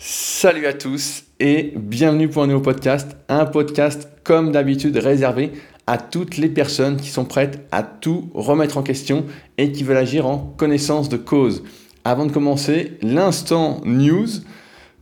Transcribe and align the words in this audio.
Salut 0.00 0.66
à 0.66 0.74
tous 0.74 1.24
et 1.40 1.72
bienvenue 1.74 2.28
pour 2.28 2.44
un 2.44 2.46
nouveau 2.46 2.60
podcast. 2.60 3.16
Un 3.28 3.46
podcast 3.46 4.08
comme 4.22 4.52
d'habitude 4.52 4.96
réservé 4.96 5.50
à 5.88 5.98
toutes 5.98 6.36
les 6.36 6.48
personnes 6.48 6.98
qui 6.98 7.08
sont 7.08 7.24
prêtes 7.24 7.66
à 7.72 7.82
tout 7.82 8.30
remettre 8.32 8.78
en 8.78 8.84
question 8.84 9.26
et 9.56 9.72
qui 9.72 9.82
veulent 9.82 9.96
agir 9.96 10.28
en 10.28 10.38
connaissance 10.56 11.08
de 11.08 11.16
cause. 11.16 11.64
Avant 12.04 12.26
de 12.26 12.30
commencer, 12.30 12.96
l'instant 13.02 13.80
news. 13.84 14.28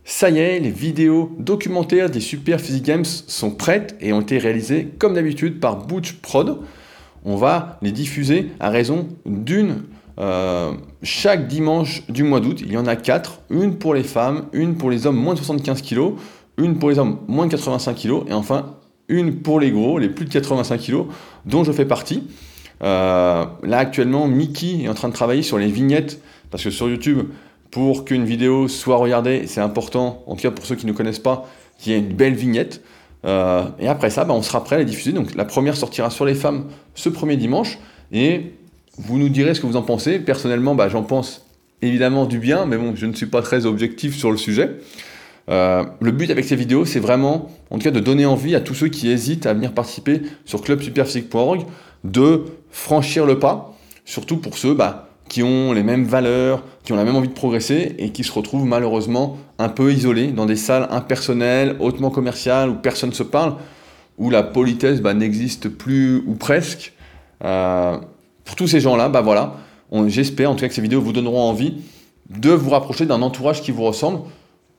Ça 0.03 0.31
y 0.31 0.39
est, 0.39 0.59
les 0.59 0.71
vidéos 0.71 1.31
documentaires 1.37 2.09
des 2.09 2.19
Super 2.19 2.59
Physique 2.59 2.85
Games 2.85 3.05
sont 3.05 3.51
prêtes 3.51 3.95
et 4.01 4.13
ont 4.13 4.21
été 4.21 4.39
réalisées 4.39 4.89
comme 4.97 5.13
d'habitude 5.13 5.59
par 5.59 5.85
Butch 5.85 6.13
Prod. 6.13 6.57
On 7.23 7.35
va 7.35 7.77
les 7.83 7.91
diffuser 7.91 8.49
à 8.59 8.71
raison 8.71 9.09
d'une 9.27 9.83
euh, 10.19 10.73
chaque 11.03 11.47
dimanche 11.47 12.03
du 12.09 12.23
mois 12.23 12.39
d'août, 12.39 12.61
il 12.61 12.71
y 12.71 12.77
en 12.77 12.87
a 12.87 12.95
quatre. 12.95 13.41
Une 13.49 13.77
pour 13.77 13.93
les 13.93 14.03
femmes, 14.03 14.47
une 14.53 14.75
pour 14.75 14.89
les 14.89 15.05
hommes 15.05 15.17
moins 15.17 15.33
de 15.33 15.39
75 15.39 15.81
kg, 15.81 16.13
une 16.57 16.79
pour 16.79 16.89
les 16.89 16.99
hommes 16.99 17.19
moins 17.27 17.45
de 17.45 17.51
85 17.51 17.95
kg, 17.95 18.23
et 18.27 18.33
enfin 18.33 18.77
une 19.09 19.41
pour 19.41 19.59
les 19.59 19.71
gros, 19.71 19.99
les 19.99 20.09
plus 20.09 20.25
de 20.25 20.31
85 20.31 20.81
kg, 20.81 21.05
dont 21.45 21.63
je 21.63 21.71
fais 21.71 21.85
partie. 21.85 22.23
Euh, 22.83 23.45
là 23.63 23.77
actuellement, 23.77 24.27
Mickey 24.27 24.83
est 24.83 24.89
en 24.89 24.93
train 24.93 25.09
de 25.09 25.13
travailler 25.13 25.43
sur 25.43 25.57
les 25.57 25.67
vignettes, 25.67 26.21
parce 26.51 26.63
que 26.63 26.69
sur 26.69 26.89
YouTube, 26.89 27.27
pour 27.71 28.05
qu'une 28.05 28.25
vidéo 28.25 28.67
soit 28.67 28.97
regardée, 28.97 29.45
c'est 29.47 29.61
important, 29.61 30.23
en 30.25 30.35
tout 30.35 30.41
cas 30.41 30.51
pour 30.51 30.65
ceux 30.65 30.75
qui 30.75 30.85
ne 30.85 30.93
connaissent 30.93 31.19
pas, 31.19 31.47
qu'il 31.77 31.93
y 31.93 31.95
ait 31.95 31.99
une 31.99 32.13
belle 32.13 32.33
vignette. 32.33 32.81
Euh, 33.25 33.65
et 33.79 33.87
après 33.87 34.09
ça, 34.09 34.25
bah, 34.25 34.33
on 34.33 34.41
sera 34.41 34.63
prêt 34.63 34.77
à 34.77 34.79
les 34.79 34.85
diffuser. 34.85 35.11
Donc 35.11 35.35
la 35.35 35.45
première 35.45 35.75
sortira 35.75 36.09
sur 36.09 36.25
les 36.25 36.35
femmes 36.35 36.67
ce 36.95 37.09
premier 37.09 37.37
dimanche. 37.37 37.77
Et 38.11 38.53
vous 38.97 39.17
nous 39.17 39.29
direz 39.29 39.53
ce 39.53 39.61
que 39.61 39.67
vous 39.67 39.77
en 39.77 39.83
pensez. 39.83 40.19
Personnellement, 40.19 40.75
bah, 40.75 40.89
j'en 40.89 41.03
pense 41.03 41.45
évidemment 41.81 42.25
du 42.25 42.39
bien, 42.39 42.65
mais 42.65 42.77
bon, 42.77 42.93
je 42.95 43.05
ne 43.05 43.13
suis 43.13 43.27
pas 43.27 43.41
très 43.41 43.65
objectif 43.65 44.15
sur 44.15 44.31
le 44.31 44.37
sujet. 44.37 44.77
Euh, 45.49 45.83
le 46.01 46.11
but 46.11 46.29
avec 46.29 46.45
ces 46.45 46.55
vidéos, 46.55 46.85
c'est 46.85 46.99
vraiment, 46.99 47.49
en 47.69 47.77
tout 47.77 47.83
cas, 47.83 47.91
de 47.91 47.99
donner 47.99 48.25
envie 48.25 48.55
à 48.55 48.59
tous 48.59 48.73
ceux 48.73 48.89
qui 48.89 49.09
hésitent 49.09 49.45
à 49.45 49.53
venir 49.53 49.73
participer 49.73 50.21
sur 50.45 50.61
clubsuperphysique.org 50.61 51.65
de 52.03 52.45
franchir 52.69 53.25
le 53.25 53.39
pas, 53.39 53.73
surtout 54.03 54.37
pour 54.37 54.57
ceux 54.57 54.73
bah, 54.73 55.09
qui 55.29 55.43
ont 55.43 55.71
les 55.73 55.83
mêmes 55.83 56.03
valeurs, 56.03 56.63
qui 56.83 56.93
ont 56.93 56.95
la 56.95 57.05
même 57.05 57.15
envie 57.15 57.27
de 57.29 57.33
progresser 57.33 57.95
et 57.97 58.11
qui 58.11 58.23
se 58.23 58.31
retrouvent 58.31 58.65
malheureusement 58.65 59.37
un 59.59 59.69
peu 59.69 59.91
isolés 59.91 60.27
dans 60.27 60.45
des 60.45 60.55
salles 60.55 60.87
impersonnelles, 60.89 61.75
hautement 61.79 62.09
commerciales, 62.09 62.69
où 62.69 62.75
personne 62.75 63.09
ne 63.09 63.15
se 63.15 63.23
parle, 63.23 63.55
où 64.17 64.29
la 64.29 64.43
politesse 64.43 65.01
bah, 65.01 65.13
n'existe 65.13 65.69
plus 65.69 66.23
ou 66.25 66.35
presque. 66.35 66.93
Euh, 67.43 67.97
pour 68.47 68.55
tous 68.55 68.67
ces 68.67 68.79
gens-là, 68.79 69.09
bah 69.09 69.19
voilà, 69.19 69.57
j'espère 70.07 70.49
en 70.49 70.55
tout 70.55 70.61
cas 70.61 70.69
que 70.69 70.73
ces 70.73 70.81
vidéos 70.81 71.01
vous 71.01 71.11
donneront 71.11 71.41
envie 71.41 71.81
de 72.29 72.49
vous 72.49 72.69
rapprocher 72.69 73.05
d'un 73.05 73.21
entourage 73.21 73.61
qui 73.61 73.71
vous 73.71 73.83
ressemble 73.83 74.21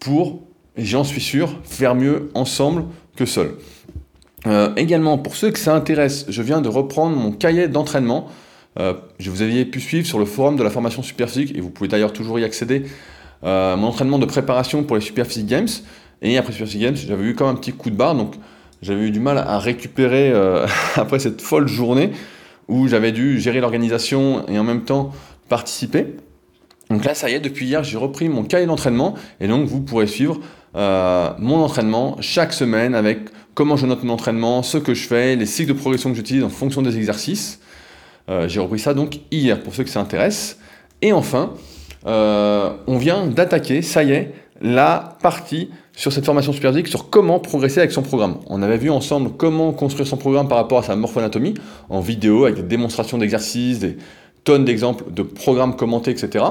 pour, 0.01 0.41
et 0.79 0.87
j'en 0.87 1.05
suis 1.05 1.21
sûr, 1.21 1.55
faire 1.65 1.95
mieux 1.95 2.31
ensemble 2.33 2.85
que 3.15 3.27
seul. 3.27 3.57
Euh, 4.47 4.73
également, 4.77 5.19
pour 5.19 5.37
ceux 5.37 5.51
que 5.51 5.59
ça 5.59 5.75
intéresse, 5.75 6.25
je 6.31 6.41
viens 6.41 6.63
de 6.63 6.69
reprendre 6.71 7.15
mon 7.15 7.31
cahier 7.31 7.69
d'entraînement. 7.69 8.29
Euh, 8.79 8.95
je 9.19 9.31
vous 9.31 9.43
avais 9.43 9.67
pu 9.67 9.81
suivre 9.81 10.07
sur 10.07 10.19
le 10.19 10.25
forum 10.25 10.57
de 10.57 10.63
la 10.63 10.71
formation 10.71 11.03
Superphysique, 11.03 11.55
et 11.55 11.61
vous 11.61 11.69
pouvez 11.69 11.89
d'ailleurs 11.89 12.15
toujours 12.15 12.39
y 12.39 12.45
accéder. 12.45 12.85
Euh, 13.45 13.77
mon 13.77 13.89
entraînement 13.89 14.19
de 14.19 14.27
préparation 14.27 14.83
pour 14.83 14.97
les 14.97 15.03
Superphysique 15.03 15.47
Games. 15.47 15.69
Et 16.23 16.39
après 16.39 16.55
Superphysique 16.55 16.83
Games, 16.83 16.97
j'avais 16.97 17.25
eu 17.25 17.35
comme 17.35 17.49
un 17.49 17.55
petit 17.55 17.73
coup 17.73 17.91
de 17.91 17.97
barre, 17.97 18.15
donc 18.15 18.33
j'avais 18.81 19.03
eu 19.03 19.11
du 19.11 19.21
mal 19.21 19.37
à 19.37 19.59
récupérer 19.59 20.33
après 20.97 21.19
cette 21.19 21.43
folle 21.43 21.69
journée 21.69 22.13
où 22.69 22.87
j'avais 22.87 23.13
dû 23.13 23.41
gérer 23.41 23.61
l'organisation 23.61 24.47
et 24.49 24.59
en 24.59 24.65
même 24.65 24.85
temps 24.85 25.13
participer. 25.49 26.17
Donc 26.91 27.05
là, 27.05 27.15
ça 27.15 27.29
y 27.29 27.35
est, 27.35 27.41
depuis 27.41 27.67
hier, 27.67 27.85
j'ai 27.85 27.99
repris 27.99 28.29
mon 28.29 28.45
cahier 28.45 28.67
d'entraînement 28.67 29.15
et 29.41 29.49
donc 29.49 29.67
vous 29.67 29.81
pourrez 29.81 30.07
suivre 30.07 30.41
euh, 30.77 31.31
mon 31.39 31.63
entraînement 31.63 32.17
chaque 32.21 32.53
semaine 32.53 32.95
avec 32.95 33.21
comment 33.55 33.77
je 33.77 33.87
note 33.87 34.05
mon 34.05 34.15
entraînement, 34.15 34.63
ce 34.63 34.79
que 34.79 34.95
je 34.95 35.07
fais, 35.07 35.37
les 35.37 35.47
cycles 35.47 35.75
de 35.75 35.79
progression 35.79 36.11
que 36.11 36.17
j'utilise 36.17 36.45
en 36.45 36.49
fonction 36.49 36.83
des 36.83 36.97
exercices. 36.97 37.61
Euh, 38.29 38.49
j'ai 38.49 38.61
repris 38.61 38.79
ça 38.79 38.95
donc 38.95 39.21
hier 39.31 39.63
pour 39.63 39.75
ceux 39.75 39.85
que 39.85 39.91
ça 39.91 40.01
intéresse. 40.01 40.59
Et 41.03 41.13
enfin, 41.13 41.55
euh, 42.07 42.71
on 42.87 42.99
vient 42.99 43.27
d'attaquer, 43.27 43.83
ça 43.83 44.03
y 44.03 44.13
est, 44.13 44.35
la 44.61 45.17
partie 45.23 45.71
sur 45.99 46.13
cette 46.13 46.25
formation 46.25 46.53
superphysique 46.53 46.87
sur 46.87 47.11
comment 47.11 47.41
progresser 47.41 47.81
avec 47.81 47.91
son 47.91 48.03
programme. 48.03 48.37
On 48.47 48.63
avait 48.63 48.79
vu 48.79 48.89
ensemble 48.89 49.33
comment 49.37 49.73
construire 49.73 50.07
son 50.07 50.17
programme 50.17 50.47
par 50.47 50.57
rapport 50.57 50.79
à 50.79 50.83
sa 50.85 50.95
morphoanatomie 50.95 51.55
en 51.89 51.99
vidéo 51.99 52.45
avec 52.45 52.55
des 52.55 52.63
démonstrations 52.63 53.19
d'exercices, 53.19 53.81
des 53.81 53.97
tonnes 54.45 54.65
d'exemples 54.65 55.13
de 55.13 55.23
programmes 55.23 55.75
commentés, 55.75 56.13
etc. 56.13 56.45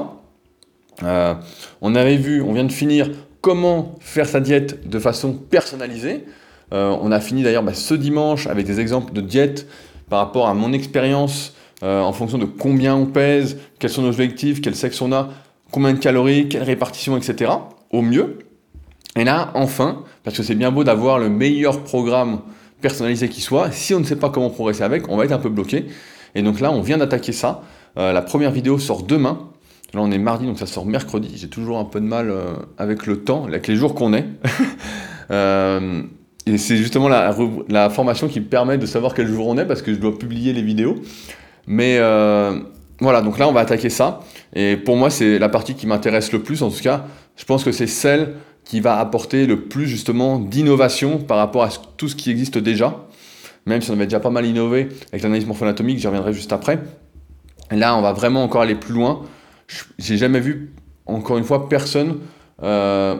Euh, 1.02 1.34
on 1.80 1.94
avait 1.94 2.18
vu, 2.18 2.42
on 2.42 2.52
vient 2.52 2.64
de 2.64 2.72
finir 2.72 3.10
comment 3.40 3.94
faire 4.00 4.26
sa 4.26 4.40
diète 4.40 4.86
de 4.86 4.98
façon 4.98 5.32
personnalisée. 5.32 6.26
Euh, 6.74 6.94
on 7.00 7.10
a 7.10 7.18
fini 7.18 7.42
d'ailleurs 7.42 7.62
bah, 7.62 7.72
ce 7.72 7.94
dimanche 7.94 8.46
avec 8.48 8.66
des 8.66 8.80
exemples 8.80 9.14
de 9.14 9.22
diète 9.22 9.66
par 10.10 10.18
rapport 10.18 10.48
à 10.48 10.52
mon 10.52 10.74
expérience 10.74 11.54
euh, 11.82 12.02
en 12.02 12.12
fonction 12.12 12.36
de 12.36 12.44
combien 12.44 12.94
on 12.94 13.06
pèse, 13.06 13.56
quels 13.78 13.88
sont 13.88 14.02
nos 14.02 14.08
objectifs, 14.08 14.60
quel 14.60 14.76
sexe 14.76 15.00
on 15.00 15.10
a, 15.10 15.30
combien 15.70 15.94
de 15.94 15.98
calories, 15.98 16.50
quelle 16.50 16.64
répartition, 16.64 17.16
etc. 17.16 17.50
Au 17.90 18.02
mieux. 18.02 18.40
Et 19.18 19.24
là, 19.24 19.50
enfin, 19.54 20.04
parce 20.22 20.36
que 20.36 20.44
c'est 20.44 20.54
bien 20.54 20.70
beau 20.70 20.84
d'avoir 20.84 21.18
le 21.18 21.28
meilleur 21.28 21.82
programme 21.82 22.38
personnalisé 22.80 23.28
qui 23.28 23.40
soit, 23.40 23.72
si 23.72 23.92
on 23.92 23.98
ne 23.98 24.04
sait 24.04 24.16
pas 24.16 24.30
comment 24.30 24.48
progresser 24.48 24.84
avec, 24.84 25.08
on 25.08 25.16
va 25.16 25.24
être 25.24 25.32
un 25.32 25.40
peu 25.40 25.48
bloqué. 25.48 25.86
Et 26.36 26.42
donc 26.42 26.60
là, 26.60 26.70
on 26.70 26.80
vient 26.80 26.98
d'attaquer 26.98 27.32
ça. 27.32 27.62
Euh, 27.98 28.12
la 28.12 28.22
première 28.22 28.52
vidéo 28.52 28.78
sort 28.78 29.02
demain. 29.02 29.50
Là, 29.92 30.02
on 30.02 30.12
est 30.12 30.18
mardi, 30.18 30.46
donc 30.46 30.56
ça 30.56 30.66
sort 30.66 30.86
mercredi. 30.86 31.32
J'ai 31.34 31.48
toujours 31.48 31.78
un 31.78 31.84
peu 31.84 32.00
de 32.00 32.06
mal 32.06 32.30
euh, 32.30 32.54
avec 32.78 33.06
le 33.06 33.24
temps, 33.24 33.46
avec 33.46 33.66
les 33.66 33.74
jours 33.74 33.94
qu'on 33.94 34.14
est. 34.14 34.24
Euh, 35.30 36.04
et 36.46 36.56
c'est 36.56 36.78
justement 36.78 37.06
la, 37.06 37.36
la, 37.68 37.90
formation 37.90 38.28
qui 38.28 38.40
me 38.40 38.46
permet 38.46 38.78
de 38.78 38.86
savoir 38.86 39.12
quel 39.12 39.26
jour 39.26 39.46
on 39.46 39.58
est, 39.58 39.66
parce 39.66 39.82
que 39.82 39.92
je 39.92 39.98
dois 39.98 40.18
publier 40.18 40.54
les 40.54 40.62
vidéos. 40.62 40.94
Mais 41.66 41.98
voilà, 42.98 43.20
donc 43.20 43.38
là, 43.38 43.46
on 43.46 43.52
va 43.52 43.60
attaquer 43.60 43.90
ça. 43.90 44.20
Et 44.54 44.78
pour 44.78 44.96
moi, 44.96 45.10
c'est 45.10 45.38
la 45.38 45.50
partie 45.50 45.74
qui 45.74 45.86
m'intéresse 45.86 46.32
le 46.32 46.42
plus. 46.42 46.62
En 46.62 46.70
tout 46.70 46.80
cas, 46.80 47.04
je 47.36 47.44
pense 47.44 47.62
que 47.62 47.72
c'est 47.72 47.86
celle 47.86 48.36
qui 48.68 48.80
va 48.80 48.98
apporter 48.98 49.46
le 49.46 49.62
plus 49.62 49.88
justement 49.88 50.38
d'innovation 50.38 51.18
par 51.18 51.38
rapport 51.38 51.64
à 51.64 51.70
tout 51.96 52.06
ce 52.06 52.14
qui 52.14 52.30
existe 52.30 52.58
déjà, 52.58 53.06
même 53.64 53.80
si 53.80 53.90
on 53.90 53.94
avait 53.94 54.04
déjà 54.04 54.20
pas 54.20 54.28
mal 54.28 54.44
innové 54.44 54.90
avec 55.10 55.22
l'analyse 55.22 55.46
morpho-anatomique, 55.46 55.98
j'y 55.98 56.06
reviendrai 56.06 56.34
juste 56.34 56.52
après. 56.52 56.78
là, 57.70 57.96
on 57.96 58.02
va 58.02 58.12
vraiment 58.12 58.44
encore 58.44 58.60
aller 58.60 58.74
plus 58.74 58.92
loin. 58.92 59.22
J'ai 59.98 60.18
jamais 60.18 60.40
vu, 60.40 60.74
encore 61.06 61.38
une 61.38 61.44
fois, 61.44 61.70
personne 61.70 62.18
euh, 62.62 63.16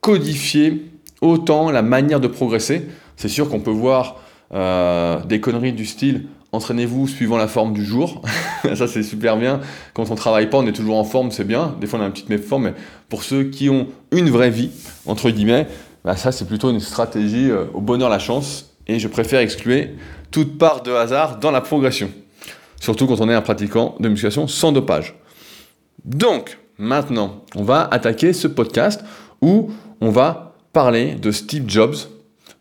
codifier 0.00 0.90
autant 1.20 1.70
la 1.70 1.82
manière 1.82 2.18
de 2.18 2.26
progresser. 2.26 2.88
C'est 3.16 3.28
sûr 3.28 3.48
qu'on 3.48 3.60
peut 3.60 3.70
voir 3.70 4.20
euh, 4.52 5.24
des 5.26 5.40
conneries 5.40 5.72
du 5.72 5.86
style 5.86 6.26
entraînez-vous 6.52 7.08
suivant 7.08 7.36
la 7.36 7.48
forme 7.48 7.72
du 7.72 7.84
jour. 7.84 8.22
ça, 8.74 8.86
c'est 8.86 9.02
super 9.02 9.36
bien. 9.36 9.60
Quand 9.94 10.10
on 10.10 10.14
travaille 10.14 10.48
pas, 10.50 10.58
on 10.58 10.66
est 10.66 10.72
toujours 10.72 10.96
en 10.96 11.04
forme, 11.04 11.30
c'est 11.30 11.44
bien. 11.44 11.76
Des 11.80 11.86
fois, 11.86 11.98
on 11.98 12.02
a 12.02 12.06
une 12.06 12.12
petite 12.12 12.28
méforme, 12.28 12.64
mais 12.64 12.74
pour 13.08 13.22
ceux 13.22 13.44
qui 13.44 13.70
ont 13.70 13.88
une 14.10 14.30
vraie 14.30 14.50
vie, 14.50 14.70
entre 15.06 15.30
guillemets, 15.30 15.66
bah, 16.04 16.16
ça, 16.16 16.32
c'est 16.32 16.46
plutôt 16.46 16.70
une 16.70 16.80
stratégie 16.80 17.50
euh, 17.50 17.64
au 17.74 17.80
bonheur, 17.80 18.08
la 18.08 18.18
chance. 18.18 18.74
Et 18.86 18.98
je 18.98 19.08
préfère 19.08 19.40
exclure 19.40 19.86
toute 20.30 20.58
part 20.58 20.82
de 20.82 20.92
hasard 20.92 21.38
dans 21.38 21.50
la 21.50 21.60
progression. 21.60 22.10
Surtout 22.80 23.06
quand 23.06 23.20
on 23.20 23.28
est 23.28 23.34
un 23.34 23.42
pratiquant 23.42 23.96
de 24.00 24.08
musculation 24.08 24.46
sans 24.46 24.72
dopage. 24.72 25.14
Donc, 26.04 26.58
maintenant, 26.78 27.42
on 27.54 27.64
va 27.64 27.86
attaquer 27.90 28.32
ce 28.32 28.48
podcast 28.48 29.04
où 29.42 29.70
on 30.00 30.10
va 30.10 30.54
parler 30.72 31.14
de 31.14 31.30
Steve 31.30 31.64
Jobs, 31.66 31.96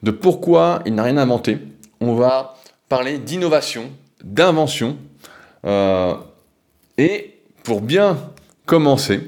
de 0.03 0.11
pourquoi 0.11 0.81
il 0.85 0.95
n'a 0.95 1.03
rien 1.03 1.17
inventé. 1.17 1.59
On 2.01 2.15
va 2.15 2.56
parler 2.89 3.17
d'innovation, 3.17 3.91
d'invention. 4.23 4.97
Euh, 5.65 6.13
et 6.97 7.35
pour 7.63 7.81
bien 7.81 8.17
commencer, 8.65 9.21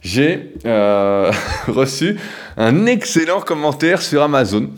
j'ai 0.00 0.54
euh, 0.64 1.32
reçu 1.68 2.18
un 2.56 2.86
excellent 2.86 3.40
commentaire 3.40 4.02
sur 4.02 4.22
Amazon. 4.22 4.70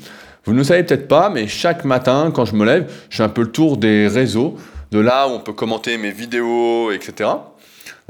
Vous 0.44 0.52
ne 0.52 0.58
le 0.58 0.64
savez 0.64 0.82
peut-être 0.82 1.08
pas, 1.08 1.28
mais 1.30 1.46
chaque 1.46 1.84
matin, 1.84 2.30
quand 2.34 2.44
je 2.44 2.54
me 2.54 2.64
lève, 2.64 2.90
je 3.10 3.18
fais 3.18 3.22
un 3.22 3.28
peu 3.28 3.42
le 3.42 3.52
tour 3.52 3.76
des 3.76 4.08
réseaux, 4.08 4.56
de 4.90 4.98
là 4.98 5.28
où 5.28 5.32
on 5.32 5.40
peut 5.40 5.52
commenter 5.52 5.98
mes 5.98 6.10
vidéos, 6.10 6.90
etc. 6.90 7.30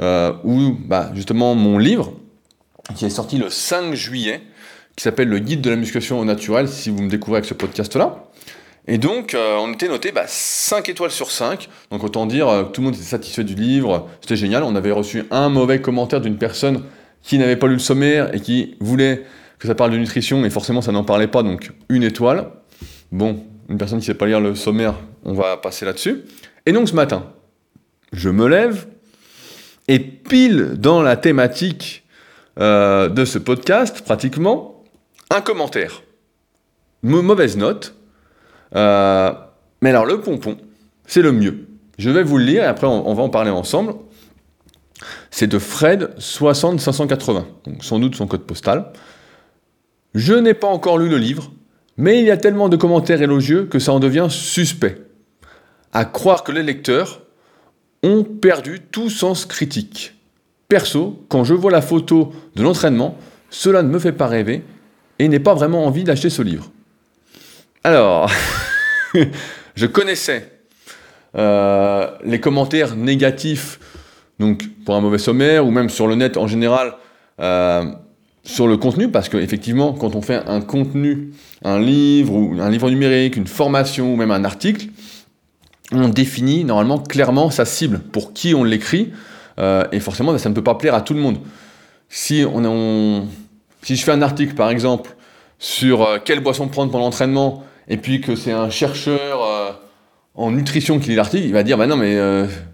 Euh, 0.00 0.32
ou 0.44 0.76
bah, 0.78 1.10
justement 1.14 1.56
mon 1.56 1.78
livre, 1.78 2.12
qui 2.94 3.04
est 3.04 3.10
sorti 3.10 3.38
le 3.38 3.50
5 3.50 3.94
juillet, 3.94 4.40
qui 4.94 5.02
s'appelle 5.02 5.28
Le 5.28 5.40
guide 5.40 5.60
de 5.60 5.70
la 5.70 5.76
musculation 5.76 6.20
au 6.20 6.24
naturel, 6.24 6.68
si 6.68 6.90
vous 6.90 7.02
me 7.02 7.10
découvrez 7.10 7.38
avec 7.38 7.48
ce 7.48 7.54
podcast-là. 7.54 8.27
Et 8.90 8.96
donc, 8.96 9.34
euh, 9.34 9.58
on 9.60 9.70
était 9.74 9.86
noté 9.86 10.12
5 10.26 10.76
bah, 10.76 10.90
étoiles 10.90 11.10
sur 11.10 11.30
5. 11.30 11.68
Donc, 11.90 12.02
autant 12.02 12.24
dire 12.24 12.48
euh, 12.48 12.64
tout 12.64 12.80
le 12.80 12.86
monde 12.86 12.94
était 12.94 13.04
satisfait 13.04 13.44
du 13.44 13.54
livre. 13.54 14.08
C'était 14.22 14.36
génial. 14.36 14.62
On 14.62 14.74
avait 14.74 14.92
reçu 14.92 15.24
un 15.30 15.50
mauvais 15.50 15.82
commentaire 15.82 16.22
d'une 16.22 16.38
personne 16.38 16.84
qui 17.22 17.36
n'avait 17.36 17.56
pas 17.56 17.66
lu 17.66 17.74
le 17.74 17.78
sommaire 17.80 18.34
et 18.34 18.40
qui 18.40 18.76
voulait 18.80 19.24
que 19.58 19.68
ça 19.68 19.74
parle 19.74 19.90
de 19.90 19.98
nutrition, 19.98 20.40
mais 20.40 20.48
forcément, 20.48 20.80
ça 20.80 20.90
n'en 20.90 21.04
parlait 21.04 21.26
pas. 21.26 21.42
Donc, 21.42 21.70
une 21.90 22.02
étoile. 22.02 22.50
Bon, 23.12 23.44
une 23.68 23.76
personne 23.76 23.98
qui 23.98 24.04
ne 24.04 24.14
sait 24.14 24.18
pas 24.18 24.26
lire 24.26 24.40
le 24.40 24.54
sommaire, 24.54 24.94
on 25.24 25.34
va 25.34 25.58
passer 25.58 25.84
là-dessus. 25.84 26.22
Et 26.64 26.72
donc, 26.72 26.88
ce 26.88 26.94
matin, 26.94 27.30
je 28.12 28.30
me 28.30 28.48
lève 28.48 28.86
et 29.88 29.98
pile 29.98 30.76
dans 30.78 31.02
la 31.02 31.16
thématique 31.16 32.04
euh, 32.58 33.10
de 33.10 33.26
ce 33.26 33.38
podcast, 33.38 34.00
pratiquement, 34.00 34.82
un 35.28 35.42
commentaire. 35.42 36.02
mauvaise 37.02 37.58
note. 37.58 37.97
Euh, 38.76 39.32
mais 39.82 39.90
alors, 39.90 40.06
le 40.06 40.20
pompon, 40.20 40.56
c'est 41.06 41.22
le 41.22 41.32
mieux. 41.32 41.66
Je 41.98 42.10
vais 42.10 42.22
vous 42.22 42.38
le 42.38 42.44
lire 42.44 42.62
et 42.62 42.66
après, 42.66 42.86
on, 42.86 43.14
va 43.14 43.22
en 43.22 43.28
parler 43.28 43.50
ensemble. 43.50 43.94
C'est 45.30 45.46
de 45.46 45.58
Fred 45.58 46.10
60580, 46.18 47.46
donc 47.64 47.84
sans 47.84 47.98
doute 47.98 48.14
son 48.14 48.26
code 48.26 48.42
postal. 48.42 48.92
Je 50.14 50.34
n'ai 50.34 50.54
pas 50.54 50.68
encore 50.68 50.98
lu 50.98 51.08
le 51.08 51.18
livre, 51.18 51.50
mais 51.96 52.20
il 52.20 52.24
y 52.24 52.30
a 52.30 52.36
tellement 52.36 52.68
de 52.68 52.76
commentaires 52.76 53.22
élogieux 53.22 53.66
que 53.66 53.78
ça 53.78 53.92
en 53.92 54.00
devient 54.00 54.28
suspect. 54.30 55.02
À 55.92 56.04
croire 56.04 56.44
que 56.44 56.52
les 56.52 56.62
lecteurs 56.62 57.22
ont 58.02 58.24
perdu 58.24 58.80
tout 58.80 59.10
sens 59.10 59.44
critique. 59.44 60.14
Perso, 60.68 61.24
quand 61.28 61.44
je 61.44 61.54
vois 61.54 61.70
la 61.70 61.82
photo 61.82 62.32
de 62.54 62.62
l'entraînement, 62.62 63.16
cela 63.50 63.82
ne 63.82 63.88
me 63.88 63.98
fait 63.98 64.12
pas 64.12 64.26
rêver 64.26 64.62
et 65.18 65.28
n'ai 65.28 65.40
pas 65.40 65.54
vraiment 65.54 65.86
envie 65.86 66.04
d'acheter 66.04 66.30
ce 66.30 66.42
livre. 66.42 66.70
Alors, 67.88 68.30
je 69.74 69.86
connaissais 69.86 70.60
euh, 71.34 72.06
les 72.22 72.38
commentaires 72.38 72.94
négatifs, 72.96 73.80
donc 74.38 74.62
pour 74.84 74.94
un 74.94 75.00
mauvais 75.00 75.16
sommaire 75.16 75.66
ou 75.66 75.70
même 75.70 75.88
sur 75.88 76.06
le 76.06 76.14
net 76.14 76.36
en 76.36 76.46
général, 76.46 76.96
euh, 77.40 77.86
sur 78.44 78.68
le 78.68 78.76
contenu, 78.76 79.10
parce 79.10 79.30
qu'effectivement, 79.30 79.94
quand 79.94 80.16
on 80.16 80.20
fait 80.20 80.42
un 80.46 80.60
contenu, 80.60 81.32
un 81.64 81.80
livre 81.80 82.34
ou 82.34 82.60
un 82.60 82.68
livre 82.68 82.90
numérique, 82.90 83.36
une 83.36 83.46
formation 83.46 84.12
ou 84.12 84.16
même 84.16 84.32
un 84.32 84.44
article, 84.44 84.88
on 85.90 86.10
définit 86.10 86.64
normalement 86.64 86.98
clairement 86.98 87.48
sa 87.48 87.64
cible, 87.64 88.00
pour 88.00 88.34
qui 88.34 88.54
on 88.54 88.64
l'écrit, 88.64 89.14
euh, 89.58 89.84
et 89.92 90.00
forcément, 90.00 90.36
ça 90.36 90.50
ne 90.50 90.54
peut 90.54 90.62
pas 90.62 90.74
plaire 90.74 90.94
à 90.94 91.00
tout 91.00 91.14
le 91.14 91.20
monde. 91.20 91.38
Si, 92.10 92.44
si 93.82 93.96
je 93.96 94.04
fais 94.04 94.12
un 94.12 94.20
article, 94.20 94.52
par 94.52 94.68
exemple, 94.68 95.16
sur 95.58 96.06
quelle 96.26 96.40
boisson 96.40 96.68
prendre 96.68 96.90
pour 96.90 97.00
l'entraînement, 97.00 97.64
et 97.88 97.96
puis 97.96 98.20
que 98.20 98.36
c'est 98.36 98.52
un 98.52 98.70
chercheur 98.70 99.42
euh, 99.42 99.72
en 100.34 100.50
nutrition 100.50 100.98
qui 100.98 101.10
lit 101.10 101.16
l'article, 101.16 101.44
il 101.44 101.52
va 101.52 101.62
dire, 101.62 101.76
bah 101.76 101.86
non, 101.86 101.96
mais 101.96 102.16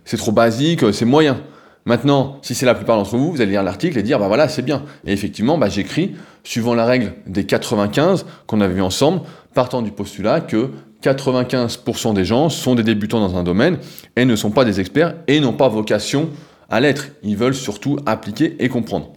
c'est 0.05 0.19
trop 0.19 0.33
basique, 0.33 0.93
c'est 0.93 1.07
moyen. 1.07 1.41
Maintenant, 1.87 2.39
si 2.41 2.55
c'est 2.55 2.65
la 2.65 2.75
plupart 2.75 2.97
d'entre 2.97 3.17
vous, 3.17 3.33
vous 3.33 3.41
allez 3.43 3.53
lire 3.53 3.63
l'article 3.63 3.99
et 3.99 4.03
dire, 4.03 4.19
bah 4.19 4.29
voilà, 4.29 4.49
c'est 4.49 4.63
bien. 4.63 4.85
Et 5.07 5.13
effectivement, 5.13 5.59
bah, 5.59 5.69
j'écris, 5.69 6.15
suivant 6.43 6.75
la 6.75 6.87
règle 6.87 7.13
des 7.27 7.45
95 7.45 8.25
qu'on 8.47 8.61
avait 8.63 8.75
vu 8.75 8.83
ensemble, 8.83 9.21
partant 9.53 9.83
du 9.83 9.91
postulat 9.91 10.41
que 10.41 10.71
95% 11.03 12.15
des 12.15 12.25
gens 12.25 12.49
sont 12.49 12.75
des 12.75 12.83
débutants 12.83 13.21
dans 13.21 13.37
un 13.37 13.43
domaine 13.43 13.79
et 14.17 14.25
ne 14.25 14.37
sont 14.37 14.51
pas 14.51 14.65
des 14.65 14.81
experts 14.81 15.15
et 15.27 15.41
n'ont 15.41 15.53
pas 15.53 15.69
vocation 15.69 16.31
à 16.71 16.81
l'être. 16.81 17.09
Ils 17.23 17.37
veulent 17.37 17.55
surtout 17.55 17.99
appliquer 18.07 18.57
et 18.61 18.71
comprendre. 18.71 19.13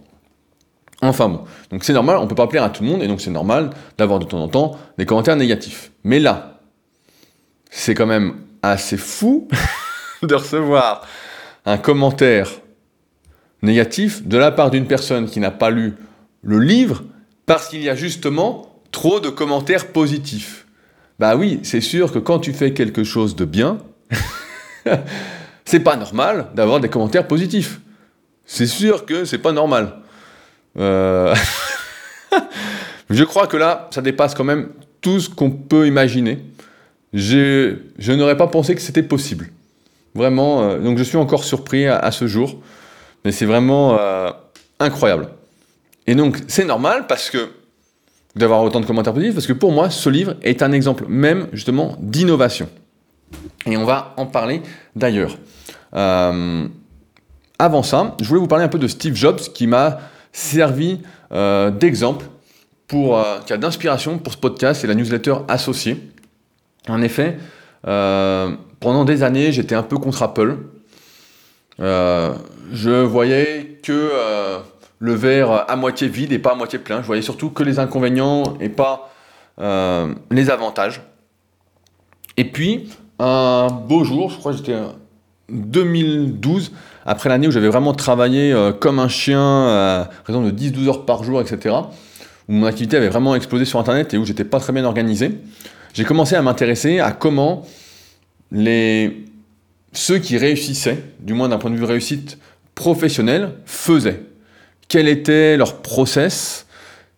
Enfin 1.00 1.28
bon, 1.28 1.44
donc 1.70 1.84
c'est 1.84 1.92
normal, 1.92 2.16
on 2.16 2.24
ne 2.24 2.28
peut 2.28 2.34
pas 2.34 2.48
plaire 2.48 2.64
à 2.64 2.70
tout 2.70 2.82
le 2.82 2.88
monde, 2.88 3.02
et 3.02 3.06
donc 3.06 3.20
c'est 3.20 3.30
normal 3.30 3.70
d'avoir 3.96 4.18
de 4.18 4.24
temps 4.24 4.42
en 4.42 4.48
temps 4.48 4.78
des 4.98 5.06
commentaires 5.06 5.36
négatifs. 5.36 5.92
Mais 6.02 6.18
là, 6.18 6.60
c'est 7.70 7.94
quand 7.94 8.06
même 8.06 8.34
assez 8.62 8.96
fou 8.96 9.46
de 10.22 10.34
recevoir 10.34 11.06
un 11.66 11.78
commentaire 11.78 12.50
négatif 13.62 14.26
de 14.26 14.38
la 14.38 14.50
part 14.50 14.70
d'une 14.70 14.86
personne 14.86 15.28
qui 15.28 15.38
n'a 15.38 15.52
pas 15.52 15.70
lu 15.70 15.94
le 16.42 16.58
livre, 16.58 17.04
parce 17.46 17.68
qu'il 17.68 17.82
y 17.82 17.88
a 17.88 17.94
justement 17.94 18.80
trop 18.90 19.20
de 19.20 19.28
commentaires 19.28 19.92
positifs. 19.92 20.66
Bah 21.18 21.36
oui, 21.36 21.60
c'est 21.62 21.80
sûr 21.80 22.12
que 22.12 22.18
quand 22.18 22.38
tu 22.38 22.52
fais 22.52 22.72
quelque 22.72 23.04
chose 23.04 23.36
de 23.36 23.44
bien, 23.44 23.78
c'est 25.64 25.80
pas 25.80 25.96
normal 25.96 26.48
d'avoir 26.54 26.80
des 26.80 26.88
commentaires 26.88 27.26
positifs. 27.26 27.80
C'est 28.44 28.66
sûr 28.66 29.04
que 29.04 29.24
c'est 29.24 29.38
pas 29.38 29.52
normal. 29.52 29.98
Euh, 30.78 31.34
je 33.10 33.24
crois 33.24 33.46
que 33.46 33.56
là, 33.56 33.88
ça 33.90 34.00
dépasse 34.00 34.34
quand 34.34 34.44
même 34.44 34.68
tout 35.00 35.20
ce 35.20 35.28
qu'on 35.28 35.50
peut 35.50 35.86
imaginer. 35.86 36.38
Je, 37.12 37.76
n'aurais 38.12 38.36
pas 38.36 38.46
pensé 38.46 38.74
que 38.74 38.80
c'était 38.80 39.02
possible. 39.02 39.50
Vraiment, 40.14 40.62
euh, 40.62 40.78
donc 40.78 40.98
je 40.98 41.02
suis 41.02 41.16
encore 41.16 41.44
surpris 41.44 41.86
à, 41.86 42.10
ce 42.10 42.26
jour. 42.26 42.56
Mais 43.24 43.32
c'est 43.32 43.46
vraiment 43.46 43.98
euh, 43.98 44.30
incroyable. 44.78 45.28
Et 46.06 46.14
donc, 46.14 46.38
c'est 46.48 46.64
normal 46.64 47.06
parce 47.06 47.30
que 47.30 47.50
d'avoir 48.36 48.62
autant 48.62 48.80
de 48.80 48.86
commentaires 48.86 49.12
positifs, 49.12 49.34
parce 49.34 49.46
que 49.46 49.52
pour 49.52 49.72
moi, 49.72 49.90
ce 49.90 50.08
livre 50.08 50.36
est 50.42 50.62
un 50.62 50.72
exemple 50.72 51.04
même 51.08 51.48
justement 51.52 51.96
d'innovation. 52.00 52.68
Et 53.66 53.76
on 53.76 53.84
va 53.84 54.14
en 54.16 54.26
parler 54.26 54.62
d'ailleurs. 54.94 55.36
Avant 55.92 57.82
ça, 57.82 58.16
je 58.20 58.28
voulais 58.28 58.40
vous 58.40 58.46
parler 58.46 58.64
un 58.64 58.68
peu 58.68 58.78
de 58.78 58.86
Steve 58.86 59.16
Jobs 59.16 59.40
qui 59.40 59.66
m'a 59.66 59.98
servi 60.32 61.00
euh, 61.32 61.70
d'exemple 61.70 62.26
pour 62.86 63.18
euh, 63.18 63.38
d'inspiration 63.56 64.18
pour 64.18 64.32
ce 64.32 64.38
podcast 64.38 64.84
et 64.84 64.86
la 64.86 64.94
newsletter 64.94 65.36
associée. 65.48 66.10
En 66.88 67.02
effet, 67.02 67.36
pendant 67.82 69.04
des 69.04 69.22
années, 69.22 69.52
j'étais 69.52 69.74
un 69.74 69.82
peu 69.82 69.98
contre 69.98 70.22
Apple. 70.22 70.56
je 71.78 73.02
voyais 73.02 73.78
que 73.82 74.10
le 74.98 75.12
verre 75.12 75.70
à 75.70 75.76
moitié 75.76 76.08
vide 76.08 76.32
et 76.32 76.38
pas 76.38 76.52
à 76.52 76.54
moitié 76.54 76.78
plein. 76.78 77.02
Je 77.02 77.06
voyais 77.06 77.22
surtout 77.22 77.50
que 77.50 77.62
les 77.62 77.78
inconvénients 77.78 78.56
et 78.58 78.70
pas 78.70 79.12
les 79.58 80.50
avantages. 80.50 81.02
Et 82.38 82.44
puis, 82.44 82.88
un 83.18 83.66
beau 83.66 84.04
jour, 84.04 84.30
je 84.30 84.38
crois 84.38 84.52
que 84.52 84.58
j'étais 84.58 84.78
2012, 85.50 86.72
après 87.08 87.30
l'année 87.30 87.48
où 87.48 87.50
j'avais 87.50 87.68
vraiment 87.68 87.94
travaillé 87.94 88.52
euh, 88.52 88.70
comme 88.70 88.98
un 88.98 89.08
chien, 89.08 89.40
à 89.40 90.10
raison 90.26 90.42
de 90.42 90.50
10-12 90.50 90.88
heures 90.88 91.06
par 91.06 91.24
jour, 91.24 91.40
etc., 91.40 91.74
où 92.48 92.52
mon 92.52 92.66
activité 92.66 92.98
avait 92.98 93.08
vraiment 93.08 93.34
explosé 93.34 93.64
sur 93.64 93.78
Internet 93.78 94.12
et 94.12 94.18
où 94.18 94.26
j'étais 94.26 94.44
pas 94.44 94.60
très 94.60 94.74
bien 94.74 94.84
organisé, 94.84 95.32
j'ai 95.94 96.04
commencé 96.04 96.36
à 96.36 96.42
m'intéresser 96.42 97.00
à 97.00 97.12
comment 97.12 97.66
les... 98.52 99.24
ceux 99.92 100.18
qui 100.18 100.36
réussissaient, 100.36 101.02
du 101.20 101.32
moins 101.32 101.48
d'un 101.48 101.56
point 101.56 101.70
de 101.70 101.76
vue 101.76 101.84
réussite 101.84 102.38
professionnelle, 102.74 103.54
faisaient. 103.64 104.22
Quel 104.88 105.08
était 105.08 105.56
leur 105.56 105.80
process, 105.80 106.66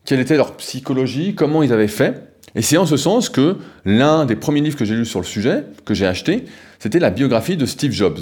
quelle 0.04 0.20
était 0.20 0.36
leur 0.36 0.56
psychologie, 0.56 1.34
comment 1.34 1.64
ils 1.64 1.72
avaient 1.72 1.88
fait? 1.88 2.32
Et 2.54 2.62
c'est 2.62 2.76
en 2.76 2.86
ce 2.86 2.96
sens 2.96 3.28
que 3.28 3.56
l'un 3.84 4.24
des 4.24 4.36
premiers 4.36 4.60
livres 4.60 4.76
que 4.76 4.84
j'ai 4.84 4.94
lu 4.94 5.04
sur 5.04 5.20
le 5.20 5.26
sujet, 5.26 5.64
que 5.84 5.94
j'ai 5.94 6.06
acheté, 6.06 6.44
c'était 6.78 7.00
la 7.00 7.10
biographie 7.10 7.56
de 7.56 7.66
Steve 7.66 7.92
Jobs. 7.92 8.18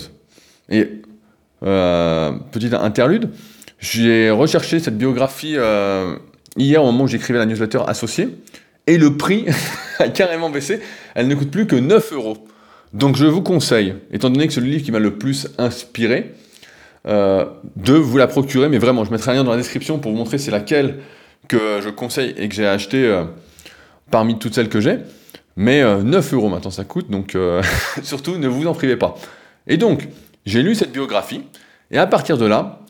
Et, 0.71 0.81
euh, 0.81 1.03
petite 1.61 2.75
interlude, 2.75 3.31
j'ai 3.79 4.31
recherché 4.31 4.81
cette 4.81 4.99
biographie 4.99 5.55
euh, 5.57 6.17
hier 6.57 6.83
au 6.83 6.87
moment 6.87 7.05
où 7.05 7.07
j'écrivais 7.09 7.39
la 7.39 7.47
newsletter 7.47 7.81
associée, 7.87 8.29
et 8.87 8.99
le 8.99 9.17
prix 9.17 9.47
a 9.99 10.09
carrément 10.09 10.50
baissé, 10.50 10.81
elle 11.15 11.29
ne 11.29 11.35
coûte 11.35 11.50
plus 11.50 11.67
que 11.67 11.77
9 11.77 12.12
euros. 12.12 12.38
Donc 12.95 13.17
je 13.17 13.27
vous 13.27 13.43
conseille, 13.43 13.95
étant 14.12 14.31
donné 14.31 14.47
que 14.47 14.53
c'est 14.53 14.61
le 14.61 14.67
livre 14.67 14.85
qui 14.85 14.93
m'a 14.93 14.99
le 14.99 15.19
plus 15.19 15.49
inspiré, 15.59 16.35
euh, 17.07 17.45
de 17.77 17.95
vous 17.95 18.17
la 18.17 18.27
procurer, 18.27 18.69
mais 18.69 18.79
vraiment, 18.79 19.05
je 19.05 19.11
mettrai 19.11 19.33
un 19.33 19.35
lien 19.35 19.45
dans 19.45 19.53
la 19.53 19.57
description 19.57 19.99
pour 19.99 20.12
vous 20.12 20.19
montrer 20.19 20.38
c'est 20.38 20.50
laquelle 20.50 20.99
que 21.47 21.81
je 21.83 21.88
conseille 21.88 22.35
et 22.37 22.49
que 22.49 22.55
j'ai 22.55 22.67
acheté 22.67 23.25
parmi 24.11 24.38
toutes 24.38 24.55
celles 24.55 24.69
que 24.69 24.81
j'ai. 24.81 24.99
Mais 25.57 25.83
9 25.83 26.33
euh, 26.33 26.37
euros 26.37 26.49
maintenant 26.49 26.71
ça 26.71 26.85
coûte, 26.85 27.11
donc 27.11 27.35
euh, 27.35 27.62
surtout 28.03 28.38
ne 28.38 28.47
vous 28.47 28.67
en 28.67 28.75
privez 28.75 28.97
pas. 28.97 29.17
Et 29.67 29.77
donc, 29.77 30.09
j'ai 30.49 30.62
lu 30.62 30.75
cette 30.75 30.93
biographie, 30.93 31.43
et 31.90 31.99
à 31.99 32.07
partir 32.07 32.38
de 32.38 32.47
là, 32.47 32.81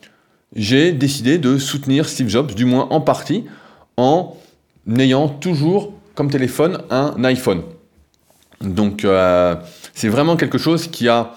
j'ai 0.55 0.91
décidé 0.93 1.37
de 1.37 1.57
soutenir 1.57 2.07
Steve 2.07 2.29
Jobs, 2.29 2.53
du 2.53 2.65
moins 2.65 2.87
en 2.89 3.01
partie, 3.01 3.45
en 3.97 4.35
ayant 4.97 5.27
toujours 5.27 5.93
comme 6.15 6.29
téléphone 6.29 6.79
un 6.89 7.21
iPhone. 7.25 7.63
Donc, 8.61 9.03
euh, 9.03 9.55
c'est 9.93 10.07
vraiment 10.07 10.37
quelque 10.37 10.57
chose 10.57 10.87
qui 10.87 11.07
a 11.07 11.35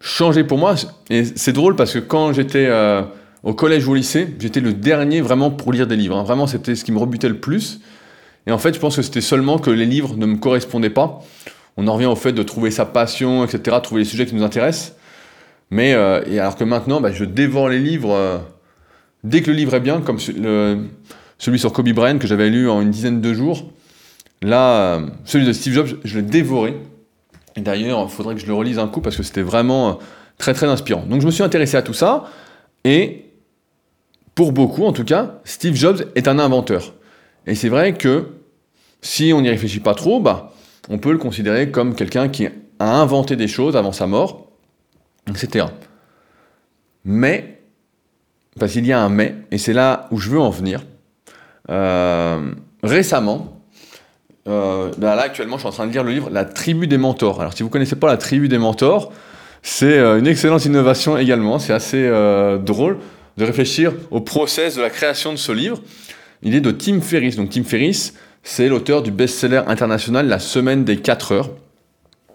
changé 0.00 0.44
pour 0.44 0.58
moi. 0.58 0.76
Et 1.10 1.24
c'est 1.24 1.52
drôle 1.52 1.76
parce 1.76 1.92
que 1.92 1.98
quand 1.98 2.32
j'étais 2.32 2.70
au 3.42 3.52
collège 3.54 3.86
ou 3.86 3.92
au 3.92 3.94
lycée, 3.94 4.34
j'étais 4.38 4.60
le 4.60 4.72
dernier 4.72 5.20
vraiment 5.20 5.50
pour 5.50 5.72
lire 5.72 5.86
des 5.86 5.96
livres. 5.96 6.16
Hein. 6.16 6.22
Vraiment, 6.22 6.46
c'était 6.46 6.74
ce 6.74 6.84
qui 6.84 6.92
me 6.92 6.98
rebutait 6.98 7.28
le 7.28 7.38
plus. 7.38 7.80
Et 8.46 8.52
en 8.52 8.58
fait, 8.58 8.74
je 8.74 8.80
pense 8.80 8.96
que 8.96 9.02
c'était 9.02 9.20
seulement 9.20 9.58
que 9.58 9.70
les 9.70 9.86
livres 9.86 10.16
ne 10.16 10.26
me 10.26 10.36
correspondaient 10.36 10.90
pas. 10.90 11.20
On 11.76 11.86
en 11.86 11.94
revient 11.94 12.06
au 12.06 12.16
fait 12.16 12.32
de 12.32 12.42
trouver 12.42 12.70
sa 12.70 12.86
passion, 12.86 13.44
etc., 13.44 13.76
trouver 13.82 14.02
les 14.02 14.08
sujets 14.08 14.26
qui 14.26 14.34
nous 14.34 14.42
intéressent. 14.44 14.94
Mais 15.70 15.94
euh, 15.94 16.22
alors 16.40 16.56
que 16.56 16.64
maintenant, 16.64 17.00
bah, 17.00 17.12
je 17.12 17.24
dévore 17.24 17.68
les 17.68 17.78
livres 17.78 18.12
euh, 18.12 18.38
dès 19.24 19.42
que 19.42 19.50
le 19.50 19.56
livre 19.56 19.74
est 19.74 19.80
bien, 19.80 20.00
comme 20.00 20.18
celui 20.18 21.58
sur 21.58 21.72
Kobe 21.72 21.90
Bryant 21.90 22.18
que 22.18 22.26
j'avais 22.26 22.48
lu 22.48 22.70
en 22.70 22.80
une 22.80 22.90
dizaine 22.90 23.20
de 23.20 23.34
jours. 23.34 23.70
Là, 24.40 24.96
euh, 24.96 25.06
celui 25.24 25.46
de 25.46 25.52
Steve 25.52 25.74
Jobs, 25.74 25.98
je 26.04 26.16
l'ai 26.16 26.22
dévoré. 26.22 26.74
Et 27.56 27.60
d'ailleurs, 27.60 28.06
il 28.08 28.10
faudrait 28.10 28.34
que 28.34 28.40
je 28.40 28.46
le 28.46 28.54
relise 28.54 28.78
un 28.78 28.88
coup 28.88 29.00
parce 29.00 29.16
que 29.16 29.22
c'était 29.22 29.42
vraiment 29.42 29.98
très 30.38 30.54
très 30.54 30.66
inspirant. 30.66 31.04
Donc 31.06 31.20
je 31.20 31.26
me 31.26 31.30
suis 31.30 31.42
intéressé 31.42 31.76
à 31.76 31.82
tout 31.82 31.94
ça. 31.94 32.24
Et 32.84 33.24
pour 34.34 34.52
beaucoup, 34.52 34.84
en 34.84 34.92
tout 34.92 35.04
cas, 35.04 35.40
Steve 35.44 35.74
Jobs 35.74 36.04
est 36.14 36.28
un 36.28 36.38
inventeur. 36.38 36.94
Et 37.46 37.56
c'est 37.56 37.68
vrai 37.68 37.94
que 37.94 38.26
si 39.00 39.32
on 39.32 39.40
n'y 39.40 39.48
réfléchit 39.48 39.80
pas 39.80 39.94
trop, 39.94 40.20
bah, 40.20 40.52
on 40.88 40.98
peut 40.98 41.12
le 41.12 41.18
considérer 41.18 41.70
comme 41.70 41.94
quelqu'un 41.94 42.28
qui 42.28 42.46
a 42.46 42.52
inventé 43.00 43.34
des 43.34 43.48
choses 43.48 43.76
avant 43.76 43.92
sa 43.92 44.06
mort, 44.06 44.47
etc. 45.30 45.66
Mais 47.04 47.58
parce 48.58 48.72
qu'il 48.72 48.86
y 48.86 48.92
a 48.92 49.00
un 49.00 49.08
mais, 49.08 49.34
et 49.50 49.58
c'est 49.58 49.72
là 49.72 50.08
où 50.10 50.18
je 50.18 50.30
veux 50.30 50.40
en 50.40 50.50
venir. 50.50 50.82
Euh, 51.70 52.50
récemment, 52.82 53.62
euh, 54.48 54.90
ben 54.98 55.14
là 55.14 55.22
actuellement, 55.22 55.56
je 55.56 55.60
suis 55.60 55.68
en 55.68 55.72
train 55.72 55.86
de 55.86 55.92
lire 55.92 56.04
le 56.04 56.12
livre 56.12 56.30
La 56.30 56.44
tribu 56.44 56.86
des 56.86 56.98
mentors. 56.98 57.40
Alors 57.40 57.52
si 57.52 57.62
vous 57.62 57.68
ne 57.68 57.72
connaissez 57.72 57.96
pas 57.96 58.08
la 58.08 58.16
tribu 58.16 58.48
des 58.48 58.58
mentors, 58.58 59.12
c'est 59.62 59.98
euh, 59.98 60.18
une 60.18 60.26
excellente 60.26 60.64
innovation 60.64 61.18
également. 61.18 61.58
C'est 61.58 61.72
assez 61.72 62.10
drôle 62.64 62.98
de 63.36 63.44
réfléchir 63.44 63.92
au 64.10 64.20
process 64.20 64.76
de 64.76 64.82
la 64.82 64.90
création 64.90 65.32
de 65.32 65.38
ce 65.38 65.52
livre. 65.52 65.80
Il 66.42 66.54
est 66.54 66.60
de 66.60 66.70
Tim 66.70 67.00
Ferriss. 67.00 67.36
Donc 67.36 67.50
Tim 67.50 67.64
Ferriss, 67.64 68.14
c'est 68.42 68.68
l'auteur 68.68 69.02
du 69.02 69.10
best-seller 69.10 69.62
international 69.66 70.26
La 70.26 70.38
semaine 70.38 70.84
des 70.84 70.96
4 70.96 71.32
heures, 71.32 71.50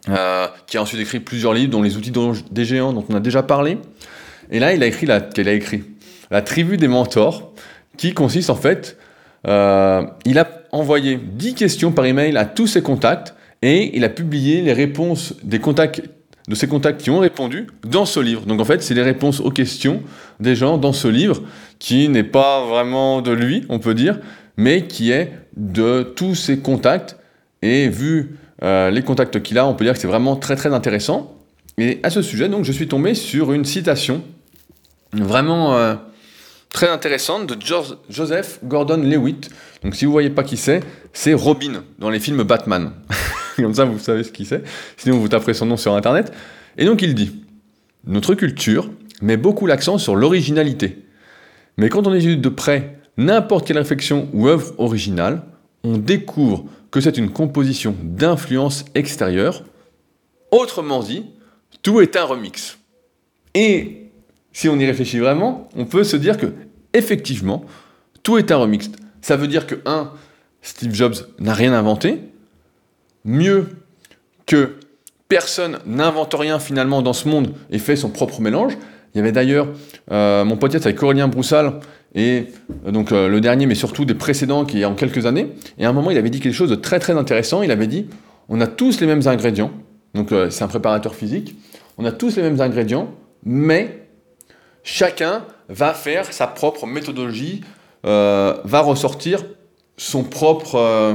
qui 0.06 0.78
a 0.78 0.82
ensuite 0.82 1.02
écrit 1.02 1.20
plusieurs 1.20 1.54
livres, 1.54 1.72
dont 1.72 1.82
Les 1.82 1.98
outils 1.98 2.12
des 2.52 2.66
géants, 2.66 2.94
dont 2.94 3.06
on 3.10 3.16
a 3.16 3.20
déjà 3.20 3.44
parlé. 3.44 3.78
Et 4.52 4.60
là, 4.60 4.74
il 4.74 4.84
a 4.84 4.86
écrit 4.86 5.06
la, 5.06 5.16
a 5.18 5.52
écrit 5.52 5.84
la 6.30 6.42
tribu 6.42 6.78
des 6.78 6.88
mentors, 6.88 7.54
qui 7.98 8.14
consiste 8.14 8.50
en 8.50 8.56
fait, 8.56 8.98
euh, 9.48 10.04
il 10.26 10.40
a 10.40 10.48
envoyé 10.72 11.18
10 11.18 11.56
questions 11.56 11.92
par 11.92 12.06
email 12.06 12.38
à 12.38 12.46
tous 12.46 12.68
ses 12.68 12.82
contacts 12.82 13.36
et 13.62 13.96
il 13.96 14.04
a 14.04 14.10
publié 14.10 14.62
les 14.62 14.74
réponses 14.74 15.36
des 15.44 15.60
contacts 15.60 16.02
de 16.48 16.56
ces 16.56 16.68
contacts 16.68 17.02
qui 17.02 17.10
ont 17.10 17.20
répondu 17.20 17.68
dans 17.84 18.06
ce 18.06 18.20
livre. 18.20 18.46
Donc 18.46 18.60
en 18.60 18.66
fait, 18.66 18.82
c'est 18.82 18.94
les 18.94 19.04
réponses 19.04 19.40
aux 19.40 19.52
questions 19.52 20.02
des 20.40 20.56
gens 20.56 20.78
dans 20.78 20.92
ce 20.92 21.08
livre 21.08 21.42
qui 21.80 22.10
n'est 22.10 22.24
pas 22.24 22.66
vraiment 22.66 23.22
de 23.22 23.32
lui, 23.32 23.66
on 23.70 23.80
peut 23.80 23.94
dire, 23.94 24.20
mais 24.58 24.86
qui 24.88 25.12
est 25.12 25.32
de 25.56 26.04
tous 26.04 26.36
ses 26.36 26.60
contacts. 26.60 27.18
Et 27.62 27.88
vu 27.88 28.38
euh, 28.62 28.92
les 28.92 29.02
contacts 29.02 29.42
qu'il 29.42 29.58
a, 29.58 29.66
on 29.66 29.74
peut 29.74 29.86
dire 29.86 29.94
que 29.94 30.00
c'est 30.00 30.08
vraiment 30.08 30.36
très 30.36 30.56
très 30.56 30.74
intéressant. 30.74 31.38
Et 31.78 32.00
à 32.04 32.10
ce 32.10 32.22
sujet, 32.22 32.50
donc, 32.50 32.66
je 32.66 32.72
suis 32.72 32.88
tombé 32.88 33.16
sur 33.16 33.52
une 33.52 33.66
citation 33.66 34.24
vraiment 35.12 35.76
euh, 35.76 35.96
très 36.70 36.90
intéressante 36.90 37.48
de 37.48 37.58
Joseph 38.10 38.60
Gordon-Lewitt. 38.64 39.50
Donc 39.84 39.96
si 39.96 40.06
vous 40.06 40.12
voyez 40.12 40.30
pas 40.30 40.44
qui 40.44 40.58
c'est, 40.58 40.82
c'est 41.14 41.34
Robin 41.34 41.84
dans 42.00 42.10
les 42.10 42.20
films 42.20 42.44
Batman. 42.44 42.92
Comme 43.56 43.74
ça, 43.74 43.86
vous 43.86 44.00
savez 44.00 44.24
ce 44.24 44.32
qui 44.32 44.46
c'est. 44.46 44.64
Sinon, 44.98 45.20
vous 45.20 45.28
taperez 45.28 45.54
son 45.54 45.68
nom 45.68 45.78
sur 45.78 45.94
Internet. 45.94 46.34
Et 46.78 46.86
donc 46.86 47.02
il 47.02 47.14
dit, 47.14 47.44
notre 48.06 48.34
culture 48.34 48.90
met 49.22 49.38
beaucoup 49.38 49.68
l'accent 49.68 49.98
sur 49.98 50.16
l'originalité. 50.16 51.06
Mais 51.78 51.90
quand 51.90 52.08
on 52.08 52.14
étudie 52.14 52.38
de 52.38 52.50
près 52.50 52.98
n'importe 53.18 53.68
quelle 53.68 53.78
réflexion 53.78 54.28
ou 54.34 54.48
œuvre 54.48 54.74
originale, 54.80 55.44
on 55.84 55.98
découvre 55.98 56.66
que 56.92 57.02
c'est 57.02 57.18
une 57.18 57.32
composition 57.32 57.96
d'influence 58.02 58.86
extérieure. 58.96 59.64
Autrement 60.52 61.02
dit, 61.02 61.26
tout 61.82 62.02
est 62.02 62.16
un 62.16 62.24
remix. 62.24 62.78
Et 63.56 64.12
si 64.52 64.70
on 64.70 64.78
y 64.78 64.86
réfléchit 64.86 65.20
vraiment, 65.20 65.68
on 65.76 65.86
peut 65.86 66.04
se 66.04 66.16
dire 66.16 66.38
que, 66.38 66.54
effectivement, 66.94 67.66
tout 68.22 68.38
est 68.38 68.52
un 68.52 68.58
remix. 68.58 68.90
Ça 69.22 69.36
veut 69.36 69.48
dire 69.48 69.68
que, 69.68 69.76
un, 69.86 70.12
Steve 70.62 70.94
Jobs 70.94 71.16
n'a 71.40 71.54
rien 71.54 71.74
inventé, 71.74 72.22
mieux 73.26 73.70
que 74.46 74.76
personne 75.28 75.80
n'invente 75.86 76.34
rien 76.34 76.60
finalement 76.60 77.02
dans 77.02 77.14
ce 77.14 77.28
monde 77.28 77.54
et 77.70 77.80
fait 77.80 77.96
son 77.96 78.10
propre 78.10 78.40
mélange. 78.42 78.78
Il 79.14 79.18
y 79.18 79.22
avait 79.22 79.32
d'ailleurs 79.32 79.68
euh, 80.12 80.46
mon 80.46 80.58
podcast 80.58 80.86
avec 80.86 81.02
Aurélien 81.04 81.28
Broussal, 81.28 81.80
et 82.16 82.48
euh, 82.86 82.92
donc 82.92 83.12
euh, 83.12 83.28
le 83.28 83.42
dernier, 83.42 83.66
mais 83.66 83.76
surtout 83.76 84.06
des 84.06 84.14
précédents 84.14 84.66
qui 84.66 84.82
est 84.82 84.86
en 84.86 84.96
quelques 84.96 85.26
années. 85.26 85.50
Et 85.78 85.86
à 85.86 85.90
un 85.90 85.94
moment, 85.94 86.12
il 86.12 86.18
avait 86.18 86.30
dit 86.30 86.40
quelque 86.40 86.54
chose 86.54 86.70
de 86.70 86.76
très 86.76 87.00
très 87.00 87.14
intéressant. 87.14 87.64
Il 87.64 87.72
avait 87.72 87.88
dit 87.88 88.08
on 88.50 88.62
a 88.62 88.68
tous 88.68 89.00
les 89.00 89.08
mêmes 89.08 89.26
ingrédients, 89.28 89.72
donc 90.14 90.34
c'est 90.50 90.64
un 90.64 90.68
préparateur 90.68 91.16
physique, 91.16 91.56
on 91.98 92.06
a 92.06 92.12
tous 92.12 92.36
les 92.36 92.42
mêmes 92.42 92.60
ingrédients, 92.60 93.10
mais 93.46 94.08
chacun 94.84 95.46
va 95.70 95.94
faire 95.94 96.32
sa 96.32 96.48
propre 96.48 96.86
méthodologie, 96.86 97.62
euh, 98.06 98.56
va 98.64 98.82
ressortir 98.82 99.44
son 99.98 100.24
propre, 100.24 100.76
euh, 100.76 101.14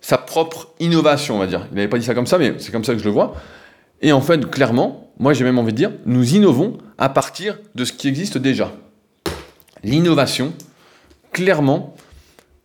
sa 0.00 0.18
propre 0.18 0.72
innovation, 0.80 1.36
on 1.36 1.38
va 1.38 1.46
dire. 1.46 1.66
Il 1.70 1.76
n'avait 1.76 1.88
pas 1.88 1.98
dit 1.98 2.04
ça 2.04 2.14
comme 2.14 2.26
ça, 2.26 2.38
mais 2.38 2.54
c'est 2.58 2.72
comme 2.72 2.84
ça 2.84 2.92
que 2.94 2.98
je 2.98 3.04
le 3.04 3.10
vois. 3.10 3.34
Et 4.00 4.12
en 4.12 4.20
fait, 4.20 4.50
clairement, 4.50 5.12
moi 5.18 5.32
j'ai 5.32 5.44
même 5.44 5.58
envie 5.58 5.72
de 5.72 5.76
dire, 5.76 5.92
nous 6.06 6.34
innovons 6.34 6.78
à 6.98 7.08
partir 7.08 7.58
de 7.74 7.84
ce 7.84 7.92
qui 7.92 8.08
existe 8.08 8.38
déjà. 8.38 8.72
L'innovation, 9.84 10.52
clairement, 11.32 11.94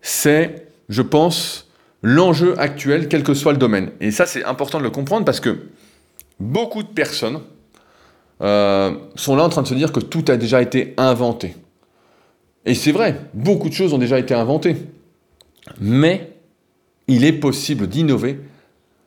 c'est, 0.01 0.67
je 0.88 1.01
pense, 1.01 1.67
l'enjeu 2.01 2.57
actuel, 2.59 3.07
quel 3.07 3.23
que 3.23 3.33
soit 3.33 3.51
le 3.51 3.57
domaine. 3.57 3.91
Et 3.99 4.11
ça, 4.11 4.25
c'est 4.25 4.43
important 4.45 4.79
de 4.79 4.83
le 4.83 4.89
comprendre 4.89 5.25
parce 5.25 5.39
que 5.39 5.67
beaucoup 6.39 6.81
de 6.81 6.88
personnes, 6.88 7.41
euh, 8.41 8.95
sont 9.15 9.35
là 9.35 9.43
en 9.43 9.49
train 9.49 9.63
de 9.63 9.67
se 9.67 9.73
dire 9.73 9.91
que 9.91 9.99
tout 9.99 10.23
a 10.29 10.38
déjà 10.38 10.61
été 10.61 10.93
inventé. 10.97 11.55
Et 12.65 12.73
c'est 12.73 12.93
vrai, 12.93 13.19
beaucoup 13.33 13.67
de 13.67 13.73
choses 13.73 13.93
ont 13.93 13.97
déjà 13.97 14.17
été 14.17 14.33
inventées. 14.33 14.77
Mais 15.81 16.33
il 17.07 17.25
est 17.25 17.33
possible 17.33 17.88
d'innover, 17.88 18.39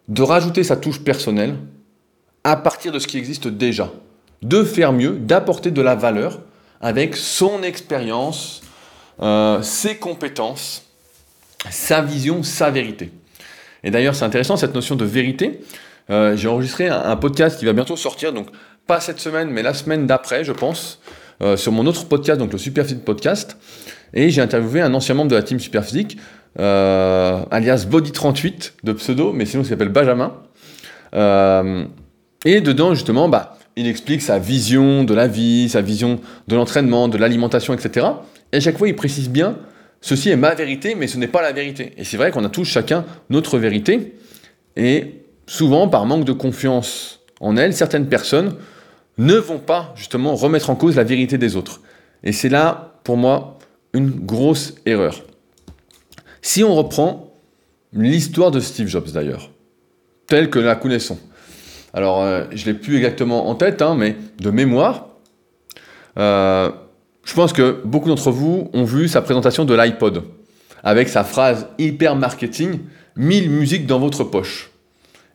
de 0.08 0.22
rajouter 0.22 0.64
sa 0.64 0.76
touche 0.76 1.02
personnelle 1.02 1.56
à 2.44 2.56
partir 2.56 2.92
de 2.92 2.98
ce 2.98 3.06
qui 3.06 3.16
existe 3.16 3.48
déjà. 3.48 3.90
De 4.42 4.64
faire 4.64 4.92
mieux, 4.92 5.12
d'apporter 5.12 5.70
de 5.70 5.80
la 5.80 5.94
valeur 5.94 6.40
avec 6.82 7.16
son 7.16 7.62
expérience, 7.62 8.60
euh, 9.22 9.62
ses 9.62 9.96
compétences, 9.96 10.84
sa 11.70 12.02
vision, 12.02 12.42
sa 12.42 12.70
vérité. 12.70 13.12
Et 13.84 13.90
d'ailleurs, 13.90 14.16
c'est 14.16 14.24
intéressant 14.24 14.56
cette 14.56 14.74
notion 14.74 14.96
de 14.96 15.04
vérité. 15.04 15.60
Euh, 16.10 16.36
j'ai 16.36 16.48
enregistré 16.48 16.88
un, 16.88 17.16
podcast 17.16 17.58
qui 17.58 17.64
va 17.64 17.72
bientôt 17.72 17.96
sortir, 17.96 18.32
donc 18.32 18.48
pas 18.88 19.00
cette 19.00 19.20
semaine, 19.20 19.48
mais 19.50 19.62
la 19.62 19.74
semaine 19.74 20.06
d'après, 20.06 20.42
je 20.42 20.52
pense, 20.52 21.00
euh, 21.40 21.56
sur 21.56 21.70
mon 21.70 21.86
autre 21.86 22.06
podcast, 22.06 22.38
donc 22.38 22.52
le 22.52 22.58
Superphysique 22.58 23.04
Podcast. 23.04 23.56
Et 24.12 24.30
j'ai 24.30 24.42
interviewé 24.42 24.80
un 24.80 24.92
ancien 24.92 25.14
membre 25.14 25.30
de 25.30 25.36
la 25.36 25.42
team 25.42 25.60
Superphysique, 25.60 26.18
alias 26.58 27.86
Body38 27.88 28.72
de 28.82 28.92
pseudo, 28.92 29.32
mais 29.32 29.46
sinon 29.46 29.62
il 29.62 29.66
s'appelle 29.66 29.88
Benjamin. 29.88 30.34
Et 32.44 32.60
dedans, 32.60 32.94
justement, 32.94 33.28
bah, 33.28 33.56
il 33.76 33.86
explique 33.86 34.22
sa 34.22 34.38
vision 34.38 35.04
de 35.04 35.14
la 35.14 35.26
vie, 35.26 35.68
sa 35.68 35.80
vision 35.80 36.20
de 36.48 36.56
l'entraînement, 36.56 37.08
de 37.08 37.18
l'alimentation, 37.18 37.74
etc. 37.74 38.06
Et 38.52 38.56
à 38.58 38.60
chaque 38.60 38.78
fois, 38.78 38.88
il 38.88 38.96
précise 38.96 39.30
bien, 39.30 39.56
ceci 40.00 40.30
est 40.30 40.36
ma 40.36 40.54
vérité, 40.54 40.94
mais 40.94 41.06
ce 41.06 41.16
n'est 41.16 41.28
pas 41.28 41.42
la 41.42 41.52
vérité. 41.52 41.92
Et 41.96 42.04
c'est 42.04 42.16
vrai 42.16 42.30
qu'on 42.30 42.44
a 42.44 42.48
tous 42.48 42.64
chacun 42.64 43.04
notre 43.30 43.58
vérité. 43.58 44.14
Et 44.76 45.22
souvent, 45.46 45.88
par 45.88 46.06
manque 46.06 46.24
de 46.24 46.32
confiance 46.32 47.20
en 47.40 47.56
elle, 47.56 47.74
certaines 47.74 48.08
personnes 48.08 48.56
ne 49.18 49.34
vont 49.34 49.58
pas 49.58 49.92
justement 49.96 50.34
remettre 50.34 50.70
en 50.70 50.76
cause 50.76 50.96
la 50.96 51.04
vérité 51.04 51.38
des 51.38 51.56
autres. 51.56 51.80
Et 52.24 52.32
c'est 52.32 52.48
là, 52.48 52.94
pour 53.04 53.16
moi, 53.16 53.58
une 53.94 54.10
grosse 54.10 54.74
erreur. 54.86 55.22
Si 56.40 56.64
on 56.64 56.74
reprend 56.74 57.32
l'histoire 57.92 58.50
de 58.50 58.60
Steve 58.60 58.88
Jobs 58.88 59.10
d'ailleurs, 59.12 59.50
telle 60.26 60.50
que 60.50 60.58
la 60.58 60.76
connaissons, 60.76 61.18
alors 61.92 62.22
euh, 62.22 62.44
je 62.52 62.66
ne 62.66 62.72
l'ai 62.72 62.78
plus 62.78 62.96
exactement 62.96 63.48
en 63.48 63.54
tête, 63.54 63.82
hein, 63.82 63.94
mais 63.96 64.16
de 64.40 64.50
mémoire, 64.50 65.08
euh, 66.18 66.70
je 67.24 67.34
pense 67.34 67.52
que 67.52 67.80
beaucoup 67.84 68.08
d'entre 68.08 68.30
vous 68.30 68.70
ont 68.72 68.84
vu 68.84 69.08
sa 69.08 69.22
présentation 69.22 69.64
de 69.64 69.74
l'iPod, 69.74 70.24
avec 70.82 71.08
sa 71.08 71.24
phrase 71.24 71.68
hyper 71.78 72.16
marketing, 72.16 72.80
1000 73.16 73.50
musiques 73.50 73.86
dans 73.86 73.98
votre 73.98 74.24
poche. 74.24 74.70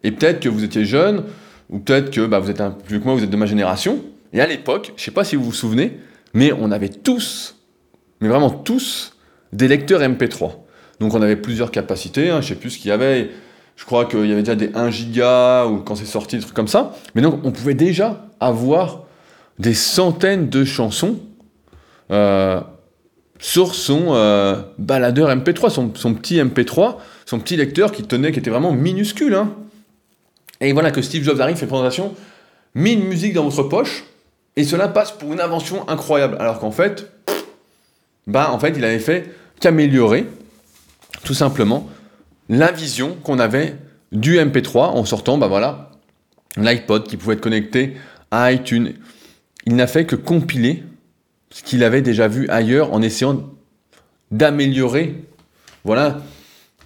Et 0.03 0.11
peut-être 0.11 0.39
que 0.39 0.49
vous 0.49 0.63
étiez 0.63 0.85
jeune, 0.85 1.23
ou 1.69 1.79
peut-être 1.79 2.11
que 2.11 2.25
bah, 2.25 2.39
vous 2.39 2.49
êtes 2.49 2.61
un 2.61 2.71
plus 2.71 2.99
que 2.99 3.05
moi, 3.05 3.13
vous 3.13 3.23
êtes 3.23 3.29
de 3.29 3.37
ma 3.37 3.45
génération. 3.45 4.01
Et 4.33 4.41
à 4.41 4.47
l'époque, 4.47 4.93
je 4.95 5.01
ne 5.01 5.05
sais 5.05 5.11
pas 5.11 5.23
si 5.23 5.35
vous 5.35 5.43
vous 5.43 5.53
souvenez, 5.53 5.99
mais 6.33 6.51
on 6.51 6.71
avait 6.71 6.89
tous, 6.89 7.55
mais 8.19 8.27
vraiment 8.27 8.49
tous, 8.49 9.15
des 9.53 9.67
lecteurs 9.67 10.01
MP3. 10.01 10.51
Donc 10.99 11.13
on 11.13 11.21
avait 11.21 11.35
plusieurs 11.35 11.71
capacités, 11.71 12.29
hein, 12.29 12.41
je 12.41 12.49
ne 12.49 12.55
sais 12.55 12.59
plus 12.59 12.71
ce 12.71 12.79
qu'il 12.79 12.89
y 12.89 12.91
avait. 12.91 13.29
Je 13.77 13.85
crois 13.85 14.05
qu'il 14.05 14.25
y 14.25 14.31
avait 14.31 14.41
déjà 14.41 14.55
des 14.55 14.71
1 14.73 14.89
giga 14.89 15.67
ou 15.67 15.77
quand 15.77 15.95
c'est 15.95 16.05
sorti, 16.05 16.35
des 16.35 16.41
trucs 16.41 16.55
comme 16.55 16.67
ça. 16.67 16.95
Mais 17.15 17.21
donc 17.21 17.39
on 17.45 17.51
pouvait 17.51 17.75
déjà 17.75 18.25
avoir 18.39 19.03
des 19.59 19.75
centaines 19.75 20.49
de 20.49 20.65
chansons 20.65 21.19
euh, 22.11 22.59
sur 23.39 23.75
son 23.75 24.07
euh, 24.09 24.55
baladeur 24.79 25.29
MP3, 25.29 25.69
son, 25.69 25.89
petit 25.89 26.37
MP3, 26.37 26.95
son 27.25 27.39
petit 27.39 27.55
lecteur 27.55 27.91
qui 27.91 28.03
tenait, 28.03 28.31
qui 28.31 28.39
était 28.39 28.49
vraiment 28.49 28.71
minuscule. 28.71 29.35
Hein. 29.35 29.53
Et 30.59 30.73
voilà 30.73 30.89
que 30.89 31.03
Steve 31.03 31.23
Jobs 31.23 31.39
arrive, 31.39 31.55
fait 31.55 31.67
présentation, 31.67 32.15
met 32.73 32.93
une 32.93 33.03
musique 33.03 33.33
dans 33.33 33.47
votre 33.47 33.69
poche, 33.69 34.05
et 34.55 34.63
cela 34.63 34.87
passe 34.87 35.11
pour 35.11 35.33
une 35.33 35.39
invention 35.39 35.87
incroyable. 35.87 36.35
Alors 36.39 36.57
qu'en 36.59 36.71
fait, 36.71 37.11
bah, 38.25 38.49
en 38.51 38.57
fait, 38.57 38.73
il 38.75 38.83
avait 38.83 38.97
fait 38.97 39.31
qu'améliorer, 39.59 40.25
tout 41.23 41.35
simplement, 41.35 41.87
la 42.49 42.71
vision 42.71 43.15
qu'on 43.15 43.39
avait 43.39 43.75
du 44.11 44.37
MP3 44.37 44.77
en 44.77 45.05
sortant, 45.05 45.37
bah 45.37 45.47
voilà, 45.47 45.91
l'iPod 46.55 47.07
qui 47.07 47.17
pouvait 47.17 47.35
être 47.35 47.41
connecté 47.41 47.97
à 48.31 48.51
iTunes. 48.51 48.93
Il 49.65 49.75
n'a 49.75 49.87
fait 49.87 50.05
que 50.05 50.15
compiler 50.15 50.83
ce 51.49 51.63
qu'il 51.63 51.83
avait 51.83 52.01
déjà 52.01 52.27
vu 52.27 52.47
ailleurs 52.49 52.93
en 52.93 53.01
essayant 53.01 53.49
d'améliorer, 54.31 55.15
voilà, 55.83 56.21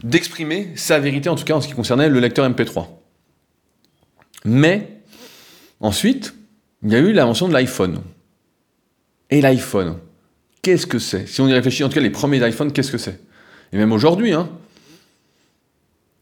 d'exprimer 0.03 0.69
sa 0.75 0.99
vérité, 0.99 1.29
en 1.29 1.35
tout 1.35 1.45
cas 1.45 1.53
en 1.53 1.61
ce 1.61 1.67
qui 1.67 1.73
concernait 1.73 2.09
le 2.09 2.19
lecteur 2.19 2.49
MP3. 2.49 2.87
Mais 4.45 4.87
ensuite, 5.79 6.33
il 6.83 6.91
y 6.91 6.95
a 6.95 6.99
eu 6.99 7.13
l'invention 7.13 7.47
de 7.47 7.53
l'iPhone. 7.53 8.01
Et 9.29 9.41
l'iPhone, 9.41 9.97
qu'est-ce 10.61 10.87
que 10.87 10.99
c'est? 10.99 11.27
Si 11.27 11.41
on 11.41 11.47
y 11.47 11.53
réfléchit, 11.53 11.83
en 11.83 11.89
tout 11.89 11.95
cas 11.95 12.01
les 12.01 12.09
premiers 12.09 12.45
iPhones, 12.47 12.71
qu'est-ce 12.71 12.91
que 12.91 12.97
c'est? 12.97 13.19
Et 13.71 13.77
même 13.77 13.91
aujourd'hui, 13.91 14.33
hein, 14.33 14.49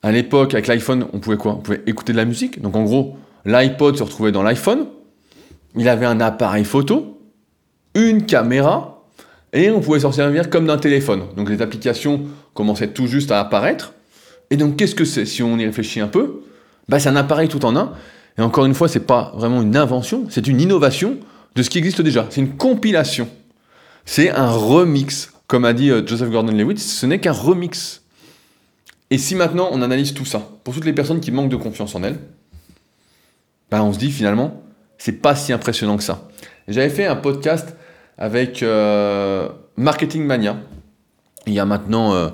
à 0.04 0.12
l'époque, 0.12 0.54
avec 0.54 0.68
l'iPhone, 0.68 1.08
on 1.14 1.20
pouvait 1.20 1.38
quoi? 1.38 1.54
On 1.54 1.62
pouvait 1.62 1.82
écouter 1.86 2.14
de 2.14 2.18
la 2.18 2.26
musique. 2.26 2.62
Donc 2.62 2.76
en 2.76 2.84
gros, 2.84 3.18
l'iPod 3.46 3.98
se 3.98 4.04
retrouvait 4.04 4.32
dans 4.32 4.44
l'iPhone. 4.44 4.86
Il 5.76 5.88
avait 5.88 6.06
un 6.06 6.20
appareil 6.20 6.64
photo, 6.64 7.20
une 7.96 8.26
caméra, 8.26 9.04
et 9.54 9.72
on 9.72 9.82
pouvait 9.82 10.00
s'en 10.00 10.12
servir 10.12 10.50
comme 10.50 10.68
d'un 10.68 10.78
téléphone. 10.78 11.24
Donc 11.36 11.50
les 11.50 11.62
applications 11.62 12.22
commençaient 12.54 12.90
tout 12.90 13.08
juste 13.08 13.32
à 13.32 13.40
apparaître. 13.40 13.94
Et 14.50 14.58
donc 14.58 14.78
qu'est-ce 14.78 14.96
que 14.96 15.06
c'est? 15.06 15.26
Si 15.26 15.44
on 15.44 15.58
y 15.58 15.66
réfléchit 15.66 16.00
un 16.00 16.08
peu, 16.08 16.42
bah, 16.88 17.00
c'est 17.00 17.10
un 17.10 17.16
appareil 17.16 17.50
tout 17.50 17.66
en 17.66 17.76
un. 17.76 17.94
Et 18.38 18.42
encore 18.42 18.66
une 18.66 18.74
fois, 18.74 18.88
c'est 18.88 19.06
pas 19.06 19.34
vraiment 19.36 19.62
une 19.62 19.76
invention, 19.76 20.26
c'est 20.30 20.48
une 20.48 20.62
innovation 20.62 21.18
de 21.56 21.64
ce 21.64 21.70
qui 21.70 21.78
existe 21.78 22.02
déjà. 22.02 22.26
C'est 22.30 22.42
une 22.42 22.56
compilation. 22.56 23.28
C'est 24.06 24.32
un 24.32 24.50
remix. 24.50 25.32
Comme 25.48 25.66
a 25.66 25.74
dit 25.74 25.92
euh, 25.92 26.06
Joseph 26.06 26.30
Gordon-Levitt, 26.30 26.80
ce 26.80 27.06
n'est 27.06 27.20
qu'un 27.20 27.32
remix. 27.32 28.02
Et 29.12 29.18
si 29.18 29.36
maintenant 29.36 29.70
on 29.72 29.82
analyse 29.82 30.14
tout 30.14 30.26
ça, 30.26 30.48
pour 30.64 30.74
toutes 30.74 30.86
les 30.86 30.94
personnes 30.94 31.20
qui 31.20 31.32
manquent 31.32 31.50
de 31.50 31.56
confiance 31.56 31.96
en 31.96 32.04
elles, 32.04 32.20
bah 33.72 33.84
on 33.84 33.94
se 33.94 34.00
dit 34.00 34.12
finalement, 34.12 34.64
c'est 34.98 35.22
pas 35.22 35.36
si 35.36 35.54
impressionnant 35.54 35.98
que 35.98 36.04
ça. 36.04 36.28
J'avais 36.68 36.90
fait 36.90 37.06
un 37.06 37.16
podcast 37.16 37.76
avec 38.18 38.62
euh, 38.62 39.50
Marketing 39.78 40.24
Mania, 40.26 40.58
il 41.48 41.54
y 41.54 41.60
a 41.60 41.66
maintenant 41.66 42.14
euh, 42.14 42.30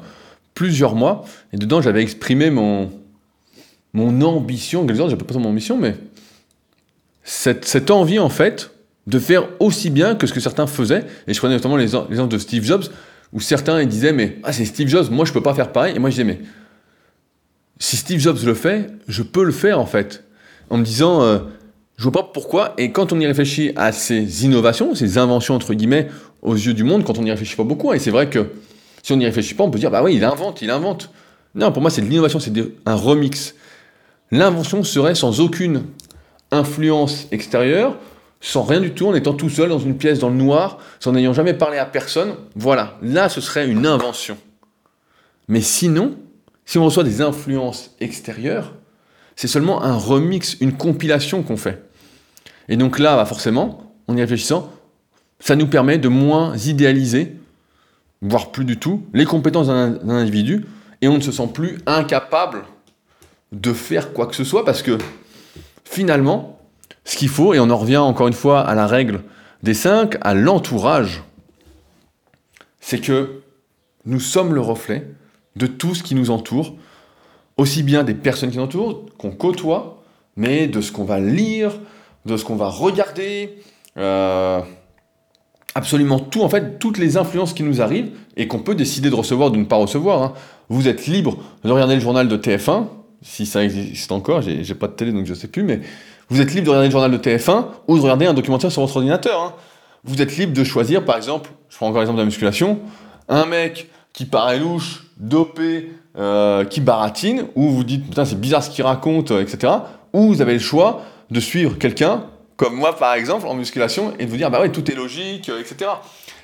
plusieurs 0.53 0.95
mois, 0.95 1.25
et 1.53 1.57
dedans 1.57 1.81
j'avais 1.81 2.01
exprimé 2.01 2.49
mon, 2.49 2.91
mon 3.93 4.21
ambition, 4.21 4.85
quelque 4.85 4.97
chose, 4.97 5.15
pas 5.15 5.39
mon 5.39 5.49
ambition, 5.49 5.77
mais 5.77 5.95
cette, 7.23 7.65
cette, 7.65 7.91
envie 7.91 8.19
en 8.19 8.29
fait 8.29 8.71
de 9.07 9.19
faire 9.19 9.47
aussi 9.59 9.89
bien 9.89 10.15
que 10.15 10.27
ce 10.27 10.33
que 10.33 10.39
certains 10.39 10.67
faisaient, 10.67 11.05
et 11.27 11.33
je 11.33 11.39
prenais 11.39 11.53
notamment 11.53 11.77
l'exemple 11.77 12.27
de 12.27 12.37
Steve 12.37 12.63
Jobs, 12.63 12.85
où 13.31 13.39
certains 13.39 13.81
ils 13.81 13.87
disaient 13.87 14.13
mais 14.13 14.39
ah 14.43 14.51
c'est 14.51 14.65
Steve 14.65 14.87
Jobs, 14.87 15.09
moi 15.11 15.25
je 15.25 15.31
peux 15.31 15.43
pas 15.43 15.53
faire 15.53 15.71
pareil, 15.71 15.95
et 15.95 15.99
moi 15.99 16.09
je 16.09 16.15
disais 16.15 16.23
mais 16.23 16.39
si 17.79 17.97
Steve 17.97 18.19
Jobs 18.19 18.39
le 18.45 18.53
fait, 18.53 18.89
je 19.07 19.23
peux 19.23 19.43
le 19.43 19.51
faire 19.51 19.79
en 19.79 19.85
fait. 19.85 20.23
En 20.69 20.77
me 20.77 20.83
disant, 20.83 21.21
euh, 21.21 21.39
je 21.97 22.03
vois 22.03 22.11
pas 22.11 22.23
pourquoi. 22.23 22.73
Et 22.77 22.91
quand 22.91 23.13
on 23.13 23.19
y 23.19 23.25
réfléchit 23.25 23.71
à 23.75 23.91
ces 23.91 24.45
innovations, 24.45 24.95
ces 24.95 25.17
inventions 25.17 25.55
entre 25.55 25.73
guillemets, 25.73 26.07
aux 26.41 26.55
yeux 26.55 26.73
du 26.73 26.83
monde, 26.83 27.03
quand 27.03 27.17
on 27.17 27.23
n'y 27.23 27.31
réfléchit 27.31 27.55
pas 27.55 27.63
beaucoup, 27.63 27.93
et 27.93 27.99
c'est 27.99 28.11
vrai 28.11 28.29
que 28.29 28.51
si 29.03 29.13
on 29.13 29.17
n'y 29.17 29.25
réfléchit 29.25 29.53
pas, 29.53 29.63
on 29.63 29.69
peut 29.69 29.79
dire, 29.79 29.91
bah 29.91 30.03
oui, 30.03 30.15
il 30.15 30.23
invente, 30.23 30.61
il 30.61 30.69
invente. 30.69 31.11
Non, 31.53 31.71
pour 31.71 31.81
moi, 31.81 31.91
c'est 31.91 32.01
de 32.01 32.07
l'innovation, 32.07 32.39
c'est 32.39 32.51
un 32.85 32.95
remix. 32.95 33.55
L'invention 34.31 34.83
serait 34.83 35.15
sans 35.15 35.39
aucune 35.41 35.83
influence 36.51 37.27
extérieure, 37.31 37.97
sans 38.41 38.63
rien 38.63 38.81
du 38.81 38.91
tout, 38.91 39.07
en 39.07 39.15
étant 39.15 39.33
tout 39.33 39.49
seul 39.49 39.69
dans 39.69 39.79
une 39.79 39.97
pièce 39.97 40.19
dans 40.19 40.29
le 40.29 40.35
noir, 40.35 40.79
sans 40.99 41.11
n'ayant 41.11 41.33
jamais 41.33 41.53
parlé 41.53 41.77
à 41.77 41.85
personne. 41.85 42.35
Voilà, 42.55 42.97
là, 43.01 43.29
ce 43.29 43.41
serait 43.41 43.67
une 43.67 43.85
invention. 43.85 44.37
Mais 45.47 45.61
sinon, 45.61 46.15
si 46.65 46.77
on 46.77 46.85
reçoit 46.85 47.03
des 47.03 47.21
influences 47.21 47.91
extérieures, 47.99 48.73
c'est 49.35 49.47
seulement 49.47 49.83
un 49.83 49.95
remix, 49.95 50.57
une 50.61 50.73
compilation 50.73 51.43
qu'on 51.43 51.57
fait. 51.57 51.83
Et 52.69 52.77
donc 52.77 52.99
là, 52.99 53.15
bah, 53.15 53.25
forcément, 53.25 53.93
en 54.07 54.17
y 54.17 54.21
réfléchissant, 54.21 54.71
ça 55.39 55.55
nous 55.55 55.67
permet 55.67 55.97
de 55.97 56.07
moins 56.07 56.55
idéaliser, 56.57 57.35
voire 58.21 58.51
plus 58.51 58.65
du 58.65 58.77
tout, 58.77 59.05
les 59.13 59.25
compétences 59.25 59.67
d'un 59.67 60.09
individu, 60.09 60.65
et 61.01 61.07
on 61.07 61.15
ne 61.15 61.21
se 61.21 61.31
sent 61.31 61.49
plus 61.53 61.77
incapable 61.85 62.63
de 63.51 63.73
faire 63.73 64.13
quoi 64.13 64.27
que 64.27 64.35
ce 64.35 64.43
soit, 64.43 64.65
parce 64.65 64.81
que 64.81 64.97
finalement, 65.83 66.59
ce 67.03 67.17
qu'il 67.17 67.29
faut, 67.29 67.53
et 67.53 67.59
on 67.59 67.69
en 67.69 67.77
revient 67.77 67.97
encore 67.97 68.27
une 68.27 68.33
fois 68.33 68.61
à 68.61 68.73
la 68.73 68.87
règle 68.87 69.21
des 69.61 69.73
cinq, 69.73 70.17
à 70.21 70.33
l'entourage, 70.33 71.23
c'est 72.79 72.99
que 72.99 73.41
nous 74.05 74.19
sommes 74.19 74.53
le 74.53 74.61
reflet 74.61 75.07
de 75.55 75.67
tout 75.67 75.95
ce 75.95 76.03
qui 76.03 76.15
nous 76.15 76.29
entoure, 76.31 76.75
aussi 77.57 77.83
bien 77.83 78.03
des 78.03 78.13
personnes 78.13 78.51
qui 78.51 78.57
nous 78.57 78.63
entourent, 78.63 79.05
qu'on 79.17 79.31
côtoie, 79.31 80.03
mais 80.35 80.67
de 80.67 80.81
ce 80.81 80.91
qu'on 80.91 81.05
va 81.05 81.19
lire, 81.19 81.71
de 82.25 82.37
ce 82.37 82.43
qu'on 82.43 82.55
va 82.55 82.67
regarder, 82.67 83.57
euh, 83.97 84.61
absolument 85.75 86.19
tout, 86.19 86.41
en 86.41 86.49
fait, 86.49 86.79
toutes 86.79 86.97
les 86.97 87.17
influences 87.17 87.53
qui 87.53 87.63
nous 87.63 87.81
arrivent 87.81 88.11
et 88.35 88.47
qu'on 88.47 88.59
peut 88.59 88.75
décider 88.75 89.09
de 89.09 89.15
recevoir 89.15 89.49
ou 89.49 89.51
de 89.51 89.57
ne 89.57 89.65
pas 89.65 89.77
recevoir. 89.77 90.23
Hein. 90.23 90.33
Vous 90.69 90.87
êtes 90.87 91.07
libre 91.07 91.37
de 91.63 91.71
regarder 91.71 91.95
le 91.95 92.01
journal 92.01 92.27
de 92.27 92.37
TF1, 92.37 92.87
si 93.21 93.45
ça 93.45 93.63
existe 93.63 94.11
encore, 94.11 94.41
j'ai 94.41 94.75
pas 94.75 94.87
de 94.87 94.93
télé 94.93 95.11
donc 95.11 95.25
je 95.25 95.33
sais 95.33 95.47
plus, 95.47 95.63
mais 95.63 95.81
vous 96.29 96.41
êtes 96.41 96.53
libre 96.53 96.65
de 96.65 96.69
regarder 96.69 96.87
le 96.87 96.91
journal 96.91 97.11
de 97.11 97.17
TF1 97.17 97.65
ou 97.87 97.97
de 97.97 98.01
regarder 98.01 98.25
un 98.25 98.33
documentaire 98.33 98.71
sur 98.71 98.81
votre 98.81 98.97
ordinateur. 98.97 99.41
Hein. 99.41 99.53
Vous 100.03 100.21
êtes 100.21 100.37
libre 100.37 100.53
de 100.53 100.63
choisir, 100.63 101.03
par 101.05 101.17
exemple, 101.17 101.49
je 101.69 101.77
prends 101.77 101.87
encore 101.87 102.01
l'exemple 102.01 102.17
de 102.17 102.21
la 102.21 102.25
musculation, 102.25 102.79
un 103.27 103.45
mec 103.45 103.89
qui 104.13 104.25
paraît 104.25 104.59
louche, 104.59 105.04
dopé, 105.17 105.91
euh, 106.17 106.65
qui 106.65 106.81
baratine, 106.81 107.45
ou 107.55 107.69
vous 107.69 107.83
dites 107.83 108.07
putain 108.07 108.25
c'est 108.25 108.39
bizarre 108.39 108.63
ce 108.63 108.69
qu'il 108.69 108.83
raconte, 108.83 109.31
euh, 109.31 109.41
etc. 109.41 109.73
Ou 110.13 110.27
vous 110.27 110.41
avez 110.41 110.53
le 110.53 110.59
choix 110.59 111.01
de 111.31 111.39
suivre 111.39 111.77
quelqu'un 111.77 112.25
comme 112.57 112.75
moi 112.75 112.95
par 112.95 113.13
exemple 113.15 113.47
en 113.47 113.53
musculation 113.53 114.13
et 114.17 114.25
de 114.25 114.29
vous 114.29 114.37
dire 114.37 114.49
bah 114.49 114.61
ouais 114.61 114.71
tout 114.71 114.89
est 114.89 114.95
logique, 114.95 115.49
euh, 115.49 115.59
etc. 115.59 115.91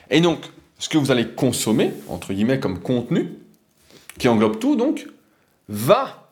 Et 0.10 0.22
donc 0.22 0.40
ce 0.78 0.90
que 0.90 0.98
vous 0.98 1.12
allez 1.12 1.28
consommer 1.28 1.94
entre 2.10 2.34
guillemets 2.34 2.60
comme 2.60 2.80
contenu 2.80 3.34
qui 4.18 4.28
englobe 4.28 4.60
tout 4.60 4.76
donc 4.76 5.08
va 5.70 6.30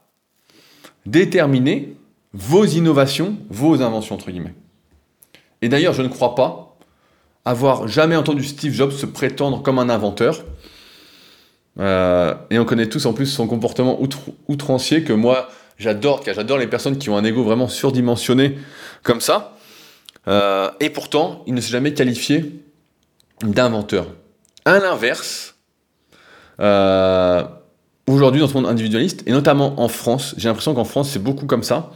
déterminer 1.05 1.95
vos 2.33 2.65
innovations, 2.65 3.37
vos 3.49 3.81
inventions 3.81 4.15
entre 4.15 4.31
guillemets. 4.31 4.53
Et 5.61 5.69
d'ailleurs 5.69 5.93
je 5.93 6.01
ne 6.01 6.07
crois 6.07 6.35
pas 6.35 6.77
avoir 7.45 7.87
jamais 7.87 8.15
entendu 8.15 8.43
Steve 8.43 8.73
Jobs 8.73 8.91
se 8.91 9.05
prétendre 9.05 9.61
comme 9.61 9.79
un 9.79 9.89
inventeur. 9.89 10.43
Euh, 11.79 12.33
et 12.49 12.59
on 12.59 12.65
connaît 12.65 12.87
tous 12.87 13.05
en 13.05 13.13
plus 13.13 13.27
son 13.27 13.47
comportement 13.47 13.99
outrancier 14.47 15.03
que 15.03 15.13
moi 15.13 15.49
j'adore, 15.77 16.21
car 16.21 16.33
j'adore 16.33 16.57
les 16.57 16.67
personnes 16.67 16.97
qui 16.97 17.09
ont 17.09 17.17
un 17.17 17.23
ego 17.23 17.43
vraiment 17.43 17.67
surdimensionné 17.67 18.57
comme 19.03 19.21
ça. 19.21 19.55
Euh, 20.27 20.69
et 20.79 20.89
pourtant, 20.89 21.43
il 21.47 21.53
ne 21.53 21.61
s'est 21.61 21.71
jamais 21.71 21.93
qualifié 21.93 22.61
d'inventeur. 23.41 24.07
À 24.65 24.79
l'inverse, 24.79 25.55
euh, 26.59 27.43
aujourd'hui 28.07 28.41
dans 28.41 28.47
ce 28.49 28.53
monde 28.53 28.65
individualiste, 28.65 29.23
et 29.25 29.31
notamment 29.31 29.79
en 29.79 29.87
France, 29.87 30.35
j'ai 30.37 30.49
l'impression 30.49 30.73
qu'en 30.73 30.83
France 30.83 31.09
c'est 31.11 31.23
beaucoup 31.23 31.45
comme 31.45 31.63
ça, 31.63 31.91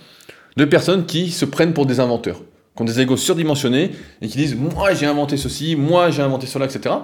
de 0.55 0.65
personnes 0.65 1.05
qui 1.05 1.31
se 1.31 1.43
prennent 1.43 1.73
pour 1.73 1.85
des 1.85 1.99
inventeurs, 1.99 2.39
qui 2.75 2.81
ont 2.81 2.85
des 2.85 3.01
égos 3.01 3.17
surdimensionnés 3.17 3.91
et 4.21 4.27
qui 4.29 4.37
disent 4.37 4.55
moi 4.55 4.93
j'ai 4.93 5.05
inventé 5.05 5.35
ceci, 5.35 5.75
moi 5.75 6.09
j'ai 6.09 6.21
inventé 6.21 6.47
cela, 6.47 6.65
etc. 6.65 6.95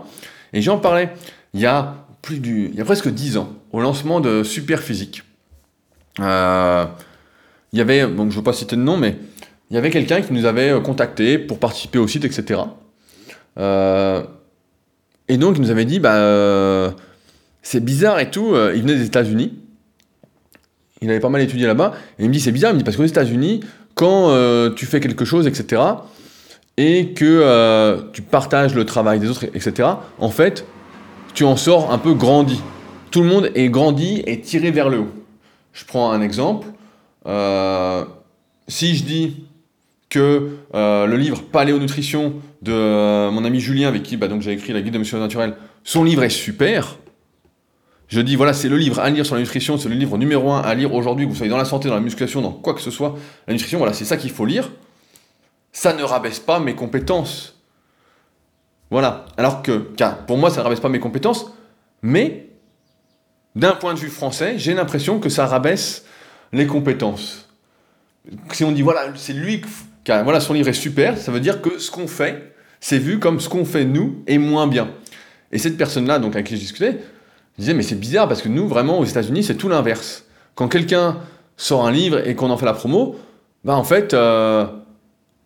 Et 0.53 0.61
j'en 0.61 0.77
parlais 0.77 1.09
il 1.53 1.59
y 1.59 1.65
a 1.65 2.05
plus 2.21 2.39
du, 2.39 2.69
il 2.71 2.75
y 2.75 2.81
a 2.81 2.85
presque 2.85 3.09
10 3.09 3.37
ans, 3.37 3.53
au 3.71 3.81
lancement 3.81 4.19
de 4.19 4.43
Superphysique. 4.43 5.23
Euh, 6.19 6.85
il 7.71 7.79
y 7.79 7.81
avait, 7.81 8.07
bon, 8.07 8.23
je 8.23 8.35
ne 8.35 8.35
veux 8.35 8.43
pas 8.43 8.53
citer 8.53 8.75
de 8.75 8.81
nom, 8.81 8.97
mais 8.97 9.17
il 9.69 9.75
y 9.75 9.77
avait 9.77 9.91
quelqu'un 9.91 10.21
qui 10.21 10.33
nous 10.33 10.45
avait 10.45 10.71
euh, 10.71 10.79
contacté 10.79 11.37
pour 11.37 11.59
participer 11.59 11.99
au 11.99 12.07
site, 12.07 12.25
etc. 12.25 12.61
Euh, 13.59 14.23
et 15.27 15.37
donc, 15.37 15.57
il 15.57 15.61
nous 15.61 15.69
avait 15.69 15.85
dit, 15.85 15.99
bah, 15.99 16.15
euh, 16.15 16.89
c'est 17.61 17.83
bizarre 17.83 18.19
et 18.19 18.31
tout, 18.31 18.55
il 18.73 18.81
venait 18.81 18.95
des 18.95 19.05
États-Unis. 19.05 19.59
Il 21.01 21.09
avait 21.09 21.19
pas 21.19 21.29
mal 21.29 21.41
étudié 21.41 21.67
là-bas. 21.67 21.93
Et 22.17 22.23
il 22.23 22.29
me 22.29 22.33
dit, 22.33 22.39
c'est 22.39 22.51
bizarre, 22.51 22.71
il 22.71 22.75
me 22.75 22.79
dit, 22.79 22.83
parce 22.83 22.97
qu'aux 22.97 23.05
États-Unis, 23.05 23.61
quand 23.93 24.73
tu 24.75 24.87
fais 24.87 24.99
quelque 24.99 25.25
chose, 25.25 25.45
etc., 25.45 25.81
et 26.77 27.13
que 27.13 28.01
tu 28.11 28.23
partages 28.23 28.73
le 28.73 28.85
travail 28.85 29.19
des 29.19 29.29
autres, 29.29 29.43
etc., 29.53 29.87
en 30.17 30.29
fait, 30.29 30.65
tu 31.33 31.43
en 31.43 31.55
sors 31.55 31.91
un 31.91 31.97
peu 31.97 32.13
grandi. 32.13 32.61
Tout 33.11 33.21
le 33.21 33.27
monde 33.27 33.51
est 33.55 33.69
grandi 33.69 34.23
et 34.27 34.41
tiré 34.41 34.71
vers 34.71 34.89
le 34.89 34.99
haut. 34.99 35.11
Je 35.73 35.85
prends 35.85 36.11
un 36.11 36.21
exemple. 36.21 36.67
Euh, 37.25 38.05
si 38.67 38.95
je 38.95 39.03
dis 39.03 39.43
que 40.09 40.57
euh, 40.73 41.05
le 41.05 41.17
livre 41.17 41.41
Paléonutrition 41.41 42.33
de 42.61 42.71
euh, 42.73 43.31
mon 43.31 43.45
ami 43.45 43.59
Julien, 43.59 43.87
avec 43.87 44.03
qui 44.03 44.17
bah, 44.17 44.27
j'ai 44.39 44.51
écrit 44.51 44.73
la 44.73 44.81
guide 44.81 44.93
de 44.93 44.99
Monsieur 44.99 45.19
Naturel, 45.19 45.55
son 45.83 46.03
livre 46.03 46.23
est 46.23 46.29
super. 46.29 46.97
Je 48.07 48.21
dis 48.21 48.35
voilà, 48.35 48.53
c'est 48.53 48.69
le 48.69 48.77
livre 48.77 48.99
à 48.99 49.09
lire 49.09 49.25
sur 49.25 49.35
la 49.35 49.41
nutrition, 49.41 49.77
c'est 49.77 49.89
le 49.89 49.95
livre 49.95 50.17
numéro 50.17 50.51
un 50.51 50.61
à 50.61 50.73
lire 50.73 50.93
aujourd'hui, 50.93 51.25
que 51.25 51.31
vous 51.31 51.37
soyez 51.37 51.51
dans 51.51 51.57
la 51.57 51.65
santé, 51.65 51.89
dans 51.89 51.95
la 51.95 52.01
musculation, 52.01 52.41
dans 52.41 52.51
quoi 52.51 52.73
que 52.73 52.81
ce 52.81 52.89
soit. 52.89 53.15
La 53.47 53.53
nutrition, 53.53 53.77
voilà, 53.77 53.93
c'est 53.93 54.05
ça 54.05 54.17
qu'il 54.17 54.31
faut 54.31 54.45
lire. 54.45 54.71
Ça 55.71 55.93
ne 55.93 56.01
rabaisse 56.01 56.39
pas 56.39 56.59
mes 56.59 56.73
compétences. 56.73 57.58
Voilà. 58.91 59.25
Alors 59.37 59.61
que, 59.61 59.89
car 59.95 60.25
pour 60.25 60.37
moi, 60.37 60.49
ça 60.49 60.57
ne 60.57 60.63
rabaisse 60.63 60.79
pas 60.79 60.89
mes 60.89 60.99
compétences, 60.99 61.51
mais 62.01 62.49
d'un 63.55 63.73
point 63.73 63.93
de 63.93 63.99
vue 63.99 64.09
français, 64.09 64.55
j'ai 64.57 64.73
l'impression 64.73 65.19
que 65.19 65.29
ça 65.29 65.45
rabaisse 65.45 66.05
les 66.51 66.67
compétences. 66.67 67.47
Si 68.51 68.63
on 68.63 68.71
dit, 68.71 68.81
voilà, 68.81 69.05
c'est 69.15 69.33
lui, 69.33 69.61
voilà, 70.05 70.39
son 70.39 70.53
livre 70.53 70.67
est 70.67 70.73
super, 70.73 71.17
ça 71.17 71.31
veut 71.31 71.39
dire 71.39 71.61
que 71.61 71.79
ce 71.79 71.91
qu'on 71.91 72.07
fait, 72.07 72.53
c'est 72.79 72.97
vu 72.97 73.19
comme 73.19 73.39
ce 73.39 73.49
qu'on 73.49 73.65
fait 73.65 73.85
nous 73.85 74.23
est 74.27 74.37
moins 74.37 74.67
bien. 74.67 74.89
Et 75.51 75.57
cette 75.57 75.77
personne-là, 75.77 76.19
donc 76.19 76.35
avec 76.35 76.47
qui 76.47 76.55
je 76.55 76.61
discutais, 76.61 76.99
disait, 77.57 77.73
mais 77.73 77.83
c'est 77.83 77.99
bizarre 77.99 78.27
parce 78.27 78.41
que 78.41 78.49
nous, 78.49 78.67
vraiment, 78.67 78.99
aux 78.99 79.05
États-Unis, 79.05 79.43
c'est 79.43 79.55
tout 79.55 79.69
l'inverse. 79.69 80.25
Quand 80.55 80.67
quelqu'un 80.67 81.17
sort 81.57 81.85
un 81.85 81.91
livre 81.91 82.25
et 82.27 82.35
qu'on 82.35 82.49
en 82.49 82.57
fait 82.57 82.65
la 82.65 82.73
promo, 82.73 83.17
bah 83.63 83.75
en 83.75 83.83
fait, 83.83 84.13
euh, 84.13 84.65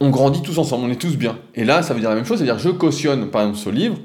on 0.04 0.10
grandit 0.10 0.42
tous 0.42 0.58
ensemble, 0.58 0.86
on 0.86 0.92
est 0.92 1.00
tous 1.00 1.16
bien. 1.16 1.38
Et 1.56 1.64
là, 1.64 1.82
ça 1.82 1.94
veut 1.94 2.02
dire 2.02 2.10
la 2.10 2.16
même 2.16 2.26
chose, 2.26 2.40
c'est-à-dire 2.40 2.60
je 2.60 2.70
cautionne 2.70 3.32
par 3.32 3.42
exemple 3.42 3.58
ce 3.58 3.70
livre, 3.70 3.98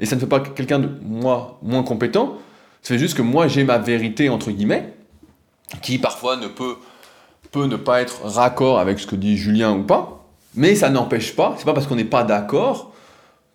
et 0.00 0.06
ça 0.06 0.16
ne 0.16 0.20
fait 0.20 0.26
pas 0.26 0.40
quelqu'un 0.40 0.78
de 0.78 0.88
moi 1.02 1.58
moins 1.62 1.82
compétent, 1.82 2.38
c'est 2.80 2.98
juste 2.98 3.14
que 3.14 3.22
moi 3.22 3.48
j'ai 3.48 3.62
ma 3.62 3.76
vérité 3.76 4.30
entre 4.30 4.50
guillemets, 4.50 4.94
qui 5.82 5.98
parfois 5.98 6.36
ne 6.36 6.46
peut, 6.48 6.76
ne 7.54 7.76
pas 7.76 8.00
être 8.00 8.24
raccord 8.24 8.78
avec 8.78 8.98
ce 8.98 9.06
que 9.06 9.14
dit 9.14 9.36
Julien 9.36 9.72
ou 9.72 9.82
pas, 9.82 10.24
mais 10.54 10.74
ça 10.74 10.88
n'empêche 10.88 11.36
pas, 11.36 11.54
c'est 11.58 11.66
pas 11.66 11.74
parce 11.74 11.86
qu'on 11.86 11.96
n'est 11.96 12.04
pas 12.04 12.24
d'accord 12.24 12.94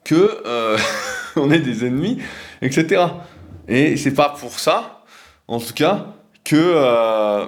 que 0.03 0.43
euh, 0.45 0.77
on 1.35 1.49
est 1.49 1.59
des 1.59 1.83
ennemis, 1.83 2.19
etc. 2.61 3.05
Et 3.67 3.97
c'est 3.97 4.13
pas 4.13 4.29
pour 4.29 4.59
ça, 4.59 5.03
en 5.47 5.59
tout 5.59 5.73
cas, 5.73 6.05
que 6.43 6.55
euh, 6.55 7.47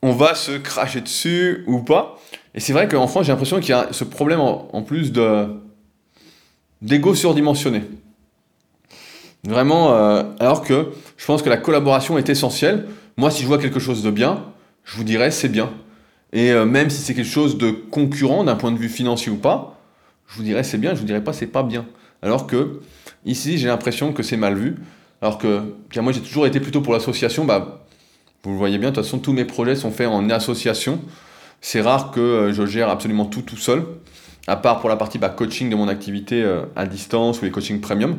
on 0.00 0.12
va 0.12 0.34
se 0.34 0.52
cracher 0.52 1.02
dessus 1.02 1.62
ou 1.66 1.80
pas. 1.80 2.18
Et 2.54 2.60
c'est 2.60 2.72
vrai 2.72 2.88
qu'en 2.88 3.06
France, 3.06 3.26
j'ai 3.26 3.32
l'impression 3.32 3.60
qu'il 3.60 3.70
y 3.70 3.72
a 3.72 3.88
ce 3.92 4.04
problème 4.04 4.40
en, 4.40 4.82
plus 4.82 5.12
de 5.12 5.46
d'ego 6.82 7.14
surdimensionné. 7.14 7.82
Vraiment, 9.44 9.94
euh, 9.94 10.22
alors 10.38 10.62
que 10.62 10.88
je 11.16 11.26
pense 11.26 11.42
que 11.42 11.48
la 11.48 11.56
collaboration 11.56 12.18
est 12.18 12.28
essentielle. 12.28 12.88
Moi, 13.16 13.30
si 13.30 13.42
je 13.42 13.46
vois 13.46 13.58
quelque 13.58 13.80
chose 13.80 14.02
de 14.02 14.10
bien, 14.10 14.44
je 14.84 14.96
vous 14.96 15.04
dirais 15.04 15.30
c'est 15.30 15.48
bien. 15.48 15.70
Et 16.32 16.52
euh, 16.52 16.64
même 16.64 16.90
si 16.90 17.02
c'est 17.02 17.14
quelque 17.14 17.30
chose 17.30 17.58
de 17.58 17.70
concurrent 17.70 18.44
d'un 18.44 18.56
point 18.56 18.72
de 18.72 18.78
vue 18.78 18.88
financier 18.88 19.30
ou 19.30 19.36
pas, 19.36 19.78
je 20.26 20.36
vous 20.36 20.42
dirais 20.42 20.62
c'est 20.62 20.78
bien, 20.78 20.94
je 20.94 21.00
vous 21.00 21.06
dirais 21.06 21.22
pas 21.22 21.32
c'est 21.32 21.46
pas 21.46 21.62
bien. 21.62 21.86
Alors 22.22 22.46
que 22.46 22.80
ici, 23.24 23.58
j'ai 23.58 23.68
l'impression 23.68 24.12
que 24.12 24.22
c'est 24.22 24.36
mal 24.36 24.54
vu. 24.54 24.76
Alors 25.22 25.38
que, 25.38 25.74
car 25.90 26.02
moi 26.02 26.12
j'ai 26.12 26.20
toujours 26.20 26.46
été 26.46 26.60
plutôt 26.60 26.80
pour 26.80 26.94
l'association, 26.94 27.44
bah, 27.44 27.84
vous 28.42 28.52
le 28.52 28.56
voyez 28.56 28.78
bien, 28.78 28.90
de 28.90 28.94
toute 28.94 29.04
façon 29.04 29.18
tous 29.18 29.32
mes 29.32 29.44
projets 29.44 29.76
sont 29.76 29.90
faits 29.90 30.08
en 30.08 30.28
association. 30.30 31.00
C'est 31.60 31.80
rare 31.80 32.10
que 32.10 32.20
euh, 32.20 32.52
je 32.52 32.64
gère 32.66 32.88
absolument 32.88 33.26
tout 33.26 33.42
tout 33.42 33.56
seul, 33.56 33.84
à 34.46 34.56
part 34.56 34.80
pour 34.80 34.88
la 34.88 34.96
partie 34.96 35.18
bah, 35.18 35.28
coaching 35.28 35.68
de 35.68 35.76
mon 35.76 35.88
activité 35.88 36.42
euh, 36.42 36.62
à 36.74 36.86
distance 36.86 37.40
ou 37.40 37.44
les 37.44 37.50
coachings 37.50 37.80
premium. 37.80 38.18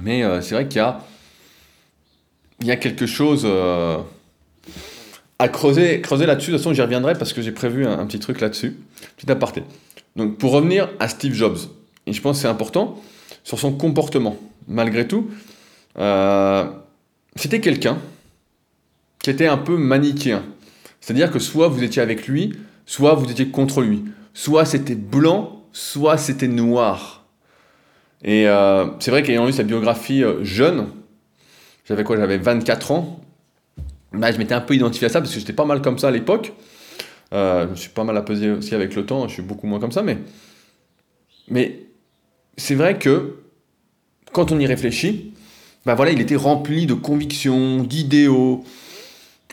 Mais 0.00 0.22
euh, 0.22 0.40
c'est 0.40 0.54
vrai 0.54 0.68
qu'il 0.68 0.78
y 2.62 2.70
a, 2.70 2.76
quelque 2.76 3.06
chose 3.06 3.46
à 5.38 5.48
creuser, 5.48 6.00
creuser 6.00 6.26
là-dessus. 6.26 6.50
De 6.52 6.56
toute 6.56 6.62
façon, 6.62 6.74
j'y 6.74 6.82
reviendrai 6.82 7.14
parce 7.14 7.32
que 7.32 7.42
j'ai 7.42 7.52
prévu 7.52 7.86
un, 7.86 8.06
petit 8.06 8.20
truc 8.20 8.40
là-dessus, 8.40 8.76
petit 9.16 9.30
aparté. 9.30 9.62
Donc, 10.14 10.38
pour 10.38 10.52
revenir 10.52 10.88
à 11.00 11.08
Steve 11.08 11.34
Jobs, 11.34 11.58
et 12.06 12.12
je 12.12 12.20
pense 12.20 12.36
que 12.36 12.42
c'est 12.42 12.48
important, 12.48 13.00
sur 13.42 13.58
son 13.58 13.72
comportement, 13.72 14.36
malgré 14.68 15.08
tout, 15.08 15.30
c'était 17.36 17.60
quelqu'un 17.60 17.98
qui 19.18 19.30
était 19.30 19.46
un 19.46 19.58
peu 19.58 19.76
manichéen. 19.76 20.42
C'est-à-dire 21.06 21.30
que 21.30 21.38
soit 21.38 21.68
vous 21.68 21.84
étiez 21.84 22.02
avec 22.02 22.26
lui, 22.26 22.56
soit 22.84 23.14
vous 23.14 23.30
étiez 23.30 23.46
contre 23.46 23.80
lui. 23.80 24.02
Soit 24.34 24.64
c'était 24.64 24.96
blanc, 24.96 25.62
soit 25.72 26.16
c'était 26.16 26.48
noir. 26.48 27.24
Et 28.24 28.48
euh, 28.48 28.86
c'est 28.98 29.12
vrai 29.12 29.22
qu'ayant 29.22 29.46
lu 29.46 29.52
sa 29.52 29.62
biographie 29.62 30.24
euh, 30.24 30.42
jeune, 30.42 30.88
j'avais 31.84 32.02
quoi 32.02 32.16
J'avais 32.16 32.38
24 32.38 32.90
ans. 32.90 33.20
Bah, 34.14 34.32
je 34.32 34.38
m'étais 34.38 34.54
un 34.54 34.60
peu 34.60 34.74
identifié 34.74 35.06
à 35.06 35.08
ça 35.08 35.20
parce 35.20 35.32
que 35.32 35.38
j'étais 35.38 35.52
pas 35.52 35.64
mal 35.64 35.80
comme 35.80 35.96
ça 35.96 36.08
à 36.08 36.10
l'époque. 36.10 36.52
Euh, 37.32 37.68
je 37.72 37.82
suis 37.82 37.90
pas 37.90 38.02
mal 38.02 38.16
apaisé 38.16 38.50
aussi 38.50 38.74
avec 38.74 38.96
le 38.96 39.06
temps, 39.06 39.28
je 39.28 39.34
suis 39.34 39.42
beaucoup 39.42 39.68
moins 39.68 39.78
comme 39.78 39.92
ça, 39.92 40.02
mais, 40.02 40.18
mais 41.46 41.82
c'est 42.56 42.74
vrai 42.74 42.98
que 42.98 43.36
quand 44.32 44.50
on 44.50 44.58
y 44.58 44.66
réfléchit, 44.66 45.34
bah 45.84 45.94
voilà, 45.94 46.10
il 46.10 46.20
était 46.20 46.34
rempli 46.34 46.86
de 46.86 46.94
convictions, 46.94 47.84
d'idéaux, 47.84 48.64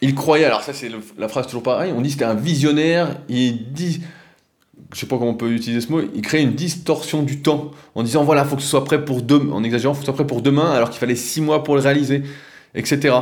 il 0.03 0.15
croyait, 0.15 0.43
alors 0.43 0.63
ça 0.63 0.73
c'est 0.73 0.91
la 1.17 1.27
phrase 1.29 1.47
toujours 1.47 1.63
pareille, 1.63 1.93
on 1.95 2.01
dit 2.01 2.11
c'était 2.11 2.25
un 2.25 2.33
visionnaire, 2.33 3.15
il 3.29 3.71
dit, 3.71 4.01
je 4.93 4.99
sais 4.99 5.05
pas 5.05 5.17
comment 5.17 5.31
on 5.31 5.35
peut 5.35 5.51
utiliser 5.51 5.79
ce 5.79 5.89
mot, 5.89 6.01
il 6.13 6.21
crée 6.21 6.41
une 6.41 6.55
distorsion 6.55 7.23
du 7.23 7.41
temps 7.41 7.71
en 7.95 8.03
disant 8.03 8.25
voilà, 8.25 8.43
faut 8.43 8.57
que 8.57 8.61
ce 8.61 8.67
soit 8.67 8.83
prêt 8.83 9.05
pour 9.05 9.21
demain, 9.21 9.53
en 9.53 9.63
exagérant, 9.63 9.93
faut 9.93 9.99
que 9.99 10.05
ce 10.05 10.11
soit 10.11 10.15
prêt 10.15 10.27
pour 10.27 10.41
demain 10.41 10.71
alors 10.71 10.89
qu'il 10.89 10.99
fallait 10.99 11.15
six 11.15 11.39
mois 11.39 11.63
pour 11.63 11.75
le 11.75 11.81
réaliser, 11.81 12.23
etc. 12.75 13.15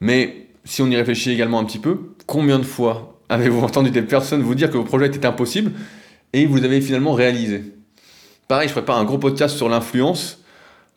Mais 0.00 0.48
si 0.64 0.82
on 0.82 0.90
y 0.90 0.96
réfléchit 0.96 1.30
également 1.30 1.60
un 1.60 1.64
petit 1.64 1.78
peu, 1.78 2.14
combien 2.26 2.58
de 2.58 2.64
fois 2.64 3.20
avez-vous 3.28 3.60
entendu 3.64 3.90
des 3.90 4.02
personnes 4.02 4.42
vous 4.42 4.56
dire 4.56 4.68
que 4.68 4.76
vos 4.76 4.84
projets 4.84 5.06
étaient 5.06 5.24
impossibles 5.24 5.70
et 6.32 6.44
vous 6.44 6.64
avez 6.64 6.80
finalement 6.80 7.12
réalisé 7.12 7.62
Pareil, 8.48 8.66
je 8.66 8.72
prépare 8.72 8.98
un 8.98 9.04
gros 9.04 9.18
podcast 9.18 9.56
sur 9.56 9.68
l'influence 9.68 10.42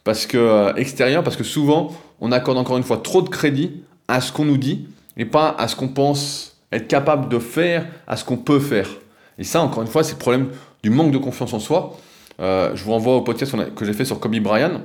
parce 0.04 0.26
que 0.26 0.38
euh, 0.38 0.74
extérieur, 0.74 1.24
parce 1.24 1.36
que 1.36 1.44
souvent 1.44 1.96
on 2.22 2.32
accorde 2.32 2.58
encore 2.58 2.78
une 2.78 2.84
fois 2.84 2.98
trop 2.98 3.22
de 3.22 3.30
crédit 3.30 3.84
à 4.08 4.22
ce 4.22 4.32
qu'on 4.32 4.46
nous 4.46 4.58
dit 4.58 4.88
et 5.18 5.26
pas 5.26 5.56
à 5.58 5.68
ce 5.68 5.76
qu'on 5.76 5.88
pense 5.88 6.58
être 6.72 6.88
capable 6.88 7.30
de 7.30 7.40
faire, 7.40 7.88
à 8.08 8.18
ce 8.18 8.26
qu'on 8.26 8.38
peut 8.38 8.60
faire. 8.60 8.90
Et 9.38 9.44
ça, 9.44 9.62
encore 9.62 9.84
une 9.84 9.90
fois, 9.90 10.04
c'est 10.04 10.14
le 10.14 10.20
problème 10.20 10.50
du 10.84 10.90
manque 10.90 11.12
de 11.12 11.18
confiance 11.18 11.54
en 11.54 11.60
soi. 11.60 11.98
Euh, 12.40 12.76
je 12.76 12.84
vous 12.84 12.92
renvoie 12.92 13.16
au 13.16 13.22
podcast 13.22 13.56
que 13.76 13.86
j'ai 13.86 13.94
fait 13.94 14.06
sur 14.06 14.20
Kobe 14.20 14.36
Bryant, 14.40 14.82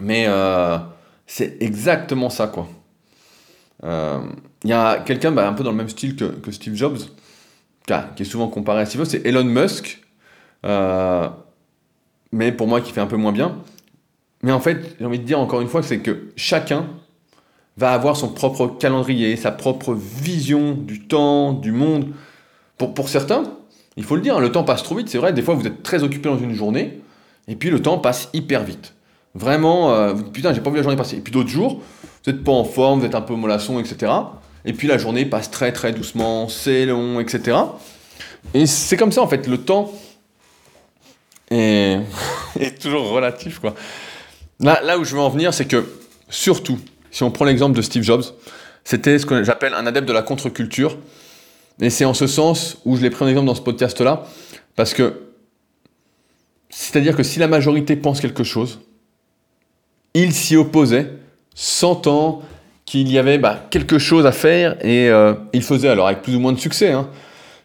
mais 0.00 0.24
euh, 0.26 0.78
c'est 1.26 1.56
exactement 1.60 2.30
ça, 2.30 2.46
quoi. 2.46 2.68
Il 3.84 4.70
y 4.70 4.72
a 4.72 5.00
quelqu'un 5.00 5.32
bah, 5.32 5.48
un 5.48 5.54
peu 5.54 5.64
dans 5.64 5.72
le 5.72 5.76
même 5.76 5.88
style 5.88 6.14
que, 6.14 6.52
Steve 6.52 6.76
Jobs, 6.76 6.98
qui 7.86 8.22
est 8.22 8.24
souvent 8.24 8.46
comparé 8.46 8.80
à 8.80 8.86
Steve 8.86 9.00
Jobs, 9.00 9.10
c'est 9.10 9.26
Elon 9.26 9.44
Musk, 9.44 10.00
mais 12.32 12.52
pour 12.52 12.68
moi 12.68 12.80
qui 12.80 12.92
fait 12.92 13.00
un 13.00 13.06
peu 13.06 13.16
moins 13.16 13.32
bien. 13.32 13.56
Mais 14.42 14.52
en 14.52 14.60
fait, 14.60 14.96
j'ai 14.98 15.06
envie 15.06 15.18
de 15.18 15.24
dire 15.24 15.38
encore 15.38 15.60
une 15.60 15.68
fois, 15.68 15.82
c'est 15.82 15.98
que 15.98 16.28
chacun 16.36 16.86
va 17.76 17.92
avoir 17.92 18.16
son 18.16 18.28
propre 18.28 18.66
calendrier, 18.66 19.36
sa 19.36 19.50
propre 19.50 19.94
vision 19.94 20.74
du 20.74 21.06
temps, 21.06 21.52
du 21.52 21.72
monde. 21.72 22.08
Pour, 22.76 22.94
pour 22.94 23.08
certains, 23.08 23.44
il 23.96 24.04
faut 24.04 24.16
le 24.16 24.22
dire, 24.22 24.40
le 24.40 24.50
temps 24.50 24.64
passe 24.64 24.82
trop 24.82 24.94
vite, 24.94 25.08
c'est 25.08 25.18
vrai, 25.18 25.32
des 25.32 25.42
fois 25.42 25.54
vous 25.54 25.66
êtes 25.66 25.82
très 25.82 26.02
occupé 26.02 26.28
dans 26.28 26.38
une 26.38 26.54
journée, 26.54 27.00
et 27.48 27.56
puis 27.56 27.70
le 27.70 27.80
temps 27.80 27.98
passe 27.98 28.28
hyper 28.32 28.64
vite. 28.64 28.94
Vraiment, 29.34 29.92
euh, 29.92 30.14
putain, 30.14 30.52
j'ai 30.52 30.60
pas 30.60 30.70
vu 30.70 30.76
la 30.76 30.82
journée 30.82 30.96
passer. 30.96 31.16
Et 31.16 31.20
puis 31.20 31.32
d'autres 31.32 31.48
jours, 31.48 31.80
vous 32.24 32.32
n'êtes 32.32 32.44
pas 32.44 32.52
en 32.52 32.64
forme, 32.64 33.00
vous 33.00 33.06
êtes 33.06 33.14
un 33.14 33.22
peu 33.22 33.34
mollasson, 33.34 33.78
etc. 33.80 34.12
Et 34.64 34.72
puis 34.74 34.88
la 34.88 34.98
journée 34.98 35.24
passe 35.24 35.50
très 35.50 35.72
très 35.72 35.92
doucement, 35.92 36.48
c'est 36.48 36.86
long, 36.86 37.18
etc. 37.20 37.56
Et 38.54 38.66
c'est 38.66 38.96
comme 38.96 39.12
ça 39.12 39.22
en 39.22 39.28
fait, 39.28 39.46
le 39.46 39.58
temps 39.58 39.90
est, 41.50 42.00
est 42.60 42.80
toujours 42.80 43.08
relatif 43.10 43.58
quoi. 43.58 43.74
Là, 44.60 44.98
où 44.98 45.04
je 45.04 45.14
veux 45.14 45.20
en 45.20 45.28
venir, 45.28 45.52
c'est 45.52 45.66
que, 45.66 45.84
surtout, 46.28 46.78
si 47.10 47.22
on 47.22 47.30
prend 47.30 47.44
l'exemple 47.44 47.76
de 47.76 47.82
Steve 47.82 48.02
Jobs, 48.02 48.24
c'était 48.84 49.18
ce 49.18 49.26
que 49.26 49.42
j'appelle 49.44 49.74
un 49.74 49.86
adepte 49.86 50.06
de 50.06 50.12
la 50.12 50.22
contre-culture. 50.22 50.96
Et 51.80 51.90
c'est 51.90 52.04
en 52.04 52.14
ce 52.14 52.26
sens 52.26 52.78
où 52.84 52.96
je 52.96 53.02
l'ai 53.02 53.10
pris 53.10 53.24
en 53.24 53.28
exemple 53.28 53.46
dans 53.46 53.54
ce 53.54 53.60
podcast-là, 53.60 54.24
parce 54.76 54.94
que, 54.94 55.20
c'est-à-dire 56.70 57.16
que 57.16 57.22
si 57.22 57.38
la 57.38 57.48
majorité 57.48 57.96
pense 57.96 58.20
quelque 58.20 58.44
chose, 58.44 58.80
il 60.14 60.32
s'y 60.32 60.56
opposait, 60.56 61.10
sentant 61.54 62.42
qu'il 62.84 63.10
y 63.10 63.18
avait 63.18 63.38
bah, 63.38 63.66
quelque 63.70 63.98
chose 63.98 64.26
à 64.26 64.32
faire, 64.32 64.76
et 64.84 65.08
euh, 65.08 65.34
il 65.52 65.62
faisait, 65.62 65.88
alors 65.88 66.06
avec 66.06 66.22
plus 66.22 66.36
ou 66.36 66.40
moins 66.40 66.52
de 66.52 66.58
succès. 66.58 66.92
Hein. 66.92 67.08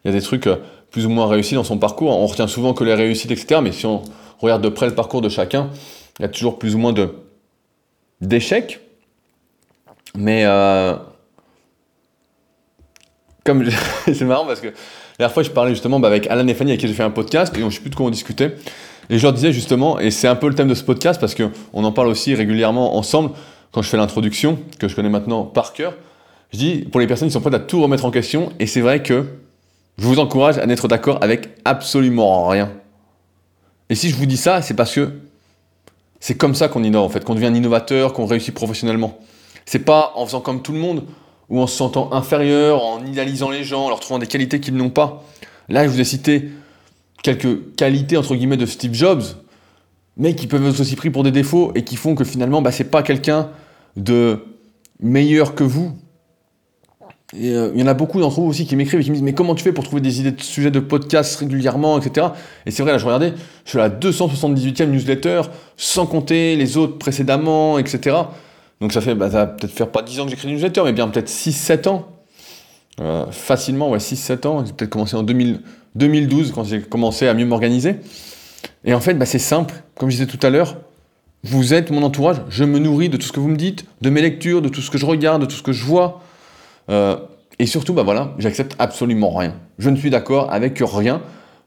Il 0.03 0.11
y 0.11 0.15
a 0.15 0.17
des 0.17 0.23
trucs 0.23 0.47
euh, 0.47 0.57
plus 0.91 1.05
ou 1.05 1.09
moins 1.09 1.27
réussis 1.27 1.55
dans 1.55 1.63
son 1.63 1.77
parcours. 1.77 2.17
On 2.17 2.25
retient 2.25 2.47
souvent 2.47 2.73
que 2.73 2.83
les 2.83 2.93
réussites, 2.93 3.31
etc. 3.31 3.59
Mais 3.61 3.71
si 3.71 3.85
on 3.85 4.01
regarde 4.39 4.63
de 4.63 4.69
près 4.69 4.87
le 4.87 4.95
parcours 4.95 5.21
de 5.21 5.29
chacun, 5.29 5.69
il 6.19 6.23
y 6.23 6.25
a 6.25 6.29
toujours 6.29 6.59
plus 6.59 6.75
ou 6.75 6.77
moins 6.77 6.93
de 6.93 7.15
d'échecs. 8.21 8.79
Mais 10.15 10.43
euh, 10.45 10.95
comme 13.43 13.65
c'est 14.05 14.21
marrant 14.21 14.45
parce 14.45 14.61
que 14.61 14.67
la 14.67 14.73
dernière 15.19 15.33
fois 15.33 15.43
je 15.43 15.51
parlais 15.51 15.71
justement 15.71 15.99
bah, 15.99 16.07
avec 16.07 16.27
Alan 16.27 16.47
et 16.47 16.53
Fanny 16.53 16.71
avec 16.71 16.81
qui 16.81 16.87
j'ai 16.87 16.93
fait 16.93 17.03
un 17.03 17.11
podcast 17.11 17.55
et 17.57 17.63
on 17.63 17.67
ne 17.67 17.71
sais 17.71 17.81
plus 17.81 17.89
de 17.89 17.95
quoi 17.95 18.05
on 18.05 18.09
discutait. 18.09 18.55
Et 19.09 19.17
je 19.17 19.23
leur 19.23 19.31
disais 19.31 19.53
justement, 19.53 19.99
et 19.99 20.11
c'est 20.11 20.27
un 20.27 20.35
peu 20.35 20.49
le 20.49 20.55
thème 20.55 20.67
de 20.67 20.73
ce 20.73 20.83
podcast 20.83 21.19
parce 21.19 21.33
qu'on 21.33 21.83
en 21.83 21.91
parle 21.91 22.07
aussi 22.07 22.35
régulièrement 22.35 22.97
ensemble 22.97 23.31
quand 23.71 23.81
je 23.81 23.89
fais 23.89 23.97
l'introduction, 23.97 24.59
que 24.79 24.87
je 24.87 24.95
connais 24.95 25.09
maintenant 25.09 25.43
par 25.43 25.73
cœur. 25.73 25.93
Je 26.51 26.57
dis 26.57 26.77
pour 26.91 26.99
les 26.99 27.07
personnes 27.07 27.27
qui 27.27 27.33
sont 27.33 27.41
prêtes 27.41 27.53
à 27.53 27.59
tout 27.59 27.81
remettre 27.81 28.05
en 28.05 28.11
question, 28.11 28.51
et 28.59 28.67
c'est 28.67 28.81
vrai 28.81 29.03
que 29.03 29.25
je 29.97 30.05
vous 30.05 30.19
encourage 30.19 30.57
à 30.57 30.65
n'être 30.65 30.87
d'accord 30.87 31.19
avec 31.21 31.49
absolument 31.65 32.47
rien. 32.47 32.71
Et 33.89 33.95
si 33.95 34.09
je 34.09 34.15
vous 34.15 34.25
dis 34.25 34.37
ça, 34.37 34.61
c'est 34.61 34.73
parce 34.73 34.93
que 34.93 35.11
c'est 36.19 36.35
comme 36.35 36.55
ça 36.55 36.67
qu'on 36.67 36.83
innove 36.83 37.11
fait, 37.11 37.23
qu'on 37.23 37.35
devient 37.35 37.47
un 37.47 37.53
innovateur, 37.53 38.13
qu'on 38.13 38.25
réussit 38.25 38.53
professionnellement. 38.53 39.19
C'est 39.65 39.79
pas 39.79 40.13
en 40.15 40.25
faisant 40.25 40.41
comme 40.41 40.61
tout 40.61 40.71
le 40.71 40.79
monde 40.79 41.03
ou 41.49 41.61
en 41.61 41.67
se 41.67 41.77
sentant 41.77 42.11
inférieur, 42.13 42.83
en 42.83 43.05
idéalisant 43.05 43.49
les 43.49 43.63
gens, 43.63 43.85
en 43.85 43.89
leur 43.89 43.99
trouvant 43.99 44.19
des 44.19 44.27
qualités 44.27 44.59
qu'ils 44.59 44.75
n'ont 44.75 44.89
pas. 44.89 45.23
Là, 45.69 45.85
je 45.85 45.89
vous 45.91 45.99
ai 45.99 46.03
cité 46.03 46.49
quelques 47.23 47.75
qualités 47.75 48.17
entre 48.17 48.35
guillemets 48.35 48.57
de 48.57 48.65
Steve 48.65 48.93
Jobs, 48.93 49.23
mais 50.17 50.35
qui 50.35 50.47
peuvent 50.47 50.65
être 50.65 50.79
aussi 50.79 50.95
pris 50.95 51.09
pour 51.09 51.23
des 51.23 51.31
défauts 51.31 51.71
et 51.75 51.83
qui 51.83 51.95
font 51.95 52.15
que 52.15 52.23
finalement, 52.23 52.61
bah, 52.61 52.71
c'est 52.71 52.89
pas 52.89 53.03
quelqu'un 53.03 53.49
de 53.95 54.43
meilleur 54.99 55.55
que 55.55 55.63
vous, 55.63 55.97
et 57.35 57.51
euh, 57.51 57.71
il 57.75 57.81
y 57.81 57.83
en 57.83 57.87
a 57.87 57.93
beaucoup 57.93 58.21
d'entre 58.21 58.39
vous 58.39 58.47
aussi 58.47 58.65
qui 58.65 58.77
m'écrivent 58.77 59.01
et 59.01 59.03
qui 59.03 59.09
me 59.09 59.15
disent 59.15 59.23
Mais 59.23 59.33
comment 59.33 59.53
tu 59.53 59.63
fais 59.63 59.73
pour 59.73 59.83
trouver 59.83 60.01
des 60.01 60.21
idées 60.21 60.31
de 60.31 60.41
sujets 60.41 60.71
de 60.71 60.79
podcast 60.79 61.35
régulièrement, 61.35 61.99
etc. 61.99 62.27
Et 62.65 62.71
c'est 62.71 62.83
vrai, 62.83 62.93
là, 62.93 62.97
je 62.97 63.05
regardais, 63.05 63.33
je 63.65 63.69
suis 63.69 63.79
à 63.79 63.89
la 63.89 63.89
278e 63.89 64.85
newsletter, 64.85 65.41
sans 65.75 66.05
compter 66.05 66.55
les 66.55 66.77
autres 66.77 66.97
précédemment, 66.97 67.79
etc. 67.79 68.15
Donc 68.79 68.93
ça 68.93 69.01
fait, 69.01 69.13
bah, 69.13 69.29
peut-être 69.47 69.73
faire 69.73 69.89
pas 69.89 70.03
10 70.03 70.21
ans 70.21 70.23
que 70.23 70.29
j'écris 70.29 70.47
une 70.47 70.55
newsletter, 70.55 70.83
mais 70.85 70.93
bien 70.93 71.07
peut-être 71.09 71.29
6-7 71.29 71.89
ans. 71.89 72.07
euh, 73.01 73.25
facilement, 73.31 73.89
ouais, 73.89 73.99
6-7 73.99 74.47
ans, 74.47 74.65
j'ai 74.65 74.71
peut-être 74.71 74.89
commencé 74.89 75.17
en 75.17 75.23
2012 75.23 76.53
quand 76.53 76.63
j'ai 76.63 76.81
commencé 76.81 77.27
à 77.27 77.33
mieux 77.33 77.45
m'organiser. 77.45 77.97
Et 78.85 78.93
en 78.93 79.01
fait, 79.01 79.15
bah, 79.15 79.25
c'est 79.25 79.37
simple, 79.37 79.73
comme 79.95 80.09
je 80.09 80.15
disais 80.15 80.27
tout 80.27 80.39
à 80.45 80.49
l'heure, 80.49 80.77
vous 81.43 81.73
êtes 81.73 81.91
mon 81.91 82.03
entourage, 82.03 82.37
je 82.49 82.63
me 82.63 82.79
nourris 82.79 83.09
de 83.09 83.17
tout 83.17 83.27
ce 83.27 83.33
que 83.33 83.39
vous 83.41 83.49
me 83.49 83.57
dites, 83.57 83.85
de 84.01 84.09
mes 84.09 84.21
lectures, 84.21 84.61
de 84.61 84.69
tout 84.69 84.81
ce 84.81 84.89
que 84.89 84.97
je 84.97 85.05
regarde, 85.05 85.41
de 85.41 85.45
tout 85.45 85.55
ce 85.57 85.63
que 85.63 85.73
je 85.73 85.83
vois. 85.83 86.21
Euh, 86.89 87.17
et 87.59 87.65
surtout, 87.65 87.93
bah 87.93 88.03
voilà, 88.03 88.33
j'accepte 88.37 88.75
absolument 88.79 89.33
rien. 89.33 89.55
Je 89.79 89.89
ne 89.89 89.95
suis 89.95 90.09
d'accord 90.09 90.51
avec 90.51 90.79
rien, 90.79 91.21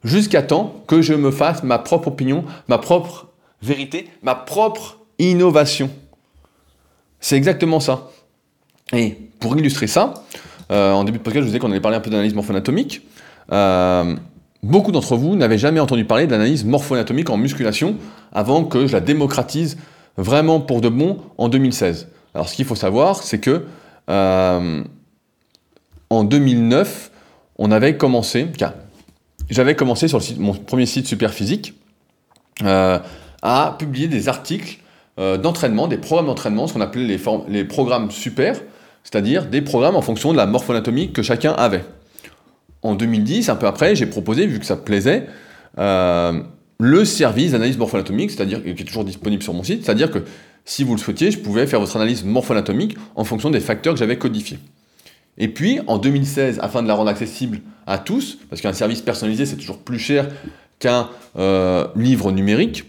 jusqu'à 0.05 0.43
temps 0.43 0.83
que 0.87 1.03
je 1.03 1.15
me 1.15 1.31
fasse 1.31 1.63
ma 1.63 1.79
propre 1.79 2.09
opinion, 2.09 2.45
ma 2.69 2.79
propre 2.79 3.29
vérité, 3.63 4.09
ma 4.23 4.35
propre 4.35 4.99
innovation. 5.19 5.91
C'est 7.21 7.37
exactement 7.37 7.81
ça. 7.81 8.11
Et 8.93 9.17
pour 9.41 9.57
illustrer 9.57 9.87
ça, 9.87 10.15
euh, 10.71 10.93
en 10.93 11.05
début 11.05 11.19
de 11.19 11.23
podcast, 11.23 11.43
je 11.43 11.47
vous 11.47 11.51
disais 11.51 11.59
qu'on 11.59 11.71
allait 11.71 11.81
parler 11.81 11.97
un 11.97 12.01
peu 12.01 12.11
d'analyse 12.11 12.35
morpho-anatomique. 12.35 13.03
Euh, 13.53 14.15
beaucoup 14.63 14.93
d'entre 14.93 15.17
vous 15.17 15.37
n'avaient 15.37 15.59
jamais 15.59 15.81
entendu 15.81 16.05
parler 16.05 16.27
d'analyse 16.27 16.65
morpho-anatomique 16.65 17.31
en 17.31 17.37
musculation 17.37 17.97
avant 18.33 18.65
que 18.65 18.87
je 18.87 18.93
la 18.93 19.01
démocratise 19.01 19.77
vraiment 20.17 20.61
pour 20.61 20.81
de 20.81 20.89
bon 20.89 21.19
en 21.39 21.49
2016. 21.49 22.09
Alors 22.35 22.49
ce 22.49 22.55
qu'il 22.55 22.65
faut 22.65 22.75
savoir, 22.75 23.23
c'est 23.23 23.39
que 23.39 23.67
euh, 24.09 24.83
en 26.11 26.25
2009, 26.25 27.11
on 27.59 27.71
avait 27.71 27.97
commencé, 27.97 28.49
j'avais 29.49 29.75
commencé 29.75 30.09
sur 30.09 30.21
mon 30.39 30.55
premier 30.55 30.87
site 30.87 31.07
Superphysique 31.07 31.75
à 32.63 33.77
publier 33.79 34.09
des 34.09 34.29
articles 34.29 34.79
d'entraînement, 35.17 35.87
des 35.87 35.99
programmes 35.99 36.27
d'entraînement, 36.27 36.67
ce 36.67 36.75
qu'on 36.75 36.81
appelait 36.81 37.05
les, 37.05 37.21
les 37.49 37.65
programmes 37.65 38.11
super, 38.11 38.61
c'est-à-dire 39.05 39.47
des 39.47 39.63
programmes 39.63 39.97
en 39.97 40.03
fonction 40.03 40.33
de 40.33 40.37
la 40.37 40.47
morphoanatomie 40.47 41.13
que 41.13 41.23
chacun 41.23 41.53
avait. 41.53 41.85
En 42.83 42.95
2010, 42.95 43.49
un 43.49 43.57
peu 43.57 43.67
après, 43.67 43.95
j'ai 43.95 44.07
proposé, 44.07 44.47
vu 44.47 44.59
que 44.59 44.67
ça 44.67 44.77
plaisait, 44.77 45.27
euh, 45.79 46.41
le 46.79 47.05
service 47.05 47.53
d'analyse 47.53 47.77
morphoanatomique, 47.77 48.31
c'est-à-dire 48.31 48.63
qui 48.63 48.71
est 48.71 48.87
toujours 48.87 49.05
disponible 49.05 49.43
sur 49.43 49.53
mon 49.53 49.63
site, 49.63 49.85
c'est-à-dire 49.85 50.11
que 50.11 50.25
si 50.65 50.83
vous 50.85 50.95
le 50.95 51.01
souhaitiez, 51.01 51.31
je 51.31 51.39
pouvais 51.39 51.67
faire 51.67 51.81
votre 51.81 51.97
analyse 51.97 52.25
morphoanatomique 52.25 52.97
en 53.17 53.25
fonction 53.25 53.51
des 53.51 53.61
facteurs 53.61 53.95
que 53.95 53.99
j'avais 53.99 54.17
codifiés. 54.17 54.59
Et 55.41 55.49
puis, 55.49 55.81
en 55.87 55.97
2016, 55.97 56.59
afin 56.63 56.83
de 56.83 56.89
la 56.89 56.95
rendre 56.95 57.09
accessible 57.09 57.63
à 57.87 57.97
tous, 57.99 58.39
parce 58.51 58.61
qu'un 58.61 58.75
service 58.75 59.01
personnalisé, 59.01 59.47
c'est 59.47 59.57
toujours 59.57 59.79
plus 59.79 59.99
cher 59.99 60.29
qu'un 60.79 61.09
euh, 61.39 61.89
livre 61.97 62.31
numérique, 62.31 62.85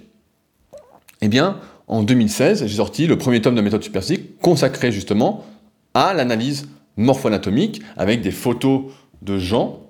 eh 1.21 1.29
bien, 1.29 1.57
en 1.87 2.03
2016, 2.03 2.67
j'ai 2.67 2.75
sorti 2.75 3.07
le 3.07 3.17
premier 3.17 3.41
tome 3.41 3.55
de 3.55 3.61
méthode 3.61 3.83
superphysique 3.83 4.37
consacré 4.41 4.91
justement 4.91 5.45
à 5.93 6.13
l'analyse 6.13 6.67
morpho-anatomique 6.97 7.81
avec 7.95 8.21
des 8.21 8.31
photos 8.31 8.83
de 9.21 9.37
gens 9.37 9.83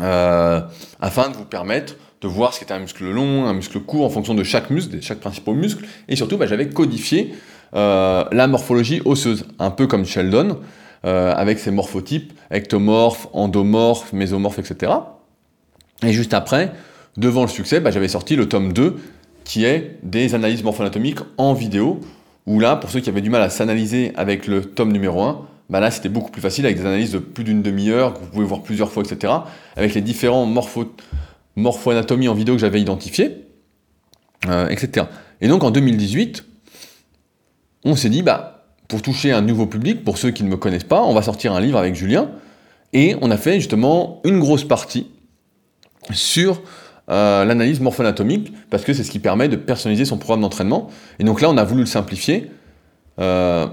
euh, 0.00 0.60
afin 1.00 1.28
de 1.28 1.36
vous 1.36 1.44
permettre 1.44 1.94
de 2.20 2.26
voir 2.26 2.54
ce 2.54 2.60
qu'était 2.60 2.74
un 2.74 2.80
muscle 2.80 3.08
long, 3.08 3.46
un 3.46 3.54
muscle 3.54 3.78
court 3.78 4.04
en 4.04 4.10
fonction 4.10 4.34
de 4.34 4.42
chaque 4.42 4.70
muscle, 4.70 4.96
de 4.96 5.00
chaque 5.00 5.20
principal 5.20 5.54
muscle. 5.54 5.86
Et 6.08 6.16
surtout, 6.16 6.38
bah, 6.38 6.46
j'avais 6.46 6.68
codifié 6.68 7.34
euh, 7.74 8.24
la 8.32 8.48
morphologie 8.48 9.00
osseuse, 9.04 9.46
un 9.60 9.70
peu 9.70 9.86
comme 9.86 10.04
Sheldon, 10.04 10.58
euh, 11.04 11.32
avec 11.34 11.58
ses 11.58 11.70
morphotypes, 11.70 12.32
ectomorphes, 12.50 13.28
endomorphes, 13.32 14.12
mésomorphes, 14.12 14.58
etc. 14.58 14.92
Et 16.02 16.12
juste 16.12 16.34
après, 16.34 16.72
devant 17.16 17.42
le 17.42 17.48
succès, 17.48 17.80
bah, 17.80 17.90
j'avais 17.90 18.08
sorti 18.08 18.36
le 18.36 18.48
tome 18.48 18.72
2, 18.72 18.96
qui 19.44 19.64
est 19.64 19.98
des 20.02 20.34
analyses 20.34 20.62
morpho-anatomiques 20.62 21.20
en 21.36 21.54
vidéo, 21.54 22.00
où 22.46 22.60
là, 22.60 22.76
pour 22.76 22.90
ceux 22.90 23.00
qui 23.00 23.08
avaient 23.10 23.20
du 23.20 23.30
mal 23.30 23.42
à 23.42 23.50
s'analyser 23.50 24.12
avec 24.16 24.46
le 24.46 24.64
tome 24.64 24.92
numéro 24.92 25.22
1, 25.22 25.46
bah 25.70 25.80
là 25.80 25.90
c'était 25.90 26.08
beaucoup 26.08 26.30
plus 26.30 26.40
facile 26.40 26.64
avec 26.64 26.78
des 26.78 26.86
analyses 26.86 27.12
de 27.12 27.18
plus 27.18 27.44
d'une 27.44 27.62
demi-heure, 27.62 28.14
que 28.14 28.20
vous 28.20 28.26
pouvez 28.26 28.46
voir 28.46 28.62
plusieurs 28.62 28.90
fois, 28.90 29.02
etc. 29.02 29.32
Avec 29.76 29.94
les 29.94 30.00
différents 30.00 30.46
morpho, 30.46 30.94
morpho-anatomies 31.56 32.28
en 32.28 32.34
vidéo 32.34 32.54
que 32.54 32.60
j'avais 32.60 32.80
identifiés, 32.80 33.44
euh, 34.48 34.68
etc. 34.68 35.06
Et 35.40 35.48
donc 35.48 35.64
en 35.64 35.70
2018, 35.70 36.44
on 37.84 37.96
s'est 37.96 38.08
dit, 38.08 38.22
bah, 38.22 38.57
pour 38.88 39.02
toucher 39.02 39.32
un 39.32 39.42
nouveau 39.42 39.66
public, 39.66 40.02
pour 40.02 40.18
ceux 40.18 40.30
qui 40.30 40.42
ne 40.42 40.48
me 40.48 40.56
connaissent 40.56 40.84
pas, 40.84 41.02
on 41.02 41.12
va 41.12 41.22
sortir 41.22 41.52
un 41.52 41.60
livre 41.60 41.78
avec 41.78 41.94
Julien, 41.94 42.30
et 42.94 43.14
on 43.20 43.30
a 43.30 43.36
fait 43.36 43.54
justement 43.54 44.20
une 44.24 44.40
grosse 44.40 44.64
partie 44.64 45.08
sur 46.10 46.62
euh, 47.10 47.44
l'analyse 47.44 47.80
morpho-anatomique, 47.80 48.52
parce 48.70 48.84
que 48.84 48.94
c'est 48.94 49.04
ce 49.04 49.10
qui 49.10 49.18
permet 49.18 49.48
de 49.48 49.56
personnaliser 49.56 50.06
son 50.06 50.16
programme 50.16 50.40
d'entraînement. 50.40 50.88
Et 51.18 51.24
donc 51.24 51.40
là, 51.40 51.50
on 51.50 51.56
a 51.56 51.64
voulu 51.64 51.80
le 51.80 51.86
simplifier 51.86 52.50
euh, 53.18 53.66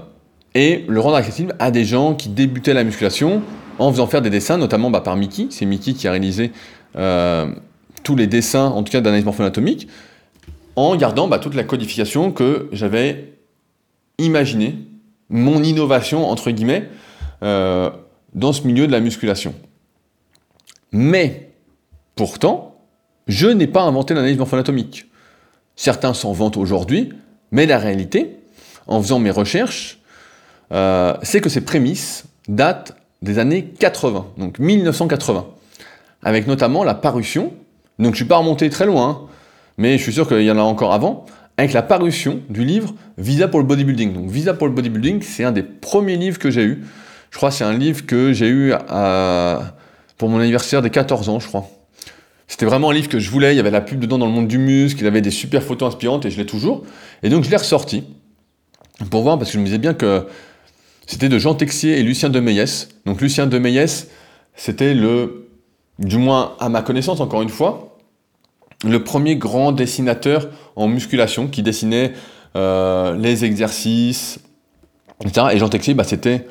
et 0.54 0.84
le 0.88 1.00
rendre 1.00 1.16
accessible 1.16 1.54
à 1.58 1.70
des 1.70 1.84
gens 1.84 2.14
qui 2.14 2.28
débutaient 2.28 2.74
la 2.74 2.84
musculation 2.84 3.42
en 3.78 3.90
faisant 3.90 4.06
faire 4.06 4.22
des 4.22 4.30
dessins, 4.30 4.56
notamment 4.58 4.90
bah, 4.90 5.00
par 5.00 5.16
Mickey. 5.16 5.48
C'est 5.50 5.66
Mickey 5.66 5.92
qui 5.92 6.08
a 6.08 6.10
réalisé 6.10 6.52
euh, 6.96 7.46
tous 8.02 8.16
les 8.16 8.26
dessins, 8.26 8.66
en 8.66 8.82
tout 8.82 8.92
cas 8.92 9.00
d'analyse 9.00 9.24
morpho-anatomique, 9.24 9.88
en 10.76 10.96
gardant 10.96 11.28
bah, 11.28 11.38
toute 11.38 11.54
la 11.54 11.64
codification 11.64 12.32
que 12.32 12.68
j'avais 12.72 13.34
imaginée, 14.18 14.76
mon 15.30 15.62
innovation, 15.62 16.28
entre 16.28 16.50
guillemets, 16.50 16.88
dans 17.40 18.52
ce 18.52 18.66
milieu 18.66 18.86
de 18.86 18.92
la 18.92 19.00
musculation. 19.00 19.54
Mais, 20.92 21.50
pourtant, 22.14 22.76
je 23.26 23.48
n'ai 23.48 23.66
pas 23.66 23.82
inventé 23.82 24.14
l'analyse 24.14 24.38
morpho-anatomique. 24.38 25.06
Certains 25.74 26.14
s'en 26.14 26.32
vantent 26.32 26.56
aujourd'hui, 26.56 27.12
mais 27.50 27.66
la 27.66 27.78
réalité, 27.78 28.38
en 28.86 29.00
faisant 29.02 29.18
mes 29.18 29.30
recherches, 29.30 29.98
euh, 30.72 31.14
c'est 31.22 31.40
que 31.40 31.48
ces 31.48 31.60
prémices 31.60 32.24
datent 32.48 32.96
des 33.22 33.38
années 33.38 33.64
80, 33.78 34.26
donc 34.38 34.58
1980, 34.58 35.46
avec 36.22 36.46
notamment 36.46 36.84
la 36.84 36.94
parution, 36.94 37.52
donc 37.98 38.06
je 38.06 38.10
ne 38.10 38.16
suis 38.16 38.24
pas 38.24 38.36
remonté 38.36 38.70
très 38.70 38.86
loin, 38.86 39.08
hein, 39.08 39.20
mais 39.78 39.98
je 39.98 40.02
suis 40.02 40.12
sûr 40.12 40.28
qu'il 40.28 40.42
y 40.42 40.50
en 40.50 40.58
a 40.58 40.62
encore 40.62 40.92
avant, 40.92 41.26
avec 41.58 41.72
la 41.72 41.82
parution 41.82 42.40
du 42.48 42.64
livre 42.64 42.94
Visa 43.18 43.48
pour 43.48 43.60
le 43.60 43.66
bodybuilding. 43.66 44.12
Donc 44.12 44.30
Visa 44.30 44.54
pour 44.54 44.66
le 44.66 44.72
bodybuilding, 44.72 45.22
c'est 45.22 45.44
un 45.44 45.52
des 45.52 45.62
premiers 45.62 46.16
livres 46.16 46.38
que 46.38 46.50
j'ai 46.50 46.64
eu. 46.64 46.84
Je 47.30 47.36
crois 47.36 47.50
que 47.50 47.56
c'est 47.56 47.64
un 47.64 47.76
livre 47.76 48.06
que 48.06 48.32
j'ai 48.32 48.48
eu 48.48 48.72
pour 50.18 50.28
mon 50.28 50.38
anniversaire 50.38 50.82
des 50.82 50.90
14 50.90 51.28
ans, 51.28 51.40
je 51.40 51.46
crois. 51.48 51.68
C'était 52.48 52.66
vraiment 52.66 52.90
un 52.90 52.94
livre 52.94 53.08
que 53.08 53.18
je 53.18 53.30
voulais, 53.30 53.54
il 53.54 53.56
y 53.56 53.60
avait 53.60 53.70
la 53.70 53.80
pub 53.80 53.98
dedans 53.98 54.18
dans 54.18 54.26
le 54.26 54.32
monde 54.32 54.46
du 54.46 54.58
muscle, 54.58 55.00
il 55.00 55.06
avait 55.06 55.20
des 55.20 55.32
super 55.32 55.62
photos 55.62 55.88
inspirantes 55.88 56.24
et 56.26 56.30
je 56.30 56.36
l'ai 56.36 56.46
toujours. 56.46 56.84
Et 57.22 57.28
donc 57.28 57.44
je 57.44 57.50
l'ai 57.50 57.56
ressorti 57.56 58.04
pour 59.10 59.22
voir, 59.22 59.38
parce 59.38 59.50
que 59.50 59.54
je 59.54 59.60
me 59.60 59.64
disais 59.64 59.78
bien 59.78 59.94
que 59.94 60.26
c'était 61.06 61.28
de 61.28 61.38
Jean 61.38 61.54
Texier 61.54 61.98
et 61.98 62.02
Lucien 62.02 62.28
de 62.28 62.40
Meillès. 62.40 62.88
Donc 63.04 63.20
Lucien 63.20 63.46
de 63.46 63.58
Meillès, 63.58 64.08
c'était 64.54 64.94
le, 64.94 65.48
du 65.98 66.18
moins 66.18 66.54
à 66.60 66.68
ma 66.68 66.82
connaissance 66.82 67.20
encore 67.20 67.42
une 67.42 67.48
fois, 67.48 67.95
le 68.84 69.02
premier 69.02 69.36
grand 69.36 69.72
dessinateur 69.72 70.48
en 70.76 70.88
musculation 70.88 71.48
qui 71.48 71.62
dessinait 71.62 72.12
euh, 72.56 73.16
les 73.16 73.44
exercices, 73.44 74.40
etc. 75.24 75.48
Et 75.52 75.58
Jean 75.58 75.68
Texier, 75.68 75.94
bah, 75.94 76.04
c'était, 76.04 76.46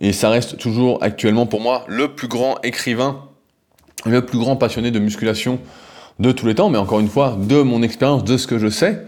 et 0.00 0.12
ça 0.12 0.30
reste 0.30 0.58
toujours 0.58 1.02
actuellement 1.02 1.46
pour 1.46 1.60
moi, 1.60 1.84
le 1.88 2.14
plus 2.14 2.28
grand 2.28 2.56
écrivain 2.62 3.28
le 4.04 4.24
plus 4.24 4.38
grand 4.38 4.56
passionné 4.56 4.90
de 4.90 4.98
musculation 4.98 5.58
de 6.18 6.32
tous 6.32 6.46
les 6.46 6.54
temps, 6.54 6.68
mais 6.68 6.78
encore 6.78 7.00
une 7.00 7.08
fois, 7.08 7.36
de 7.38 7.62
mon 7.62 7.82
expérience, 7.82 8.24
de 8.24 8.36
ce 8.36 8.46
que 8.46 8.58
je 8.58 8.68
sais, 8.68 9.04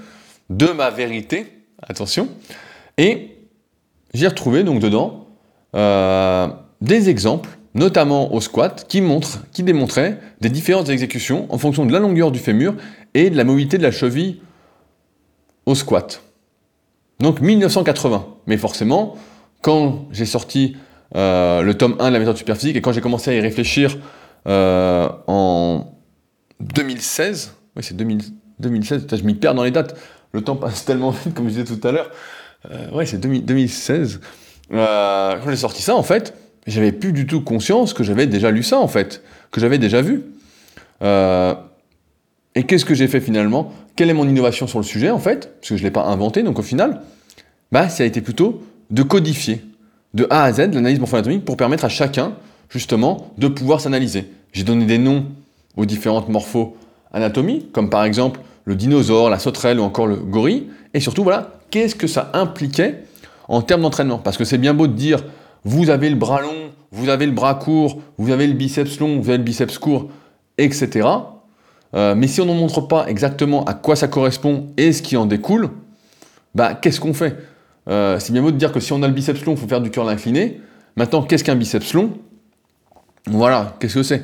de 0.48 0.66
ma 0.66 0.90
vérité, 0.90 1.64
attention. 1.82 2.28
Et 2.98 3.36
j'ai 4.14 4.28
retrouvé 4.28 4.62
donc 4.62 4.80
dedans 4.80 5.26
euh, 5.74 6.48
des 6.80 7.08
exemples, 7.08 7.50
notamment 7.74 8.32
au 8.34 8.40
squat, 8.40 8.86
qui, 8.88 9.00
montrent, 9.00 9.44
qui 9.52 9.62
démontraient 9.62 10.18
des 10.40 10.48
différentes 10.48 10.88
exécutions 10.88 11.46
en 11.52 11.58
fonction 11.58 11.86
de 11.86 11.92
la 11.92 11.98
longueur 11.98 12.32
du 12.32 12.38
fémur 12.38 12.74
et 13.14 13.30
de 13.30 13.36
la 13.36 13.44
mobilité 13.44 13.78
de 13.78 13.82
la 13.82 13.90
cheville 13.90 14.40
au 15.66 15.74
squat. 15.74 16.22
Donc 17.20 17.40
1980. 17.40 18.26
Mais 18.46 18.56
forcément, 18.56 19.16
quand 19.62 20.06
j'ai 20.10 20.26
sorti 20.26 20.76
euh, 21.16 21.62
le 21.62 21.74
tome 21.74 21.96
1 21.98 22.08
de 22.08 22.12
la 22.12 22.18
méthode 22.18 22.36
superphysique 22.36 22.76
et 22.76 22.80
quand 22.80 22.92
j'ai 22.92 23.00
commencé 23.00 23.30
à 23.30 23.34
y 23.34 23.40
réfléchir 23.40 23.98
euh, 24.46 25.08
en 25.26 25.98
2016, 26.60 27.54
oui 27.76 27.82
c'est 27.82 27.96
2016, 27.96 29.06
je 29.12 29.22
m'y 29.24 29.34
perds 29.34 29.54
dans 29.54 29.64
les 29.64 29.70
dates, 29.70 29.96
le 30.32 30.42
temps 30.42 30.56
passe 30.56 30.84
tellement 30.86 31.10
vite 31.10 31.34
comme 31.34 31.46
je 31.46 31.60
disais 31.60 31.64
tout 31.64 31.86
à 31.86 31.92
l'heure, 31.92 32.10
euh, 32.70 33.04
c'est 33.04 33.20
2016, 33.20 34.20
euh, 34.72 35.36
quand 35.42 35.50
j'ai 35.50 35.56
sorti 35.56 35.82
ça 35.82 35.94
en 35.94 36.02
fait, 36.02 36.34
j'avais 36.70 36.92
plus 36.92 37.12
du 37.12 37.26
tout 37.26 37.40
conscience 37.40 37.92
que 37.92 38.02
j'avais 38.02 38.26
déjà 38.26 38.50
lu 38.50 38.62
ça 38.62 38.78
en 38.78 38.88
fait, 38.88 39.22
que 39.50 39.60
j'avais 39.60 39.78
déjà 39.78 40.02
vu. 40.02 40.22
et 41.02 42.64
qu'est-ce 42.64 42.84
que 42.84 42.94
j'ai 42.94 43.08
fait 43.08 43.20
finalement? 43.20 43.72
Quelle 43.96 44.10
est 44.10 44.14
mon 44.14 44.28
innovation 44.28 44.66
sur 44.66 44.78
le 44.78 44.84
sujet 44.84 45.10
en 45.10 45.18
fait? 45.18 45.52
Parce 45.60 45.70
que 45.70 45.76
je 45.76 45.82
ne 45.82 45.86
l'ai 45.86 45.92
pas 45.92 46.04
inventé, 46.04 46.42
donc 46.42 46.58
au 46.58 46.62
final, 46.62 47.02
bah, 47.72 47.88
ça 47.88 48.02
a 48.02 48.06
été 48.06 48.20
plutôt 48.20 48.62
de 48.90 49.02
codifier 49.02 49.62
de 50.14 50.26
A 50.30 50.44
à 50.44 50.52
Z 50.52 50.58
l'analyse 50.72 50.98
morpho-anatomique 50.98 51.44
pour 51.44 51.56
permettre 51.56 51.84
à 51.84 51.88
chacun 51.88 52.32
justement, 52.70 53.32
de 53.36 53.48
pouvoir 53.48 53.80
s'analyser. 53.80 54.30
J'ai 54.52 54.64
donné 54.64 54.86
des 54.86 54.98
noms 54.98 55.26
aux 55.76 55.84
différentes 55.84 56.28
morpho-anatomies, 56.28 57.66
comme 57.72 57.90
par 57.90 58.04
exemple 58.04 58.40
le 58.64 58.74
dinosaure, 58.74 59.28
la 59.28 59.38
sauterelle 59.38 59.80
ou 59.80 59.82
encore 59.82 60.06
le 60.06 60.16
gorille, 60.16 60.68
et 60.94 61.00
surtout, 61.00 61.24
voilà, 61.24 61.54
qu'est-ce 61.70 61.94
que 61.94 62.06
ça 62.06 62.30
impliquait 62.32 63.04
en 63.48 63.62
termes 63.62 63.82
d'entraînement? 63.82 64.18
Parce 64.18 64.36
que 64.36 64.44
c'est 64.44 64.58
bien 64.58 64.74
beau 64.74 64.86
de 64.86 64.92
dire, 64.92 65.24
vous 65.64 65.90
avez 65.90 66.10
le 66.10 66.16
bras 66.16 66.40
long, 66.40 66.70
vous 66.92 67.08
avez 67.08 67.26
le 67.26 67.32
bras 67.32 67.54
court, 67.54 68.00
vous 68.18 68.30
avez 68.30 68.46
le 68.46 68.54
biceps 68.54 68.98
long, 68.98 69.20
vous 69.20 69.28
avez 69.28 69.38
le 69.38 69.44
biceps 69.44 69.78
court, 69.78 70.08
etc. 70.58 71.08
Euh, 71.94 72.14
mais 72.14 72.26
si 72.26 72.40
on 72.40 72.46
ne 72.46 72.54
montre 72.54 72.80
pas 72.82 73.06
exactement 73.08 73.64
à 73.64 73.74
quoi 73.74 73.96
ça 73.96 74.08
correspond 74.08 74.68
et 74.76 74.92
ce 74.92 75.02
qui 75.02 75.16
en 75.16 75.26
découle, 75.26 75.70
bah, 76.54 76.74
qu'est-ce 76.74 77.00
qu'on 77.00 77.14
fait? 77.14 77.36
Euh, 77.88 78.18
C'est 78.18 78.32
bien 78.32 78.42
beau 78.42 78.50
de 78.50 78.56
dire 78.56 78.72
que 78.72 78.80
si 78.80 78.92
on 78.92 79.02
a 79.02 79.08
le 79.08 79.14
biceps 79.14 79.44
long, 79.44 79.52
il 79.52 79.58
faut 79.58 79.68
faire 79.68 79.80
du 79.80 79.90
curl 79.90 80.08
incliné. 80.08 80.60
Maintenant, 80.96 81.22
qu'est-ce 81.22 81.44
qu'un 81.44 81.56
biceps 81.56 81.92
long? 81.94 82.12
Voilà, 83.26 83.76
qu'est-ce 83.80 83.94
que 83.94 84.02
c'est? 84.02 84.22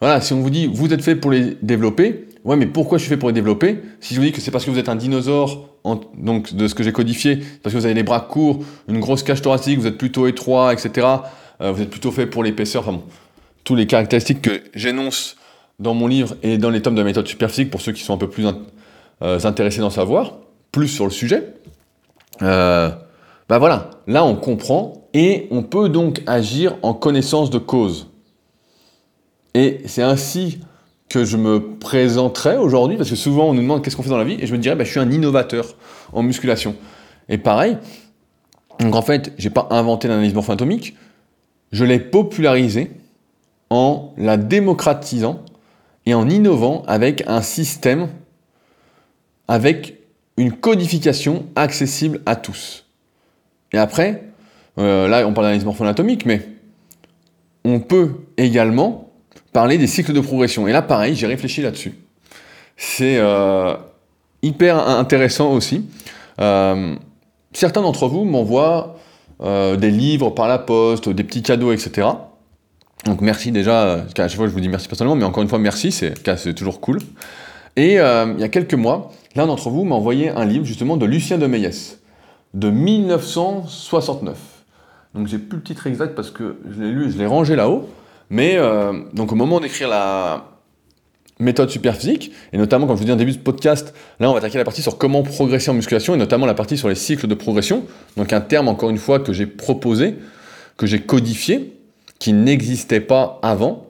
Voilà, 0.00 0.20
si 0.20 0.32
on 0.32 0.40
vous 0.40 0.50
dit, 0.50 0.66
vous 0.66 0.92
êtes 0.92 1.02
fait 1.02 1.16
pour 1.16 1.30
les 1.30 1.56
développer, 1.60 2.27
ouais, 2.44 2.56
mais 2.56 2.66
pourquoi 2.66 2.98
je 2.98 3.02
suis 3.02 3.10
fait 3.10 3.16
pour 3.16 3.28
les 3.28 3.34
développer 3.34 3.80
Si 4.00 4.14
je 4.14 4.20
vous 4.20 4.26
dis 4.26 4.32
que 4.32 4.40
c'est 4.40 4.50
parce 4.50 4.64
que 4.64 4.70
vous 4.70 4.78
êtes 4.78 4.88
un 4.88 4.96
dinosaure, 4.96 5.68
donc 5.84 6.54
de 6.54 6.68
ce 6.68 6.74
que 6.74 6.82
j'ai 6.82 6.92
codifié, 6.92 7.36
parce 7.62 7.74
que 7.74 7.78
vous 7.78 7.86
avez 7.86 7.94
les 7.94 8.02
bras 8.02 8.20
courts, 8.20 8.60
une 8.88 9.00
grosse 9.00 9.22
cage 9.22 9.42
thoracique, 9.42 9.78
vous 9.78 9.86
êtes 9.86 9.98
plutôt 9.98 10.26
étroit, 10.26 10.72
etc. 10.72 11.06
Euh, 11.60 11.72
vous 11.72 11.82
êtes 11.82 11.90
plutôt 11.90 12.10
fait 12.10 12.26
pour 12.26 12.42
l'épaisseur, 12.42 12.82
enfin 12.82 12.92
bon, 12.92 13.02
tous 13.64 13.74
les 13.74 13.86
caractéristiques 13.86 14.42
que 14.42 14.62
j'énonce 14.74 15.36
dans 15.78 15.94
mon 15.94 16.06
livre 16.06 16.36
et 16.42 16.58
dans 16.58 16.70
les 16.70 16.82
tomes 16.82 16.94
de 16.94 17.00
la 17.00 17.04
méthode 17.04 17.26
superphysique 17.26 17.70
pour 17.70 17.80
ceux 17.80 17.92
qui 17.92 18.02
sont 18.02 18.14
un 18.14 18.18
peu 18.18 18.28
plus 18.28 18.46
euh, 19.22 19.38
intéressés 19.44 19.80
d'en 19.80 19.90
savoir, 19.90 20.38
plus 20.72 20.88
sur 20.88 21.04
le 21.04 21.10
sujet. 21.10 21.54
Euh, 22.42 22.90
bah 23.48 23.58
voilà, 23.58 23.90
là 24.06 24.24
on 24.24 24.36
comprend 24.36 25.08
et 25.14 25.48
on 25.50 25.62
peut 25.62 25.88
donc 25.88 26.22
agir 26.26 26.76
en 26.82 26.94
connaissance 26.94 27.50
de 27.50 27.58
cause. 27.58 28.08
Et 29.54 29.80
c'est 29.86 30.02
ainsi 30.02 30.60
que 31.08 31.24
je 31.24 31.36
me 31.36 31.76
présenterai 31.78 32.56
aujourd'hui, 32.56 32.96
parce 32.96 33.10
que 33.10 33.16
souvent 33.16 33.48
on 33.48 33.54
nous 33.54 33.62
demande 33.62 33.82
qu'est-ce 33.82 33.96
qu'on 33.96 34.02
fait 34.02 34.10
dans 34.10 34.18
la 34.18 34.24
vie, 34.24 34.36
et 34.40 34.46
je 34.46 34.52
me 34.52 34.58
dirais, 34.58 34.76
bah, 34.76 34.84
je 34.84 34.90
suis 34.90 35.00
un 35.00 35.10
innovateur 35.10 35.74
en 36.12 36.22
musculation. 36.22 36.76
Et 37.28 37.38
pareil, 37.38 37.78
donc 38.80 38.94
en 38.94 39.02
fait, 39.02 39.32
j'ai 39.38 39.50
pas 39.50 39.68
inventé 39.70 40.08
l'analyse 40.08 40.34
morpho-anatomique, 40.34 40.96
je 41.72 41.84
l'ai 41.84 41.98
popularisé 41.98 42.90
en 43.70 44.12
la 44.16 44.36
démocratisant 44.36 45.44
et 46.06 46.14
en 46.14 46.28
innovant 46.28 46.82
avec 46.86 47.24
un 47.26 47.42
système, 47.42 48.08
avec 49.46 49.98
une 50.36 50.52
codification 50.52 51.46
accessible 51.56 52.20
à 52.24 52.36
tous. 52.36 52.86
Et 53.72 53.78
après, 53.78 54.24
euh, 54.78 55.08
là 55.08 55.26
on 55.26 55.34
parle 55.34 55.46
d'analyse 55.46 55.64
morpho-anatomique, 55.64 56.24
mais 56.24 56.46
on 57.64 57.80
peut 57.80 58.12
également 58.36 59.07
parler 59.52 59.78
des 59.78 59.86
cycles 59.86 60.12
de 60.12 60.20
progression. 60.20 60.68
Et 60.68 60.72
là, 60.72 60.82
pareil, 60.82 61.14
j'ai 61.14 61.26
réfléchi 61.26 61.62
là-dessus. 61.62 61.94
C'est 62.76 63.18
euh, 63.18 63.74
hyper 64.42 64.88
intéressant 64.88 65.52
aussi. 65.52 65.84
Euh, 66.40 66.94
certains 67.52 67.82
d'entre 67.82 68.06
vous 68.06 68.24
m'envoient 68.24 68.96
euh, 69.42 69.76
des 69.76 69.90
livres 69.90 70.30
par 70.30 70.48
la 70.48 70.58
poste, 70.58 71.08
des 71.08 71.24
petits 71.24 71.42
cadeaux, 71.42 71.72
etc. 71.72 72.08
Donc 73.04 73.20
merci 73.20 73.52
déjà, 73.52 73.94
à 73.94 74.06
chaque 74.14 74.34
fois 74.34 74.46
je 74.48 74.52
vous 74.52 74.60
dis 74.60 74.68
merci 74.68 74.88
personnellement, 74.88 75.16
mais 75.16 75.24
encore 75.24 75.42
une 75.42 75.48
fois 75.48 75.58
merci, 75.58 75.92
c'est 75.92 76.54
toujours 76.54 76.80
cool. 76.80 76.98
Et 77.76 77.94
il 77.94 78.40
y 78.40 78.44
a 78.44 78.48
quelques 78.48 78.74
mois, 78.74 79.12
l'un 79.36 79.46
d'entre 79.46 79.70
vous 79.70 79.84
m'a 79.84 79.94
envoyé 79.94 80.30
un 80.30 80.44
livre 80.44 80.64
justement 80.64 80.96
de 80.96 81.06
Lucien 81.06 81.38
de 81.38 81.46
Meillès, 81.46 82.00
de 82.54 82.70
1969. 82.70 84.36
Donc 85.14 85.28
j'ai 85.28 85.38
plus 85.38 85.58
le 85.58 85.62
titre 85.62 85.86
exact 85.86 86.14
parce 86.14 86.30
que 86.30 86.58
je 86.68 86.82
l'ai 86.82 86.90
lu, 86.90 87.10
je 87.10 87.18
l'ai 87.18 87.26
rangé 87.26 87.54
là-haut. 87.56 87.88
Mais 88.30 88.56
euh, 88.56 88.92
donc 89.12 89.32
au 89.32 89.34
moment 89.34 89.60
d'écrire 89.60 89.88
la 89.88 90.44
méthode 91.40 91.70
superphysique, 91.70 92.32
et 92.52 92.58
notamment 92.58 92.86
comme 92.86 92.96
je 92.96 93.00
vous 93.00 93.06
dis 93.06 93.12
en 93.12 93.16
début 93.16 93.32
de 93.32 93.38
podcast, 93.38 93.94
là 94.20 94.28
on 94.28 94.32
va 94.32 94.38
attaquer 94.38 94.58
la 94.58 94.64
partie 94.64 94.82
sur 94.82 94.98
comment 94.98 95.22
progresser 95.22 95.70
en 95.70 95.74
musculation, 95.74 96.14
et 96.14 96.18
notamment 96.18 96.46
la 96.46 96.54
partie 96.54 96.76
sur 96.76 96.88
les 96.88 96.94
cycles 96.94 97.26
de 97.26 97.34
progression, 97.34 97.84
donc 98.16 98.32
un 98.32 98.40
terme 98.40 98.68
encore 98.68 98.90
une 98.90 98.98
fois 98.98 99.20
que 99.20 99.32
j'ai 99.32 99.46
proposé, 99.46 100.16
que 100.76 100.86
j'ai 100.86 101.00
codifié, 101.00 101.78
qui 102.18 102.32
n'existait 102.32 103.00
pas 103.00 103.38
avant, 103.42 103.86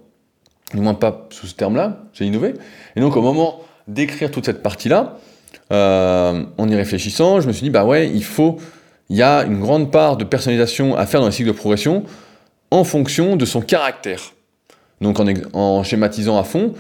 du 0.75 0.81
moins 0.81 0.95
pas 0.95 1.27
sous 1.31 1.47
ce 1.47 1.55
terme-là, 1.55 2.03
j'ai 2.13 2.27
innové. 2.27 2.55
Et 2.97 3.01
donc 3.01 3.17
au 3.17 3.23
moment 3.23 3.61
d'écrire 3.87 4.31
toute 4.31 4.45
cette 4.45 4.63
partie-là, 4.63 5.19
euh, 5.73 6.45
en 6.57 6.69
y 6.69 6.75
réfléchissant, 6.75 7.41
je 7.41 7.49
me 7.49 7.53
suis 7.53 7.65
dit, 7.65 7.71
bah 7.71 7.85
ouais, 7.85 8.09
il 8.09 8.25
faut, 8.25 8.57
il 9.09 9.17
y 9.17 9.23
a 9.23 9.45
une 9.45 9.61
grande 9.61 9.91
part 9.91 10.17
de 10.17 10.25
personnalisation 10.25 10.97
à 10.97 11.07
faire 11.07 11.21
dans 11.21 11.27
les 11.27 11.33
cycles 11.33 11.49
de 11.49 11.55
progression, 11.55 12.05
en 12.71 12.85
fonction 12.85 13.37
de 13.37 13.45
son 13.45 13.61
caractère. 13.61 14.35
Donc 15.01 15.21
en, 15.53 15.83
schématisant 15.85 16.39
à 16.39 16.45
fond, 16.45 16.75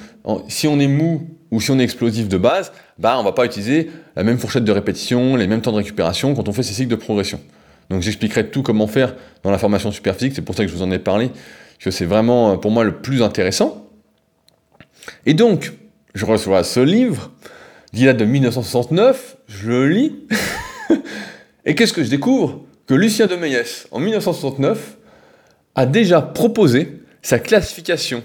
si 0.48 0.66
on 0.66 0.80
est 0.80 0.88
mou 0.88 1.28
ou 1.50 1.60
si 1.60 1.70
on 1.70 1.78
est 1.78 1.84
explosif 1.84 2.28
de 2.28 2.36
base, 2.36 2.72
bah 2.98 3.16
on 3.18 3.22
va 3.22 3.32
pas 3.32 3.44
utiliser 3.44 3.90
la 4.16 4.24
même 4.24 4.38
fourchette 4.38 4.64
de 4.64 4.72
répétition, 4.72 5.36
les 5.36 5.46
mêmes 5.46 5.60
temps 5.60 5.72
de 5.72 5.76
récupération 5.76 6.34
quand 6.34 6.48
on 6.48 6.52
fait 6.52 6.64
ces 6.64 6.74
cycles 6.74 6.90
de 6.90 6.96
progression. 6.96 7.40
Donc 7.90 8.02
j'expliquerai 8.02 8.50
tout 8.50 8.62
comment 8.62 8.86
faire 8.86 9.14
dans 9.42 9.50
la 9.50 9.58
formation 9.58 9.92
superphysique, 9.92 10.34
c'est 10.34 10.42
pour 10.42 10.54
ça 10.54 10.64
que 10.64 10.70
je 10.70 10.76
vous 10.76 10.82
en 10.82 10.90
ai 10.90 10.98
parlé, 10.98 11.30
que 11.78 11.90
c'est 11.90 12.04
vraiment 12.04 12.52
euh, 12.52 12.56
pour 12.56 12.70
moi 12.70 12.84
le 12.84 12.96
plus 12.96 13.22
intéressant. 13.22 13.86
Et 15.24 15.32
donc, 15.32 15.72
je 16.14 16.26
reçois 16.26 16.64
ce 16.64 16.80
livre, 16.80 17.30
date 17.94 18.16
de 18.16 18.24
1969, 18.24 19.38
je 19.46 19.70
le 19.70 19.88
lis, 19.88 20.16
et 21.64 21.74
qu'est-ce 21.74 21.94
que 21.94 22.04
je 22.04 22.10
découvre? 22.10 22.60
Que 22.86 22.94
Lucien 22.94 23.26
de 23.26 23.36
Meillès, 23.36 23.86
en 23.90 24.00
1969, 24.00 24.97
a 25.74 25.86
déjà 25.86 26.22
proposé 26.22 27.00
sa 27.22 27.38
classification 27.38 28.22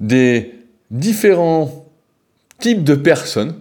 des 0.00 0.54
différents 0.90 1.86
types 2.58 2.84
de 2.84 2.94
personnes 2.94 3.54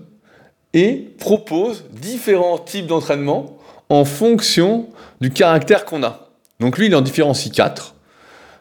et 0.73 1.09
propose 1.17 1.85
différents 1.91 2.57
types 2.57 2.87
d'entraînement 2.87 3.57
en 3.89 4.05
fonction 4.05 4.87
du 5.21 5.31
caractère 5.31 5.85
qu'on 5.85 6.03
a. 6.03 6.29
Donc 6.59 6.77
lui, 6.77 6.87
il 6.87 6.95
en 6.95 7.01
différencie 7.01 7.51
quatre. 7.53 7.95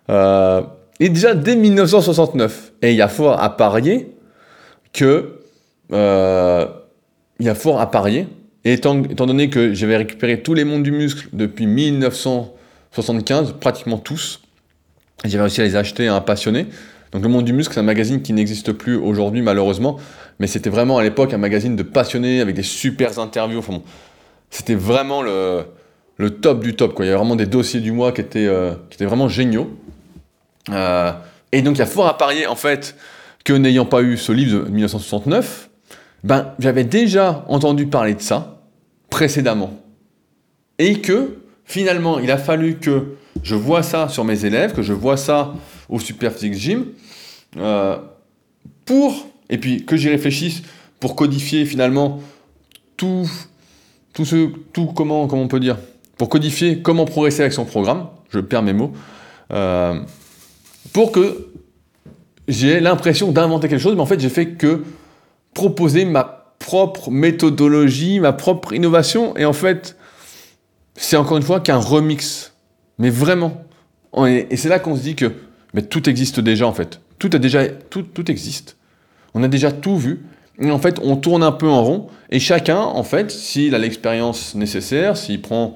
Euh, 0.09 0.63
et 1.01 1.09
déjà 1.09 1.35
dès 1.35 1.57
1969. 1.57 2.73
Et 2.83 2.93
il 2.93 2.97
y 2.97 3.03
a 3.03 3.09
fort 3.09 3.43
à 3.43 3.57
parier 3.57 4.15
que... 4.93 5.41
Euh, 5.93 6.67
il 7.39 7.47
y 7.47 7.49
a 7.49 7.55
fort 7.55 7.81
à 7.81 7.91
parier. 7.91 8.27
Et 8.65 8.73
étant, 8.73 8.95
donné 8.95 9.51
que 9.51 9.75
j'avais 9.75 9.97
récupéré 9.97 10.43
tous 10.43 10.55
les 10.55 10.65
mondes 10.65 10.83
du 10.83 10.91
muscle 10.91 11.29
depuis 11.33 11.67
1975, 12.97 13.57
pratiquement 13.61 13.99
tous, 13.99 14.41
j'ai 15.25 15.39
réussi 15.39 15.61
à 15.61 15.65
les 15.65 15.77
acheter 15.77 16.09
à 16.09 16.15
un 16.15 16.21
passionné. 16.21 16.67
Donc 17.13 17.23
Le 17.23 17.29
Monde 17.29 17.45
du 17.45 17.53
Muscle, 17.53 17.75
c'est 17.75 17.81
un 17.81 17.85
magazine 17.85 18.23
qui 18.23 18.33
n'existe 18.33 18.73
plus 18.73 18.97
aujourd'hui 18.97 19.43
malheureusement, 19.43 19.99
mais 20.39 20.47
c'était 20.47 20.71
vraiment 20.71 20.99
à 20.99 21.03
l'époque 21.03 21.33
un 21.35 21.39
magazine 21.39 21.77
de 21.77 21.83
passionnés 21.83 22.41
avec 22.41 22.55
des 22.55 22.63
super 22.63 23.19
interviews. 23.19 23.59
Enfin, 23.59 23.83
c'était 24.51 24.75
vraiment 24.75 25.23
le, 25.23 25.67
top 26.41 26.63
du 26.63 26.75
top. 26.75 26.95
Il 26.99 27.05
y 27.05 27.09
avait 27.09 27.17
vraiment 27.17 27.37
des 27.37 27.47
dossiers 27.47 27.81
du 27.81 27.93
mois 27.93 28.13
qui 28.13 28.23
étaient, 28.23 28.47
euh, 28.47 28.73
vraiment 29.01 29.29
géniaux. 29.29 29.77
Euh, 30.71 31.13
et 31.53 31.63
donc 31.63 31.77
il 31.77 31.81
y 31.81 31.83
a 31.83 31.87
fort 31.87 32.07
à 32.07 32.17
parier 32.17 32.47
en 32.47 32.57
fait 32.57 32.97
que 33.45 33.53
n'ayant 33.53 33.85
pas 33.85 34.03
eu 34.03 34.17
ce 34.17 34.33
livre 34.33 34.65
de 34.65 34.71
1969, 34.71 35.69
ben, 36.25 36.55
j'avais 36.59 36.85
déjà 36.85 37.45
entendu 37.49 37.87
parler 37.87 38.15
de 38.15 38.23
ça 38.23 38.63
précédemment. 39.11 39.75
Et 40.79 41.01
que 41.01 41.37
finalement 41.67 42.19
il 42.19 42.31
a 42.31 42.39
fallu 42.39 42.77
que 42.77 43.17
je 43.43 43.55
vois 43.55 43.83
ça 43.83 44.09
sur 44.09 44.25
mes 44.25 44.45
élèves, 44.45 44.73
que 44.73 44.83
je 44.83 44.93
vois 44.93 45.17
ça 45.17 45.55
au 45.89 46.01
Super 46.01 46.33
Physique 46.33 46.55
Gym, 46.55 46.87
euh, 47.59 47.97
pour, 48.85 49.27
et 49.51 49.59
puis 49.59 49.85
que 49.85 49.97
j'y 49.97 50.09
réfléchisse 50.09 50.63
pour 51.01 51.17
codifier 51.17 51.65
finalement 51.67 52.21
tout, 52.97 53.29
tout 54.15 54.25
ce, 54.25 54.49
tout 54.73 54.87
comment, 54.87 55.27
comment 55.27 55.43
on 55.43 55.49
peut 55.49 55.61
dire, 55.61 55.77
pour 56.17 56.29
codifier 56.29 56.81
comment 56.81 57.05
progresser 57.05 57.43
avec 57.43 57.53
son 57.53 57.65
programme, 57.65 58.07
je 58.31 58.41
perds 58.41 58.63
mes 58.63 58.73
mots, 58.73 58.93
euh, 59.53 60.01
pour 60.93 61.13
que 61.13 61.49
j'ai 62.49 62.81
l'impression 62.81 63.33
d'inventer 63.33 63.69
quelque 63.69 63.81
chose, 63.81 63.95
mais 63.95 64.01
en 64.01 64.07
fait 64.07 64.21
j'ai 64.21 64.29
fait 64.29 64.53
que 64.53 64.85
proposer 65.53 66.05
ma 66.05 66.55
propre 66.59 67.11
méthodologie, 67.11 68.21
ma 68.21 68.33
propre 68.33 68.73
innovation, 68.73 69.37
et 69.37 69.45
en 69.45 69.53
fait 69.53 69.96
c'est 70.97 71.17
encore 71.17 71.37
une 71.37 71.43
fois 71.43 71.61
qu'un 71.61 71.79
remix 71.79 72.55
mais 72.99 73.11
vraiment. 73.11 73.63
Et 74.27 74.57
c'est 74.57 74.69
là 74.69 74.79
qu'on 74.79 74.97
se 74.97 75.03
dit 75.03 75.15
que 75.15 75.33
mais 75.75 75.83
tout 75.83 76.09
existe 76.09 76.41
déjà 76.41 76.67
en 76.67 76.73
fait. 76.73 77.01
Tout, 77.19 77.31
a 77.35 77.39
déjà, 77.39 77.69
tout, 77.69 78.03
tout 78.03 78.31
existe. 78.31 78.77
On 79.35 79.43
a 79.43 79.49
déjà 79.49 79.73
tout 79.73 79.99
vu. 79.99 80.25
Et 80.59 80.71
en 80.71 80.79
fait, 80.79 80.99
on 81.03 81.17
tourne 81.17 81.43
un 81.43 81.53
peu 81.53 81.69
en 81.69 81.85
rond. 81.85 82.07
Et 82.31 82.41
chacun, 82.41 82.79
en 82.79 83.03
fait, 83.03 83.31
s'il 83.31 83.75
a 83.75 83.79
l'expérience 83.79 84.55
nécessaire, 84.55 85.17
s'il 85.17 85.43
prend 85.43 85.75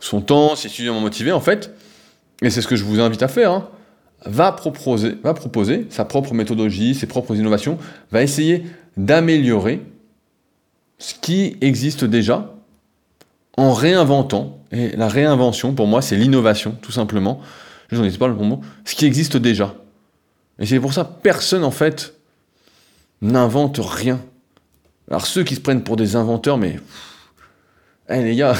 son 0.00 0.22
temps, 0.22 0.56
s'il 0.56 0.70
est 0.70 0.74
suffisamment 0.74 1.00
motivé, 1.00 1.30
en 1.30 1.40
fait, 1.40 1.74
et 2.40 2.48
c'est 2.48 2.62
ce 2.62 2.68
que 2.68 2.76
je 2.76 2.84
vous 2.84 3.00
invite 3.00 3.22
à 3.22 3.28
faire, 3.28 3.52
hein, 3.52 3.68
va, 4.24 4.52
proposer, 4.52 5.16
va 5.22 5.34
proposer 5.34 5.86
sa 5.90 6.06
propre 6.06 6.32
méthodologie, 6.32 6.94
ses 6.94 7.06
propres 7.06 7.36
innovations, 7.36 7.78
va 8.10 8.22
essayer 8.22 8.64
d'améliorer 8.96 9.82
ce 10.98 11.14
qui 11.20 11.58
existe 11.60 12.04
déjà 12.04 12.53
en 13.56 13.72
réinventant, 13.72 14.58
et 14.72 14.96
la 14.96 15.08
réinvention 15.08 15.74
pour 15.74 15.86
moi 15.86 16.02
c'est 16.02 16.16
l'innovation 16.16 16.76
tout 16.82 16.92
simplement, 16.92 17.40
je 17.90 18.00
n'en 18.00 18.10
pas 18.10 18.28
le 18.28 18.34
bon 18.34 18.44
mot, 18.44 18.60
ce 18.84 18.94
qui 18.94 19.06
existe 19.06 19.36
déjà. 19.36 19.74
Et 20.58 20.66
c'est 20.66 20.80
pour 20.80 20.92
ça 20.92 21.04
personne 21.04 21.64
en 21.64 21.70
fait 21.70 22.14
n'invente 23.22 23.80
rien. 23.82 24.20
Alors 25.08 25.26
ceux 25.26 25.44
qui 25.44 25.54
se 25.54 25.60
prennent 25.60 25.82
pour 25.82 25.96
des 25.96 26.16
inventeurs, 26.16 26.58
mais... 26.58 26.78
Eh 28.08 28.22
les 28.22 28.36
gars, 28.36 28.54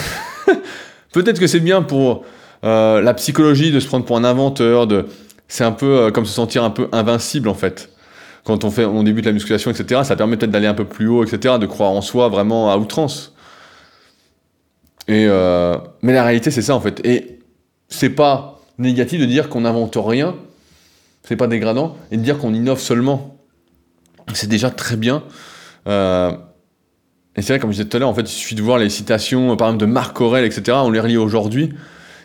peut-être 1.12 1.38
que 1.38 1.47
c'est 1.47 1.61
bien 1.61 1.82
pour 1.82 2.24
la 2.62 3.14
psychologie 3.14 3.72
de 3.72 3.80
se 3.80 3.86
prendre 3.86 4.07
pour 4.07 4.16
un 4.16 4.24
inventeur, 4.24 4.86
de... 4.86 5.07
c'est 5.49 5.64
un 5.64 5.72
peu 5.72 6.11
comme 6.12 6.24
se 6.24 6.32
sentir 6.32 6.64
un 6.64 6.70
peu 6.70 6.88
invincible 6.92 7.49
en 7.49 7.55
fait. 7.55 7.90
Quand 8.45 8.64
on, 8.64 8.70
fait, 8.70 8.84
on 8.84 9.03
débute 9.03 9.24
la 9.24 9.32
musculation, 9.32 9.70
etc., 9.70 10.03
ça 10.05 10.16
permet 10.16 10.36
peut-être 10.36 10.51
d'aller 10.51 10.66
un 10.66 10.74
peu 10.74 10.84
plus 10.84 11.09
haut, 11.09 11.24
etc., 11.24 11.57
de 11.59 11.66
croire 11.66 11.90
en 11.90 12.03
soi 12.03 12.28
vraiment 12.28 12.70
à 12.70 12.76
outrance. 12.76 13.34
Et 15.09 15.26
mais 16.02 16.12
la 16.12 16.24
réalité, 16.24 16.50
c'est 16.50 16.62
ça 16.62 16.74
en 16.74 16.80
fait. 16.80 17.05
Et 17.05 17.40
c'est 17.88 18.11
pas 18.11 18.61
négatif 18.78 19.20
de 19.20 19.26
dire 19.26 19.48
qu'on 19.48 19.62
n'invente 19.62 19.96
rien, 19.96 20.34
c'est 21.22 21.36
pas 21.36 21.46
dégradant, 21.46 21.96
et 22.11 22.16
de 22.16 22.22
dire 22.22 22.38
qu'on 22.38 22.55
innove 22.55 22.80
seulement. 22.80 23.36
C'est 24.32 24.48
déjà 24.48 24.70
très 24.70 24.96
bien. 24.96 25.22
Euh, 25.86 26.32
et 27.36 27.42
c'est 27.42 27.52
vrai, 27.52 27.61
comme 27.61 27.70
je 27.70 27.76
disais 27.76 27.88
tout 27.88 27.96
à 27.96 28.00
l'heure, 28.00 28.09
en 28.09 28.14
fait, 28.14 28.22
il 28.22 28.28
suffit 28.28 28.55
de 28.55 28.62
voir 28.62 28.78
les 28.78 28.88
citations, 28.88 29.57
par 29.57 29.68
exemple, 29.68 29.86
de 29.86 29.90
Marc 29.90 30.20
Aurel, 30.20 30.44
etc. 30.44 30.78
On 30.82 30.90
les 30.90 31.00
relit 31.00 31.16
aujourd'hui, 31.16 31.70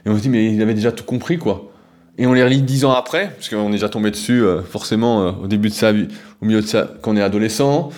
et 0.05 0.09
on 0.09 0.15
se 0.15 0.21
dit, 0.21 0.29
mais 0.29 0.53
il 0.53 0.61
avait 0.61 0.73
déjà 0.73 0.91
tout 0.91 1.03
compris, 1.03 1.37
quoi. 1.37 1.71
Et 2.17 2.27
on 2.27 2.33
les 2.33 2.43
relit 2.43 2.61
dix 2.61 2.83
ans 2.85 2.91
après, 2.91 3.31
parce 3.35 3.49
qu'on 3.49 3.69
est 3.69 3.73
déjà 3.73 3.89
tombé 3.89 4.11
dessus, 4.11 4.43
euh, 4.43 4.61
forcément, 4.61 5.23
euh, 5.23 5.31
au 5.43 5.47
début 5.47 5.69
de 5.69 5.73
sa 5.73 5.91
vie, 5.91 6.07
au 6.41 6.45
milieu 6.45 6.61
de 6.61 6.67
sa, 6.67 6.89
quand 7.01 7.11
on 7.11 7.17
est 7.17 7.21
adolescent, 7.21 7.89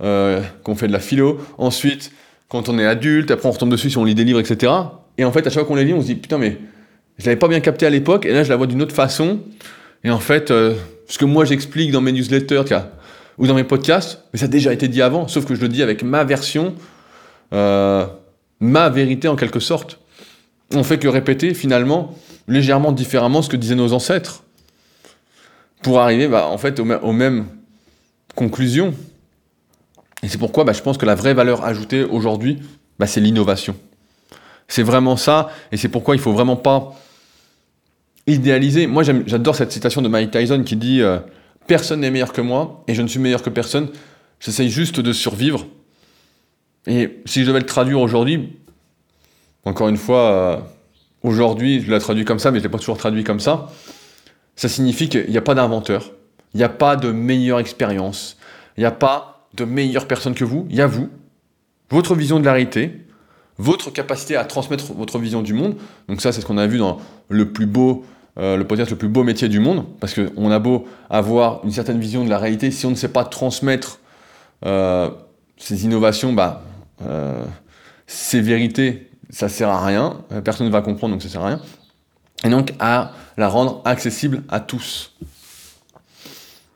qu'on 0.00 0.76
fait 0.76 0.86
de 0.86 0.92
la 0.92 1.00
philo. 1.00 1.40
Ensuite, 1.58 2.12
quand 2.48 2.68
on 2.68 2.78
est 2.78 2.86
adulte, 2.86 3.30
après 3.30 3.48
on 3.48 3.52
retombe 3.52 3.70
dessus 3.70 3.90
si 3.90 3.98
on 3.98 4.04
lit 4.04 4.14
des 4.14 4.24
livres, 4.24 4.40
etc. 4.40 4.72
Et 5.16 5.24
en 5.24 5.32
fait, 5.32 5.46
à 5.46 5.50
chaque 5.50 5.60
fois 5.60 5.64
qu'on 5.64 5.74
les 5.74 5.84
lit, 5.84 5.94
on 5.94 6.00
se 6.00 6.06
dit, 6.06 6.14
putain, 6.14 6.38
mais 6.38 6.58
je 7.18 7.26
l'avais 7.26 7.36
pas 7.36 7.48
bien 7.48 7.60
capté 7.60 7.86
à 7.86 7.90
l'époque, 7.90 8.26
et 8.26 8.32
là, 8.32 8.44
je 8.44 8.48
la 8.48 8.56
vois 8.56 8.66
d'une 8.66 8.80
autre 8.80 8.94
façon. 8.94 9.40
Et 10.04 10.10
en 10.10 10.20
fait, 10.20 10.48
ce 10.48 11.18
que 11.18 11.24
moi 11.24 11.44
j'explique 11.44 11.90
dans 11.90 12.00
mes 12.00 12.12
newsletters, 12.12 12.62
ou 13.38 13.46
dans 13.46 13.54
mes 13.54 13.64
podcasts, 13.64 14.24
mais 14.32 14.38
ça 14.38 14.46
a 14.46 14.48
déjà 14.48 14.72
été 14.72 14.88
dit 14.88 15.00
avant, 15.00 15.28
sauf 15.28 15.46
que 15.46 15.54
je 15.54 15.60
le 15.60 15.68
dis 15.68 15.82
avec 15.82 16.02
ma 16.02 16.24
version, 16.24 16.74
euh, 17.52 18.06
ma 18.60 18.88
vérité 18.90 19.28
en 19.28 19.36
quelque 19.36 19.60
sorte. 19.60 20.00
On 20.74 20.82
fait 20.82 20.98
que 20.98 21.08
répéter 21.08 21.54
finalement 21.54 22.14
légèrement 22.48 22.92
différemment 22.92 23.40
ce 23.42 23.48
que 23.48 23.56
disaient 23.56 23.74
nos 23.74 23.92
ancêtres 23.92 24.42
pour 25.82 26.00
arriver 26.00 26.26
bah, 26.28 26.46
en 26.48 26.58
fait 26.58 26.80
aux, 26.80 27.12
mêmes 27.12 27.46
conclusions. 28.34 28.92
Et 30.22 30.28
c'est 30.28 30.38
pourquoi 30.38 30.64
bah, 30.64 30.72
je 30.72 30.82
pense 30.82 30.98
que 30.98 31.06
la 31.06 31.14
vraie 31.14 31.34
valeur 31.34 31.64
ajoutée 31.64 32.04
aujourd'hui, 32.04 32.58
bah, 32.98 33.06
c'est 33.06 33.20
l'innovation. 33.20 33.76
C'est 34.66 34.82
vraiment 34.82 35.16
ça, 35.16 35.48
et 35.72 35.76
c'est 35.76 35.88
pourquoi 35.88 36.14
il 36.14 36.20
faut 36.20 36.32
vraiment 36.32 36.56
pas 36.56 36.94
idéaliser. 38.26 38.86
Moi, 38.86 39.02
j'adore 39.02 39.56
cette 39.56 39.72
citation 39.72 40.02
de 40.02 40.08
Mike 40.08 40.30
Tyson 40.30 40.62
qui 40.64 40.76
dit 40.76 41.00
euh, 41.00 41.18
Personne 41.66 42.00
n'est 42.00 42.10
meilleur 42.10 42.32
que 42.32 42.40
moi, 42.40 42.84
et 42.86 42.94
je 42.94 43.02
ne 43.02 43.08
suis 43.08 43.18
meilleur 43.18 43.42
que 43.42 43.50
personne. 43.50 43.88
J'essaye 44.40 44.68
juste 44.68 45.00
de 45.00 45.12
survivre. 45.12 45.66
Et 46.86 47.20
si 47.24 47.42
je 47.42 47.46
devais 47.46 47.60
le 47.60 47.66
traduire 47.66 48.00
aujourd'hui, 48.00 48.56
encore 49.64 49.88
une 49.88 49.96
fois, 49.96 50.30
euh, 50.30 50.56
aujourd'hui, 51.22 51.80
je 51.80 51.90
l'ai 51.90 51.98
traduit 51.98 52.24
comme 52.24 52.38
ça, 52.38 52.50
mais 52.50 52.58
je 52.58 52.64
ne 52.64 52.68
l'ai 52.68 52.72
pas 52.72 52.78
toujours 52.78 52.98
traduit 52.98 53.24
comme 53.24 53.40
ça. 53.40 53.68
Ça 54.56 54.68
signifie 54.68 55.08
qu'il 55.08 55.30
n'y 55.30 55.36
a 55.36 55.42
pas 55.42 55.54
d'inventeur, 55.54 56.12
il 56.54 56.58
n'y 56.58 56.64
a 56.64 56.68
pas 56.68 56.96
de 56.96 57.12
meilleure 57.12 57.60
expérience, 57.60 58.36
il 58.76 58.80
n'y 58.80 58.86
a 58.86 58.90
pas 58.90 59.37
de 59.58 59.64
meilleure 59.64 60.06
personne 60.06 60.34
que 60.34 60.44
vous, 60.44 60.66
il 60.70 60.76
y 60.76 60.80
a 60.80 60.86
vous, 60.86 61.08
votre 61.90 62.14
vision 62.14 62.40
de 62.40 62.44
la 62.44 62.52
réalité, 62.52 63.06
votre 63.58 63.90
capacité 63.90 64.36
à 64.36 64.44
transmettre 64.44 64.92
votre 64.92 65.18
vision 65.18 65.42
du 65.42 65.52
monde. 65.52 65.76
Donc 66.08 66.20
ça, 66.20 66.32
c'est 66.32 66.40
ce 66.40 66.46
qu'on 66.46 66.58
a 66.58 66.66
vu 66.66 66.78
dans 66.78 66.98
le 67.28 67.52
plus 67.52 67.66
beau 67.66 68.04
euh, 68.38 68.56
le 68.56 68.64
podcast 68.64 68.90
le 68.90 68.96
plus 68.96 69.08
beau 69.08 69.24
métier 69.24 69.48
du 69.48 69.58
monde, 69.58 69.84
parce 69.98 70.14
qu'on 70.14 70.50
a 70.50 70.58
beau 70.60 70.86
avoir 71.10 71.60
une 71.64 71.72
certaine 71.72 71.98
vision 71.98 72.24
de 72.24 72.30
la 72.30 72.38
réalité, 72.38 72.70
si 72.70 72.86
on 72.86 72.90
ne 72.90 72.94
sait 72.94 73.08
pas 73.08 73.24
transmettre 73.24 73.98
euh, 74.64 75.10
ces 75.56 75.84
innovations, 75.84 76.32
bah, 76.32 76.62
euh, 77.02 77.44
ces 78.06 78.40
vérités, 78.40 79.10
ça 79.30 79.48
sert 79.48 79.68
à 79.70 79.84
rien, 79.84 80.18
personne 80.44 80.68
ne 80.68 80.72
va 80.72 80.82
comprendre, 80.82 81.14
donc 81.14 81.22
ça 81.22 81.28
sert 81.28 81.42
à 81.42 81.48
rien. 81.48 81.60
Et 82.44 82.48
donc 82.48 82.74
à 82.78 83.10
la 83.36 83.48
rendre 83.48 83.82
accessible 83.84 84.44
à 84.48 84.60
tous. 84.60 85.16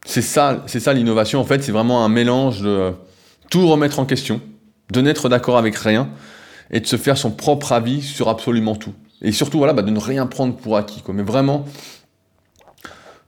C'est 0.05 0.23
ça, 0.23 0.65
c'est 0.67 0.81
ça 0.81 0.93
l'innovation 0.93 1.41
en 1.41 1.45
fait, 1.45 1.63
c'est 1.63 1.73
vraiment 1.73 2.05
un 2.05 2.09
mélange 2.09 2.61
de 2.61 2.93
tout 3.51 3.69
remettre 3.69 3.99
en 3.99 4.07
question, 4.07 4.41
de 4.91 5.01
n'être 5.01 5.29
d'accord 5.29 5.59
avec 5.59 5.77
rien 5.77 6.11
et 6.71 6.81
de 6.81 6.87
se 6.87 6.97
faire 6.97 7.19
son 7.19 7.31
propre 7.31 7.73
avis 7.73 8.03
sur 8.03 8.29
absolument 8.29 8.75
tout. 8.75 8.95
Et 9.21 9.31
surtout, 9.31 9.59
voilà, 9.59 9.73
bah, 9.73 9.83
de 9.83 9.91
ne 9.91 10.01
rien 10.01 10.27
prendre 10.27 10.57
pour 10.57 10.77
acquis. 10.77 11.03
Quoi. 11.03 11.15
Mais 11.15 11.23
vraiment, 11.23 11.67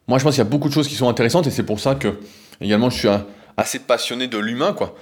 moi, 0.09 0.19
je 0.19 0.25
pense 0.25 0.35
qu'il 0.35 0.43
y 0.43 0.47
a 0.47 0.51
beaucoup 0.51 0.69
de 0.69 0.75
choses 0.75 0.89
qui 0.89 0.95
sont 0.95 1.09
intéressantes 1.09 1.47
et 1.47 1.51
c'est 1.51 1.63
pour 1.63 1.79
ça 1.79 1.95
que, 1.95 2.19
également, 2.61 2.91
je 2.91 2.99
suis 2.99 3.09
assez 3.57 3.79
passionné 3.79 4.27
de 4.27 4.39
l'humain, 4.39 4.73
quoi. 4.73 4.97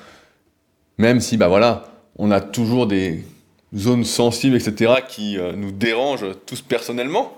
Même 0.98 1.20
si, 1.20 1.36
bah 1.36 1.48
voilà, 1.48 1.84
on 2.18 2.30
a 2.30 2.40
toujours 2.40 2.86
des 2.86 3.24
zones 3.74 4.04
sensibles, 4.04 4.56
etc., 4.56 4.94
qui 5.08 5.38
euh, 5.38 5.52
nous 5.56 5.72
dérangent 5.72 6.26
tous 6.44 6.60
personnellement. 6.60 7.32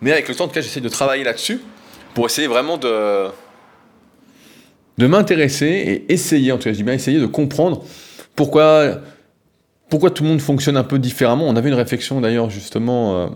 Mais 0.00 0.12
avec 0.12 0.28
le 0.28 0.34
temps, 0.34 0.44
en 0.44 0.48
tout 0.48 0.54
cas, 0.54 0.60
j'essaie 0.60 0.80
de 0.80 0.88
travailler 0.88 1.24
là-dessus 1.24 1.60
pour 2.14 2.26
essayer 2.26 2.46
vraiment 2.46 2.76
de, 2.76 3.28
de 4.98 5.06
m'intéresser 5.06 5.66
et 5.66 6.12
essayer, 6.12 6.52
en 6.52 6.58
tout 6.58 6.64
cas, 6.64 6.72
je 6.72 6.76
dis 6.76 6.82
bien 6.82 6.94
essayer 6.94 7.20
de 7.20 7.26
comprendre 7.26 7.84
pourquoi 8.36 9.00
pourquoi 9.92 10.10
tout 10.10 10.22
le 10.22 10.30
monde 10.30 10.40
fonctionne 10.40 10.78
un 10.78 10.84
peu 10.84 10.98
différemment. 10.98 11.46
On 11.46 11.54
avait 11.54 11.68
une 11.68 11.74
réflexion 11.74 12.22
d'ailleurs 12.22 12.48
justement 12.48 13.14
euh, 13.14 13.26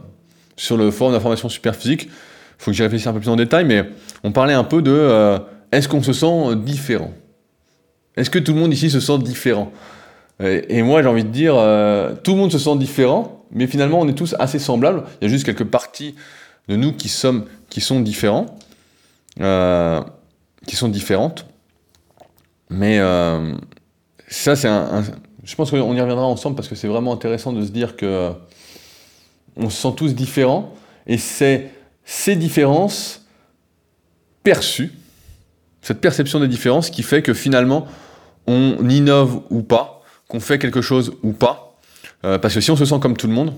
sur 0.57 0.78
le 0.78 0.90
forum 0.90 1.12
d'information 1.12 1.50
superphysique. 1.50 2.04
Il 2.04 2.11
faut 2.57 2.70
que 2.70 2.76
j'y 2.78 2.82
réfléchisse 2.82 3.07
un 3.07 3.12
peu 3.12 3.20
plus 3.20 3.28
en 3.28 3.36
détail, 3.36 3.66
mais 3.66 3.84
on 4.24 4.32
parlait 4.32 4.54
un 4.54 4.64
peu 4.64 4.80
de 4.80 4.90
euh, 4.90 5.38
est-ce 5.70 5.86
qu'on 5.86 6.02
se 6.02 6.14
sent 6.14 6.57
différent? 6.64 7.12
Est-ce 8.16 8.30
que 8.30 8.38
tout 8.38 8.54
le 8.54 8.61
monde 8.61 8.72
ici 8.72 8.88
se 8.88 9.00
sent 9.00 9.18
différent? 9.18 9.70
Et, 10.42 10.82
moi 10.82 11.02
j'ai 11.02 11.09
envie 11.09 11.24
de 11.24 11.28
dire, 11.28 11.57
euh, 11.59 12.14
tout 12.22 12.30
le 12.32 12.38
monde 12.38 12.52
se 12.52 12.59
sent 12.59 12.76
différent, 12.76 13.44
mais 13.52 13.66
finalement 13.66 14.00
on 14.00 14.09
est 14.09 14.14
tous 14.14 14.34
assez 14.38 14.59
semblables. 14.59 15.02
Il 15.20 15.26
y 15.26 15.28
a 15.28 15.30
juste 15.30 15.44
quelques 15.44 15.64
parties 15.64 16.14
de 16.68 16.76
nous 16.76 16.94
qui, 16.94 17.14
qui 17.68 17.80
sont 17.82 18.00
différents, 18.00 18.46
sont 20.77 20.89
différentes. 20.89 21.47
Mais 22.68 22.99
ça 24.29 24.57
c'est 24.57 24.68
un, 24.68 25.05
je 25.47 25.55
pense 25.55 25.70
qu'on 25.70 25.95
y 25.95 26.01
reviendra 26.01 26.27
ensemble 26.27 26.57
parce 26.57 26.68
que 26.68 26.74
c'est 26.74 26.89
vraiment 26.89 27.12
intéressant 27.12 27.53
de 27.53 27.64
se 27.64 27.70
dire 27.70 27.97
que 27.97 28.05
euh, 28.05 28.31
on 29.57 29.70
se 29.70 29.81
sent 29.81 29.95
tous 29.97 30.14
différents 30.14 30.74
et 31.07 31.18
c'est 31.18 31.70
ces 32.05 32.35
différences 32.35 33.24
perçues, 34.43 34.93
cette 35.83 36.01
perception 36.01 36.41
des 36.41 36.49
différences 36.49 36.91
qui 36.91 37.05
fait 37.05 37.22
que 37.22 37.33
finalement 37.33 37.87
on 38.49 38.77
innove 38.89 39.41
ou 39.51 39.62
pas, 39.62 40.03
qu'on 40.29 40.41
fait 40.41 40.59
quelque 40.59 40.83
chose 40.83 41.14
ou 41.22 41.33
pas. 41.33 41.79
Euh, 42.24 42.39
parce 42.39 42.55
que 42.55 42.61
si 42.61 42.70
on 42.72 42.77
se 42.77 42.85
sent 42.85 42.99
comme 43.01 43.16
tout 43.16 43.29
le 43.29 43.33
monde, 43.33 43.55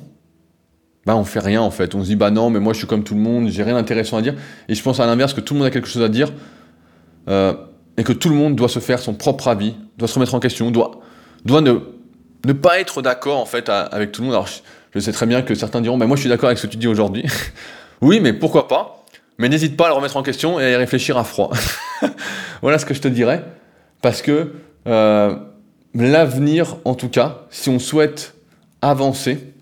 bah 1.07 1.17
on 1.17 1.25
fait 1.25 1.41
rien 1.41 1.63
en 1.63 1.71
fait. 1.71 1.95
On 1.95 2.03
se 2.03 2.09
dit 2.09 2.17
bah 2.17 2.31
non 2.31 2.51
mais 2.51 2.61
moi 2.61 2.75
je 2.75 2.79
suis 2.79 2.87
comme 2.87 3.03
tout 3.03 3.15
le 3.15 3.21
monde, 3.21 3.49
j'ai 3.49 3.63
rien 3.63 3.75
d'intéressant 3.75 4.19
à 4.19 4.23
dire. 4.23 4.35
Et 4.69 4.75
je 4.75 4.83
pense 4.83 5.01
à 5.01 5.07
l'inverse 5.07 5.33
que 5.33 5.41
tout 5.41 5.55
le 5.55 5.61
monde 5.61 5.69
a 5.69 5.71
quelque 5.71 5.89
chose 5.89 6.03
à 6.03 6.11
dire 6.11 6.33
euh, 7.29 7.55
et 7.97 8.05
que 8.05 8.13
tout 8.13 8.29
le 8.29 8.35
monde 8.35 8.55
doit 8.57 8.69
se 8.69 8.79
faire 8.79 8.99
son 8.99 9.15
propre 9.15 9.49
avis, 9.49 9.75
doit 9.97 10.09
se 10.09 10.15
remettre 10.15 10.35
en 10.35 10.41
question, 10.41 10.71
doit 10.71 11.01
ne 11.61 12.53
pas 12.53 12.81
être 12.81 13.03
d'accord 13.03 13.39
en 13.39 13.47
fait 13.47 13.69
avec 13.69 14.13
tout 14.13 14.23
le 14.23 14.27
monde. 14.27 14.35
Alors 14.35 14.49
je, 14.95 15.01
sais 15.01 15.13
très 15.13 15.27
bien 15.27 15.43
que 15.43 15.55
certains 15.55 15.81
diront, 15.81 15.97
mais 15.97 16.07
moi 16.07 16.17
je 16.17 16.21
suis 16.21 16.29
d'accord 16.29 16.49
avec 16.49 16.59
ce 16.59 16.67
que 16.67 16.73
tu 16.73 16.79
dis 16.79 16.87
aujourd'hui. 16.87 17.25
oui, 18.01 18.21
mais 18.21 18.33
pourquoi 18.33 18.69
pas? 18.69 19.05
Mais 19.39 19.49
n'hésite 19.49 19.77
pas 19.77 19.87
à 19.87 19.89
le 19.89 19.95
remettre 19.95 20.17
en 20.17 20.23
question 20.23 20.59
et 20.59 20.65
à 20.65 20.71
y 20.71 20.77
réfléchir 20.77 21.17
à 21.17 21.25
froid. 21.25 21.51
voilà 22.63 22.79
ce 22.79 22.87
que 22.87 22.95
je 22.95 23.01
te 23.01 23.09
dirais. 23.09 23.45
Parce 24.03 24.23
que 24.23 24.53
euh, 24.87 25.37
l'avenir, 25.95 26.77
en 26.85 26.95
tout 26.95 27.09
cas, 27.09 27.43
si 27.51 27.69
on 27.69 27.79
souhaite 27.79 28.35
avancer, 28.83 29.53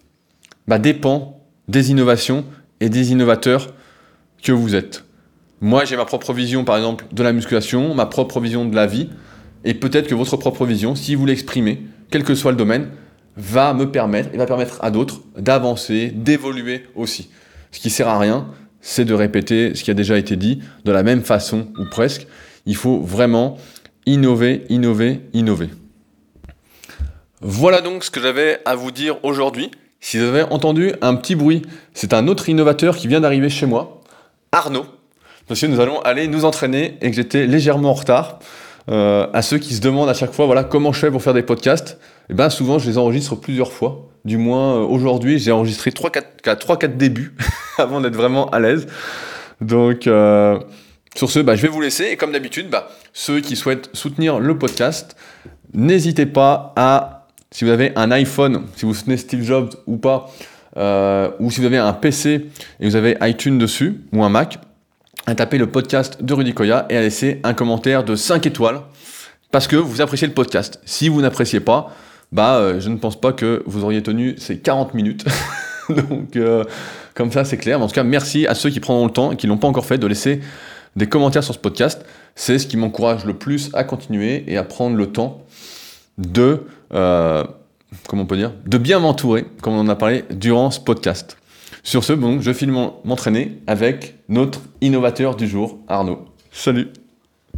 bah, 0.66 0.78
dépend 0.78 1.40
des 1.68 1.90
innovations 1.90 2.44
et 2.80 2.88
des 2.88 3.12
innovateurs 3.12 3.72
que 4.42 4.52
vous 4.52 4.74
êtes. 4.74 5.05
Moi, 5.60 5.84
j'ai 5.84 5.96
ma 5.96 6.04
propre 6.04 6.32
vision, 6.32 6.64
par 6.64 6.76
exemple, 6.76 7.06
de 7.12 7.22
la 7.22 7.32
musculation, 7.32 7.94
ma 7.94 8.06
propre 8.06 8.40
vision 8.40 8.64
de 8.66 8.74
la 8.74 8.86
vie. 8.86 9.08
Et 9.64 9.74
peut-être 9.74 10.06
que 10.06 10.14
votre 10.14 10.36
propre 10.36 10.66
vision, 10.66 10.94
si 10.94 11.14
vous 11.14 11.26
l'exprimez, 11.26 11.82
quel 12.10 12.24
que 12.24 12.34
soit 12.34 12.52
le 12.52 12.56
domaine, 12.56 12.90
va 13.36 13.74
me 13.74 13.90
permettre 13.90 14.30
et 14.32 14.36
va 14.36 14.46
permettre 14.46 14.78
à 14.82 14.90
d'autres 14.90 15.20
d'avancer, 15.36 16.08
d'évoluer 16.08 16.86
aussi. 16.94 17.30
Ce 17.70 17.80
qui 17.80 17.90
sert 17.90 18.08
à 18.08 18.18
rien, 18.18 18.48
c'est 18.80 19.04
de 19.04 19.14
répéter 19.14 19.74
ce 19.74 19.82
qui 19.82 19.90
a 19.90 19.94
déjà 19.94 20.16
été 20.16 20.36
dit 20.36 20.60
de 20.84 20.92
la 20.92 21.02
même 21.02 21.22
façon 21.22 21.68
ou 21.78 21.84
presque. 21.84 22.26
Il 22.66 22.76
faut 22.76 23.00
vraiment 23.00 23.58
innover, 24.06 24.64
innover, 24.68 25.20
innover. 25.32 25.68
Voilà 27.40 27.80
donc 27.80 28.04
ce 28.04 28.10
que 28.10 28.20
j'avais 28.20 28.60
à 28.64 28.74
vous 28.74 28.90
dire 28.90 29.22
aujourd'hui. 29.24 29.70
Si 30.00 30.18
vous 30.18 30.24
avez 30.24 30.42
entendu 30.42 30.92
un 31.02 31.16
petit 31.16 31.34
bruit, 31.34 31.62
c'est 31.92 32.14
un 32.14 32.28
autre 32.28 32.48
innovateur 32.48 32.96
qui 32.96 33.08
vient 33.08 33.20
d'arriver 33.20 33.50
chez 33.50 33.66
moi, 33.66 34.00
Arnaud. 34.52 34.86
Que 35.48 35.66
nous 35.66 35.80
allons 35.80 36.00
aller 36.00 36.26
nous 36.26 36.44
entraîner 36.44 36.98
et 37.00 37.10
que 37.10 37.16
j'étais 37.16 37.46
légèrement 37.46 37.90
en 37.90 37.94
retard. 37.94 38.40
Euh, 38.88 39.26
à 39.32 39.42
ceux 39.42 39.58
qui 39.58 39.74
se 39.74 39.80
demandent 39.80 40.08
à 40.08 40.14
chaque 40.14 40.32
fois 40.32 40.46
voilà, 40.46 40.62
comment 40.62 40.92
je 40.92 41.00
fais 41.00 41.10
pour 41.10 41.20
faire 41.20 41.34
des 41.34 41.42
podcasts, 41.42 41.98
eh 42.30 42.34
ben 42.34 42.50
souvent 42.50 42.78
je 42.78 42.88
les 42.88 42.98
enregistre 42.98 43.34
plusieurs 43.34 43.72
fois. 43.72 44.08
Du 44.24 44.38
moins 44.38 44.76
euh, 44.76 44.84
aujourd'hui, 44.84 45.40
j'ai 45.40 45.50
enregistré 45.50 45.90
3-4 45.90 46.96
débuts 46.96 47.34
avant 47.78 48.00
d'être 48.00 48.14
vraiment 48.14 48.48
à 48.50 48.60
l'aise. 48.60 48.86
Donc 49.60 50.06
euh, 50.06 50.58
sur 51.16 51.30
ce, 51.30 51.40
bah, 51.40 51.56
je 51.56 51.62
vais 51.62 51.68
vous 51.68 51.80
laisser. 51.80 52.04
Et 52.04 52.16
comme 52.16 52.32
d'habitude, 52.32 52.70
bah, 52.70 52.88
ceux 53.12 53.40
qui 53.40 53.56
souhaitent 53.56 53.90
soutenir 53.92 54.38
le 54.38 54.56
podcast, 54.56 55.16
n'hésitez 55.74 56.26
pas 56.26 56.72
à, 56.76 57.26
si 57.50 57.64
vous 57.64 57.70
avez 57.70 57.90
un 57.96 58.12
iPhone, 58.12 58.66
si 58.76 58.84
vous 58.86 58.94
soutenez 58.94 59.16
Steve 59.16 59.42
Jobs 59.42 59.70
ou 59.86 59.96
pas, 59.96 60.30
ou 61.40 61.50
si 61.50 61.60
vous 61.60 61.66
avez 61.66 61.78
un 61.78 61.92
PC 61.92 62.46
et 62.80 62.88
vous 62.88 62.96
avez 62.96 63.16
iTunes 63.22 63.58
dessus, 63.58 64.02
ou 64.12 64.22
un 64.22 64.28
Mac, 64.28 64.58
à 65.26 65.34
taper 65.34 65.58
le 65.58 65.66
podcast 65.66 66.22
de 66.22 66.32
Rudy 66.32 66.54
Koya 66.54 66.86
et 66.88 66.96
à 66.96 67.00
laisser 67.00 67.40
un 67.42 67.52
commentaire 67.52 68.04
de 68.04 68.14
5 68.14 68.46
étoiles 68.46 68.80
parce 69.50 69.66
que 69.66 69.76
vous 69.76 70.00
appréciez 70.00 70.28
le 70.28 70.34
podcast. 70.34 70.80
Si 70.84 71.08
vous 71.08 71.20
n'appréciez 71.20 71.60
pas, 71.60 71.92
bah, 72.32 72.56
euh, 72.56 72.80
je 72.80 72.88
ne 72.88 72.96
pense 72.96 73.20
pas 73.20 73.32
que 73.32 73.62
vous 73.66 73.84
auriez 73.84 74.02
tenu 74.02 74.36
ces 74.38 74.58
40 74.58 74.94
minutes. 74.94 75.24
Donc, 75.88 76.36
euh, 76.36 76.64
comme 77.14 77.32
ça, 77.32 77.44
c'est 77.44 77.56
clair. 77.56 77.80
en 77.80 77.86
tout 77.86 77.94
cas, 77.94 78.04
merci 78.04 78.46
à 78.46 78.54
ceux 78.54 78.70
qui 78.70 78.80
prendront 78.80 79.06
le 79.06 79.12
temps 79.12 79.32
et 79.32 79.36
qui 79.36 79.46
ne 79.46 79.52
l'ont 79.52 79.58
pas 79.58 79.68
encore 79.68 79.86
fait 79.86 79.98
de 79.98 80.06
laisser 80.06 80.40
des 80.94 81.08
commentaires 81.08 81.44
sur 81.44 81.54
ce 81.54 81.58
podcast. 81.58 82.04
C'est 82.34 82.58
ce 82.58 82.66
qui 82.66 82.76
m'encourage 82.76 83.24
le 83.24 83.34
plus 83.34 83.70
à 83.72 83.84
continuer 83.84 84.44
et 84.46 84.56
à 84.56 84.62
prendre 84.62 84.96
le 84.96 85.06
temps 85.08 85.44
de, 86.18 86.62
euh, 86.94 87.44
comment 88.08 88.22
on 88.22 88.26
peut 88.26 88.36
dire, 88.36 88.52
de 88.66 88.78
bien 88.78 88.98
m'entourer, 88.98 89.44
comme 89.62 89.74
on 89.74 89.80
en 89.80 89.88
a 89.88 89.96
parlé 89.96 90.24
durant 90.30 90.70
ce 90.70 90.80
podcast. 90.80 91.36
Sur 91.86 92.02
ce, 92.02 92.12
bon, 92.12 92.40
je 92.40 92.52
filme 92.52 92.90
m'entraîner 93.04 93.62
avec 93.68 94.16
notre 94.28 94.58
innovateur 94.80 95.36
du 95.36 95.46
jour, 95.46 95.78
Arnaud. 95.86 96.24
Salut 96.50 96.88